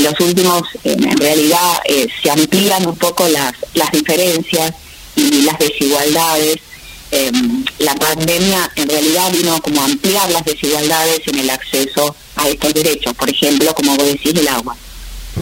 los 0.03 0.19
últimos, 0.21 0.63
en 0.85 1.17
realidad, 1.19 1.81
eh, 1.85 2.07
se 2.23 2.31
amplían 2.31 2.87
un 2.87 2.97
poco 2.97 3.27
las, 3.29 3.53
las 3.75 3.91
diferencias 3.93 4.73
y 5.17 5.43
las 5.43 5.59
desigualdades. 5.59 6.57
Em, 7.11 7.65
la 7.79 7.95
pandemia 7.95 8.71
en 8.77 8.89
realidad 8.89 9.33
vino 9.33 9.59
como 9.63 9.81
a 9.81 9.87
ampliar 9.87 10.31
las 10.31 10.45
desigualdades 10.45 11.21
en 11.27 11.39
el 11.39 11.49
acceso 11.49 12.15
a 12.37 12.49
estos 12.49 12.75
derechos, 12.75 13.15
por 13.15 13.31
ejemplo, 13.31 13.73
como 13.75 13.97
vos 13.97 14.07
decís, 14.07 14.35
el 14.35 14.47
agua. 14.49 14.77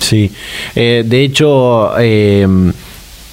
Sí, 0.01 0.31
eh, 0.75 1.03
de 1.05 1.25
hecho, 1.25 1.91
eh, 1.99 2.47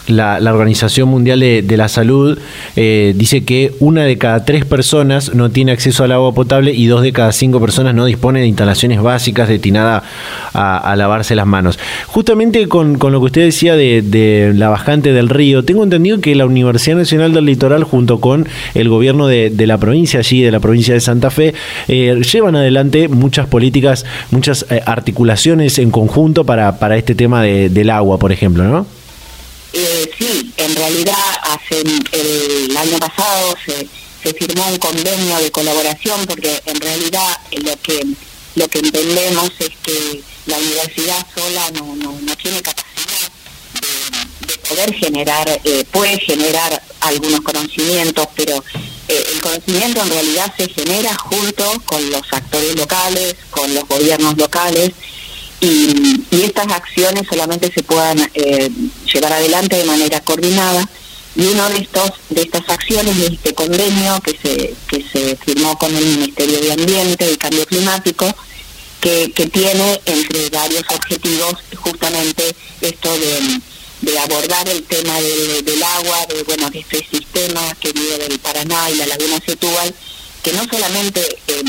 la, 0.07 0.53
Organización 0.53 1.09
Mundial 1.09 1.39
de, 1.39 1.77
la 1.77 1.87
Salud 1.87 2.37
eh, 2.75 3.13
dice 3.15 3.43
que 3.43 3.73
una 3.79 4.03
de 4.03 4.17
cada 4.17 4.45
tres 4.45 4.65
personas 4.65 5.33
no 5.33 5.49
tiene 5.49 5.71
acceso 5.71 6.03
al 6.03 6.11
agua 6.11 6.33
potable 6.33 6.73
y 6.73 6.87
dos 6.87 7.01
de 7.01 7.11
cada 7.11 7.31
cinco 7.31 7.59
personas 7.59 7.95
no 7.95 8.05
dispone 8.05 8.41
de 8.41 8.47
instalaciones 8.47 9.01
básicas 9.01 9.49
destinadas 9.49 10.03
a, 10.53 10.95
lavarse 10.95 11.35
las 11.35 11.47
manos. 11.47 11.79
Justamente 12.07 12.67
con, 12.67 12.99
lo 12.99 13.19
que 13.19 13.25
usted 13.25 13.41
decía 13.45 13.75
de, 13.75 14.51
la 14.55 14.69
bajante 14.69 15.13
del 15.13 15.29
río, 15.29 15.63
tengo 15.63 15.83
entendido 15.83 16.19
que 16.19 16.35
la 16.35 16.45
Universidad 16.45 16.97
Nacional 16.97 17.33
del 17.33 17.45
Litoral 17.45 17.83
junto 17.83 18.19
con 18.19 18.47
el 18.73 18.89
gobierno 18.89 19.27
de, 19.27 19.51
la 19.65 19.77
provincia 19.77 20.19
allí, 20.19 20.41
de 20.41 20.51
la 20.51 20.59
provincia 20.59 20.93
de 20.93 20.99
Santa 20.99 21.31
Fe, 21.31 21.53
eh, 21.87 22.21
llevan 22.31 22.55
adelante 22.55 23.07
muchas 23.07 23.47
políticas, 23.47 24.05
muchas 24.31 24.65
eh, 24.69 24.81
articulaciones 24.85 25.79
en 25.79 25.89
conjunto 25.89 26.43
para, 26.43 26.79
para 26.79 26.97
este 26.97 27.15
tema 27.15 27.41
del 27.41 27.89
agua, 27.89 28.17
por 28.19 28.31
ejemplo, 28.31 28.63
¿no? 28.63 28.85
Realidad 30.93 31.15
hace 31.41 31.81
el 31.81 32.77
año 32.77 32.99
pasado 32.99 33.55
se, 33.65 33.87
se 34.21 34.33
firmó 34.35 34.67
un 34.67 34.77
convenio 34.77 35.37
de 35.39 35.51
colaboración 35.51 36.23
porque 36.27 36.61
en 36.67 36.79
realidad 36.79 37.35
lo 37.63 37.75
que 37.81 38.05
lo 38.53 38.67
que 38.67 38.77
entendemos 38.77 39.49
es 39.57 39.71
que 39.81 40.21
la 40.45 40.55
universidad 40.55 41.25
sola 41.35 41.71
no, 41.71 41.95
no, 41.95 42.35
tiene 42.35 42.61
capacidad 42.61 43.31
de, 44.45 44.57
poder 44.69 44.93
generar, 44.93 45.61
eh, 45.63 45.83
puede 45.91 46.19
generar 46.19 46.79
algunos 47.01 47.41
conocimientos, 47.41 48.27
pero 48.35 48.63
eh, 49.07 49.23
el 49.33 49.41
conocimiento 49.41 49.99
en 50.03 50.09
realidad 50.09 50.53
se 50.55 50.69
genera 50.69 51.15
junto 51.15 51.81
con 51.85 52.07
los 52.11 52.21
actores 52.31 52.75
locales, 52.75 53.35
con 53.49 53.73
los 53.73 53.87
gobiernos 53.87 54.37
locales, 54.37 54.91
y, 55.63 56.43
estas 56.43 56.67
acciones 56.71 57.23
solamente 57.29 57.71
se 57.73 57.83
puedan 57.83 58.19
eh, 58.33 58.69
llevar 59.11 59.33
adelante 59.33 59.77
de 59.77 59.85
manera 59.85 60.19
coordinada. 60.19 60.87
Y 61.35 61.45
uno 61.45 61.67
de 61.69 61.77
estos 61.77 62.11
de 62.29 62.41
estas 62.41 62.69
acciones 62.69 63.17
es 63.17 63.31
este 63.31 63.53
convenio 63.55 64.19
que 64.21 64.37
se 64.37 64.75
que 64.87 65.03
se 65.11 65.35
firmó 65.37 65.77
con 65.79 65.95
el 65.95 66.05
Ministerio 66.05 66.59
de 66.59 66.73
Ambiente 66.73 67.31
y 67.31 67.37
Cambio 67.37 67.65
Climático, 67.65 68.25
que, 69.01 69.29
tiene 69.51 70.01
entre 70.05 70.49
varios 70.49 70.83
objetivos 70.93 71.55
justamente 71.75 72.55
esto 72.81 73.09
de, 73.17 74.19
abordar 74.19 74.67
el 74.69 74.83
tema 74.83 75.19
del 75.19 75.83
agua, 75.83 76.25
de 76.27 76.43
bueno 76.43 76.69
de 76.69 76.79
este 76.79 77.07
sistema 77.09 77.61
que 77.79 77.91
vive 77.93 78.17
del 78.17 78.39
Paraná 78.39 78.89
y 78.91 78.95
la 78.95 79.07
Laguna 79.07 79.39
Setúbal, 79.45 79.93
que 80.43 80.53
no 80.53 80.63
solamente 80.65 81.21
eh, 81.47 81.63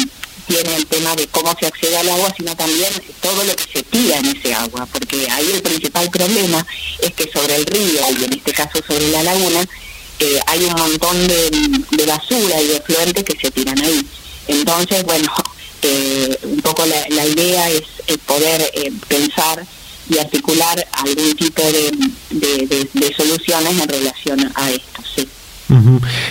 tiene 0.46 0.76
el 0.76 0.86
tema 0.86 1.14
de 1.16 1.26
cómo 1.28 1.54
se 1.58 1.66
accede 1.66 1.96
al 1.96 2.08
agua, 2.08 2.32
sino 2.36 2.56
también 2.56 2.92
todo 3.20 3.44
lo 3.44 3.54
que 3.56 3.64
se 3.72 3.82
tira 3.82 4.18
en 4.18 4.26
ese 4.26 4.54
agua, 4.54 4.86
porque 4.92 5.26
ahí 5.30 5.50
el 5.52 5.62
principal 5.62 6.10
problema 6.10 6.66
es 7.00 7.12
que 7.12 7.30
sobre 7.30 7.56
el 7.56 7.66
río, 7.66 8.00
y 8.18 8.24
en 8.24 8.32
este 8.32 8.52
caso 8.52 8.80
sobre 8.86 9.08
la 9.10 9.22
laguna, 9.22 9.66
eh, 10.20 10.40
hay 10.46 10.64
un 10.64 10.74
montón 10.74 11.26
de, 11.26 11.50
de 11.90 12.06
basura 12.06 12.60
y 12.62 12.68
de 12.68 12.80
fluentes 12.80 13.24
que 13.24 13.38
se 13.38 13.50
tiran 13.50 13.78
ahí. 13.80 14.06
Entonces, 14.48 15.04
bueno, 15.04 15.32
eh, 15.82 16.38
un 16.44 16.60
poco 16.60 16.84
la, 16.86 17.26
idea 17.26 17.70
es, 17.70 17.84
poder 18.26 18.70
eh, 18.74 18.92
pensar 19.08 19.64
y 20.08 20.18
articular 20.18 20.86
algún 20.92 21.34
tipo 21.34 21.62
de, 21.62 23.12
soluciones 23.16 23.80
en 23.80 23.88
relación 23.88 24.52
a 24.54 24.70
esto. 24.70 25.02
Sí. 25.14 25.28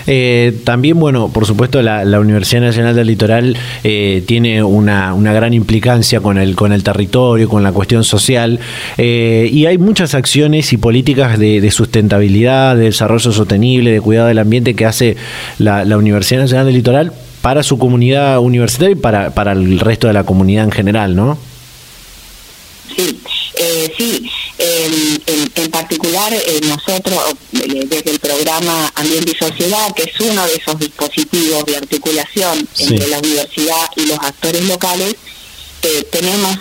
Eh, 0.05 0.59
también, 0.63 0.99
bueno, 0.99 1.29
por 1.29 1.45
supuesto, 1.45 1.81
la, 1.81 2.19
Universidad 2.19 2.61
Nacional 2.61 2.95
del 2.95 3.07
Litoral 3.07 3.57
tiene 3.81 4.63
una, 4.63 5.13
gran 5.15 5.53
implicancia 5.53 6.21
con 6.21 6.37
el, 6.37 6.55
con 6.55 6.71
el 6.71 6.83
territorio, 6.83 7.49
con 7.49 7.63
la 7.63 7.71
cuestión 7.71 8.03
social, 8.03 8.59
y 8.97 9.65
hay 9.65 9.77
muchas 9.77 10.13
acciones 10.13 10.71
y 10.73 10.77
políticas 10.77 11.39
de, 11.39 11.71
sustentabilidad, 11.71 12.75
de 12.75 12.85
desarrollo 12.85 13.31
sostenible, 13.31 13.91
de 13.91 14.01
cuidado 14.01 14.27
del 14.27 14.39
ambiente 14.39 14.75
que 14.75 14.85
hace 14.85 15.17
la, 15.57 15.83
la 15.85 15.97
Universidad 15.97 16.41
Nacional 16.41 16.65
del 16.67 16.75
Litoral 16.75 17.11
para 17.43 17.61
su 17.61 17.77
comunidad 17.77 18.39
universitaria 18.39 18.93
y 18.93 18.95
para, 18.95 19.31
para 19.31 19.51
el 19.51 19.77
resto 19.81 20.07
de 20.07 20.13
la 20.13 20.23
comunidad 20.23 20.63
en 20.63 20.71
general, 20.71 21.13
¿no? 21.13 21.37
Sí, 22.95 23.19
eh, 23.59 23.93
sí. 23.97 24.29
En, 25.33 25.71
particular, 25.71 26.31
eh, 26.31 26.61
nosotros, 26.63 27.19
eh, 27.53 27.85
desde 27.87 28.11
el 28.11 28.19
programa 28.19 28.91
Ambiente 28.95 29.31
y 29.31 29.35
Sociedad, 29.35 29.93
que 29.95 30.03
es 30.03 30.19
uno 30.19 30.45
de 30.45 30.53
esos 30.53 30.77
dispositivos 30.77 31.65
de 31.65 31.77
articulación 31.77 32.67
entre 32.77 33.07
la 33.07 33.17
universidad 33.17 33.89
y 33.95 34.05
los 34.05 34.19
actores 34.19 34.63
locales, 34.65 35.15
tenemos, 36.11 36.57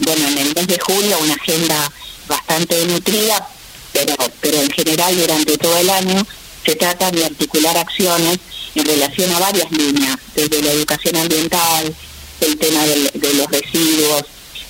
bueno, 0.00 0.28
en 0.28 0.38
el 0.38 0.54
mes 0.54 0.66
de 0.66 0.78
julio 0.78 1.16
una 1.18 1.32
agenda 1.32 1.90
bastante 2.28 2.84
nutrida, 2.86 3.48
pero, 3.92 4.14
pero 4.40 4.60
en 4.60 4.70
general 4.70 5.16
durante 5.16 5.56
todo 5.56 5.78
el 5.78 5.88
año 5.88 6.26
se 6.66 6.74
trata 6.76 7.10
de 7.10 7.24
articular 7.24 7.78
acciones 7.78 8.38
en 8.74 8.84
relación 8.84 9.32
a 9.32 9.38
varias 9.38 9.70
líneas, 9.70 10.18
desde 10.34 10.62
la 10.62 10.72
educación 10.72 11.16
ambiental, 11.16 11.94
el 12.40 12.58
tema 12.58 12.84
de 12.84 13.34
los 13.34 13.46
residuos, 13.50 14.24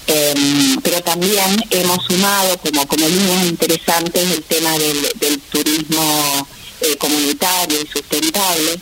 em, 0.06 0.76
pero 0.82 1.02
también 1.02 1.56
hemos 1.70 2.04
sumado 2.04 2.58
como, 2.58 2.86
como 2.86 3.08
líneas 3.08 3.46
interesantes 3.46 4.30
el 4.30 4.42
tema 4.44 4.76
del, 4.78 5.40
turismo 5.50 6.46
eh, 6.80 6.96
comunitario 6.96 7.80
y 7.80 7.86
sustentable, 7.86 8.78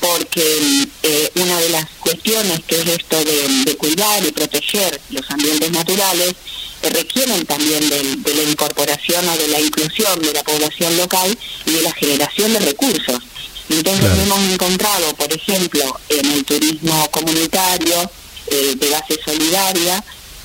porque 0.00 0.88
eh, 1.02 1.30
una 1.36 1.60
de 1.60 1.68
las 1.68 1.86
cuestiones 2.00 2.60
que 2.66 2.76
es 2.76 2.86
esto 2.86 3.16
de, 3.22 3.76
cuidar 3.76 4.24
y 4.26 4.32
proteger 4.32 5.00
los 5.10 5.30
ambientes 5.30 5.70
naturales 5.70 6.34
eh, 6.82 6.90
requieren 6.90 7.44
también 7.46 7.88
de, 7.88 8.34
la 8.34 8.42
incorporación 8.42 9.28
o 9.28 9.36
de 9.36 9.48
la 9.48 9.60
inclusión 9.60 10.20
de 10.20 10.32
la 10.32 10.42
población 10.42 10.96
local 10.96 11.36
y 11.66 11.72
de 11.72 11.82
la 11.82 11.92
generación 11.92 12.52
de 12.54 12.60
recursos. 12.60 13.20
Entonces 13.68 14.10
hemos 14.24 14.40
encontrado, 14.50 15.14
por 15.14 15.32
ejemplo, 15.32 16.00
en 16.08 16.32
el 16.32 16.44
turismo 16.44 17.08
comunitario 17.12 18.10
eh, 18.48 18.74
de 18.76 18.90
base 18.90 19.18
solidaria, 19.24 20.02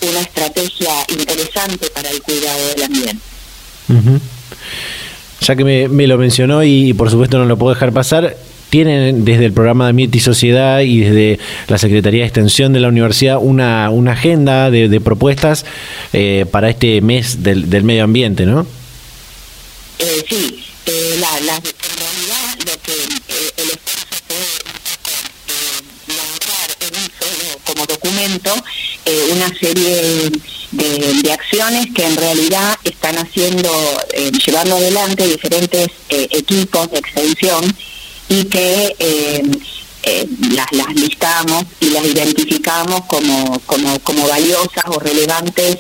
una 0.10 0.22
estrategia 0.22 0.92
interesante 1.10 1.88
para 1.94 2.10
el 2.10 2.22
cuidado 2.22 2.68
del 2.68 2.84
ambiente. 2.84 3.24
Ya 5.42 5.56
que 5.56 5.64
me, 5.64 6.08
lo 6.08 6.18
mencionó 6.18 6.64
y, 6.64 6.94
por 6.94 7.10
supuesto 7.10 7.38
no 7.38 7.46
lo 7.46 7.58
puedo 7.58 7.74
dejar 7.74 7.92
pasar, 7.92 8.36
tienen 8.70 9.26
desde 9.26 9.46
el 9.46 9.54
programa 9.54 9.86
de 9.86 9.92
Ambiente 9.92 10.18
y 10.18 10.22
Sociedad 10.22 10.80
y 10.82 11.00
desde 11.00 11.40
la 11.68 11.78
Secretaría 11.78 12.22
de 12.22 12.28
Extensión 12.28 12.74
de 12.74 12.80
la 12.80 12.88
Universidad 12.88 13.38
una, 13.40 13.90
una 13.90 14.14
agenda 14.14 14.72
de, 14.72 15.00
propuestas 15.02 15.66
eh, 16.14 16.46
para 16.50 16.70
este 16.70 17.00
mes 17.02 17.44
del, 17.44 17.70
del 17.70 17.84
medio 17.84 18.04
ambiente, 18.04 18.46
¿no? 18.46 18.66
Eh, 20.00 20.26
sí, 20.28 20.64
eh, 20.88 21.18
la, 21.20 21.40
la, 21.46 21.62
una 29.46 29.60
serie 29.60 30.32
de, 30.72 31.32
acciones 31.32 31.88
que 31.94 32.06
en 32.06 32.16
realidad 32.16 32.76
están 32.84 33.18
haciendo, 33.18 33.70
eh, 34.14 34.32
llevando 34.46 34.76
adelante 34.76 35.28
diferentes 35.28 35.88
equipos 36.10 36.92
de 36.92 37.00
extensión 37.00 37.64
y 38.30 38.46
que 38.46 38.96
las, 40.52 40.72
las 40.72 40.96
listamos 40.96 41.64
y 41.80 41.90
las 41.90 42.06
identificamos 42.06 43.02
como, 43.06 43.60
como, 43.66 44.00
como 44.00 44.28
valiosas 44.28 44.86
o 44.88 45.00
relevantes 45.00 45.78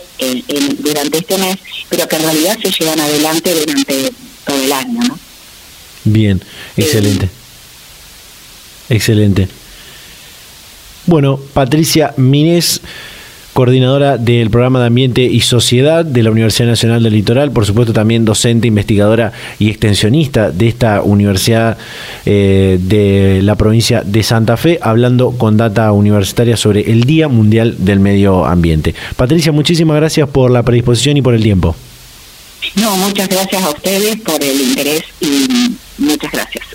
durante 0.79 1.17
este 1.19 1.37
mes, 1.37 1.57
pero 1.89 2.07
que 2.07 2.15
en 2.15 2.23
realidad 2.23 2.57
se 2.61 2.71
llevan 2.71 2.99
adelante 2.99 3.53
durante 3.53 4.11
todo 4.45 4.63
el 4.63 4.71
año, 4.71 4.99
¿no? 5.07 5.19
Bien, 6.05 6.41
excelente. 6.77 7.29
Excelente. 8.89 9.47
Bueno, 11.07 11.39
Patricia 11.53 12.13
Minés, 12.17 12.81
coordinadora 13.55 14.17
del 14.17 14.49
programa 14.49 14.81
de 14.81 14.87
Ambiente 14.87 15.21
y 15.21 15.39
Sociedad 15.39 16.03
de 16.03 16.23
la 16.23 16.29
Universidad 16.29 16.67
Nacional 16.67 17.01
del 17.01 17.13
Litoral, 17.13 17.51
por 17.53 17.65
supuesto 17.65 17.93
también 17.93 18.25
docente, 18.25 18.67
investigadora 18.67 19.31
y 19.59 19.69
extensionista 19.69 20.51
de 20.51 20.67
esta 20.67 21.01
universidad 21.01 21.77
eh, 22.25 22.77
de 22.81 23.39
la 23.41 23.55
provincia 23.55 24.01
de 24.05 24.23
Santa 24.23 24.57
Fe, 24.57 24.77
hablando 24.81 25.31
con 25.37 25.55
Data 25.55 25.89
Universitaria 25.93 26.57
sobre 26.57 26.91
el 26.91 27.05
Día 27.05 27.29
Mundial 27.29 27.75
del 27.77 28.01
Medio 28.01 28.45
Ambiente. 28.45 28.93
Patricia, 29.15 29.53
muchísimas 29.53 29.95
gracias 29.95 30.27
por 30.27 30.51
la 30.51 30.61
predisposición 30.63 31.15
y 31.15 31.21
por 31.21 31.33
el 31.33 31.41
tiempo. 31.41 31.77
No, 32.75 32.97
muchas 32.97 33.29
gracias 33.29 33.63
a 33.63 33.69
ustedes 33.69 34.17
por 34.17 34.43
el 34.43 34.59
interés 34.59 35.03
y 35.21 35.47
muchas 35.97 36.29
gracias. 36.29 36.74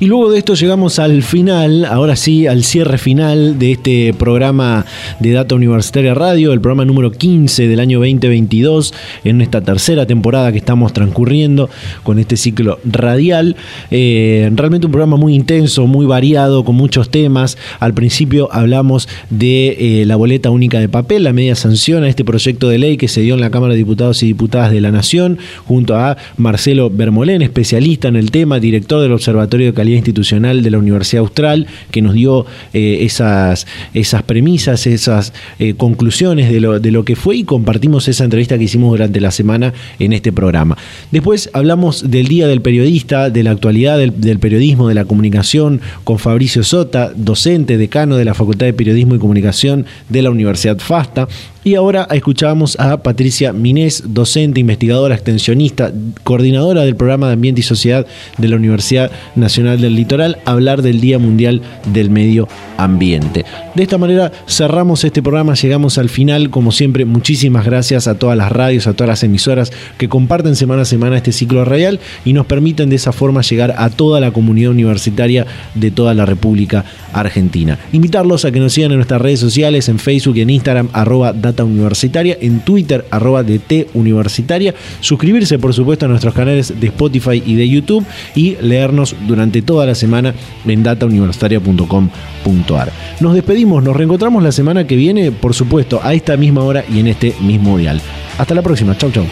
Y 0.00 0.06
luego 0.06 0.30
de 0.30 0.38
esto 0.38 0.54
llegamos 0.54 1.00
al 1.00 1.24
final, 1.24 1.84
ahora 1.84 2.14
sí, 2.14 2.46
al 2.46 2.62
cierre 2.62 2.98
final 2.98 3.58
de 3.58 3.72
este 3.72 4.14
programa 4.14 4.86
de 5.18 5.32
Data 5.32 5.56
Universitaria 5.56 6.14
Radio, 6.14 6.52
el 6.52 6.60
programa 6.60 6.84
número 6.84 7.10
15 7.10 7.66
del 7.66 7.80
año 7.80 7.98
2022, 7.98 8.94
en 9.24 9.40
esta 9.40 9.60
tercera 9.60 10.06
temporada 10.06 10.52
que 10.52 10.58
estamos 10.58 10.92
transcurriendo 10.92 11.68
con 12.04 12.20
este 12.20 12.36
ciclo 12.36 12.78
radial. 12.84 13.56
Eh, 13.90 14.48
realmente 14.54 14.86
un 14.86 14.92
programa 14.92 15.16
muy 15.16 15.34
intenso, 15.34 15.88
muy 15.88 16.06
variado, 16.06 16.62
con 16.62 16.76
muchos 16.76 17.10
temas. 17.10 17.58
Al 17.80 17.92
principio 17.92 18.48
hablamos 18.52 19.08
de 19.30 20.02
eh, 20.02 20.06
la 20.06 20.14
boleta 20.14 20.50
única 20.50 20.78
de 20.78 20.88
papel, 20.88 21.24
la 21.24 21.32
media 21.32 21.56
sanción 21.56 22.04
a 22.04 22.08
este 22.08 22.24
proyecto 22.24 22.68
de 22.68 22.78
ley 22.78 22.98
que 22.98 23.08
se 23.08 23.22
dio 23.22 23.34
en 23.34 23.40
la 23.40 23.50
Cámara 23.50 23.72
de 23.72 23.78
Diputados 23.78 24.22
y 24.22 24.26
Diputadas 24.26 24.70
de 24.70 24.80
la 24.80 24.92
Nación, 24.92 25.38
junto 25.66 25.96
a 25.96 26.16
Marcelo 26.36 26.88
Bermolén, 26.88 27.42
especialista 27.42 28.06
en 28.06 28.14
el 28.14 28.30
tema, 28.30 28.60
director 28.60 29.02
del 29.02 29.10
Observatorio 29.10 29.66
de 29.66 29.74
Calidad 29.74 29.87
institucional 29.96 30.62
de 30.62 30.70
la 30.70 30.78
Universidad 30.78 31.20
Austral, 31.20 31.66
que 31.90 32.02
nos 32.02 32.14
dio 32.14 32.46
eh, 32.72 32.98
esas, 33.02 33.66
esas 33.94 34.22
premisas, 34.22 34.86
esas 34.86 35.32
eh, 35.58 35.74
conclusiones 35.74 36.50
de 36.50 36.60
lo, 36.60 36.80
de 36.80 36.90
lo 36.90 37.04
que 37.04 37.16
fue 37.16 37.36
y 37.36 37.44
compartimos 37.44 38.08
esa 38.08 38.24
entrevista 38.24 38.58
que 38.58 38.64
hicimos 38.64 38.90
durante 38.90 39.20
la 39.20 39.30
semana 39.30 39.72
en 39.98 40.12
este 40.12 40.32
programa. 40.32 40.76
Después 41.10 41.50
hablamos 41.52 42.10
del 42.10 42.28
Día 42.28 42.46
del 42.46 42.60
Periodista, 42.60 43.30
de 43.30 43.42
la 43.42 43.52
actualidad 43.52 43.98
del, 43.98 44.20
del 44.20 44.38
periodismo, 44.38 44.88
de 44.88 44.94
la 44.94 45.04
comunicación, 45.04 45.80
con 46.04 46.18
Fabricio 46.18 46.62
Sota, 46.62 47.12
docente, 47.14 47.78
decano 47.78 48.16
de 48.16 48.24
la 48.24 48.34
Facultad 48.34 48.66
de 48.66 48.72
Periodismo 48.72 49.14
y 49.14 49.18
Comunicación 49.18 49.86
de 50.08 50.22
la 50.22 50.30
Universidad 50.30 50.78
FASTA. 50.78 51.28
Y 51.68 51.74
ahora 51.74 52.08
escuchábamos 52.10 52.80
a 52.80 53.02
Patricia 53.02 53.52
Minés, 53.52 54.02
docente, 54.06 54.58
investigadora, 54.58 55.14
extensionista, 55.14 55.92
coordinadora 56.24 56.80
del 56.80 56.96
programa 56.96 57.26
de 57.26 57.34
Ambiente 57.34 57.60
y 57.60 57.62
Sociedad 57.62 58.06
de 58.38 58.48
la 58.48 58.56
Universidad 58.56 59.10
Nacional 59.36 59.78
del 59.78 59.94
Litoral, 59.94 60.38
hablar 60.46 60.80
del 60.80 61.02
Día 61.02 61.18
Mundial 61.18 61.60
del 61.92 62.08
Medio 62.08 62.48
Ambiente. 62.78 63.44
De 63.74 63.82
esta 63.82 63.98
manera 63.98 64.32
cerramos 64.46 65.04
este 65.04 65.22
programa, 65.22 65.52
llegamos 65.52 65.98
al 65.98 66.08
final. 66.08 66.48
Como 66.48 66.72
siempre, 66.72 67.04
muchísimas 67.04 67.66
gracias 67.66 68.08
a 68.08 68.18
todas 68.18 68.38
las 68.38 68.50
radios, 68.50 68.86
a 68.86 68.94
todas 68.94 69.08
las 69.08 69.22
emisoras 69.22 69.70
que 69.98 70.08
comparten 70.08 70.56
semana 70.56 70.82
a 70.82 70.86
semana 70.86 71.18
este 71.18 71.32
ciclo 71.32 71.66
radial 71.66 72.00
y 72.24 72.32
nos 72.32 72.46
permiten 72.46 72.88
de 72.88 72.96
esa 72.96 73.12
forma 73.12 73.42
llegar 73.42 73.74
a 73.76 73.90
toda 73.90 74.20
la 74.20 74.30
comunidad 74.30 74.70
universitaria 74.70 75.44
de 75.74 75.90
toda 75.90 76.14
la 76.14 76.24
República 76.24 76.86
Argentina. 77.12 77.78
Invitarlos 77.92 78.46
a 78.46 78.52
que 78.52 78.58
nos 78.58 78.72
sigan 78.72 78.92
en 78.92 78.96
nuestras 78.96 79.20
redes 79.20 79.40
sociales, 79.40 79.90
en 79.90 79.98
Facebook 79.98 80.38
y 80.38 80.40
en 80.40 80.48
Instagram, 80.48 80.88
arroba 80.94 81.34
Universitaria, 81.64 82.36
en 82.40 82.60
Twitter, 82.60 83.04
arroba 83.10 83.42
DT 83.42 83.88
Universitaria, 83.94 84.74
suscribirse 85.00 85.58
por 85.58 85.74
supuesto 85.74 86.06
a 86.06 86.08
nuestros 86.08 86.34
canales 86.34 86.78
de 86.78 86.86
Spotify 86.88 87.42
y 87.44 87.54
de 87.54 87.68
YouTube 87.68 88.04
y 88.34 88.56
leernos 88.60 89.16
durante 89.26 89.62
toda 89.62 89.86
la 89.86 89.94
semana 89.94 90.34
en 90.66 90.82
datauniversitaria.com.ar. 90.82 92.92
Nos 93.20 93.34
despedimos, 93.34 93.82
nos 93.82 93.96
reencontramos 93.96 94.42
la 94.42 94.52
semana 94.52 94.86
que 94.86 94.96
viene, 94.96 95.32
por 95.32 95.54
supuesto, 95.54 96.00
a 96.02 96.12
esta 96.14 96.36
misma 96.36 96.62
hora 96.62 96.84
y 96.92 97.00
en 97.00 97.08
este 97.08 97.34
mismo 97.40 97.78
dial. 97.78 98.00
Hasta 98.38 98.54
la 98.54 98.62
próxima, 98.62 98.96
chau 98.96 99.10
chau. 99.10 99.24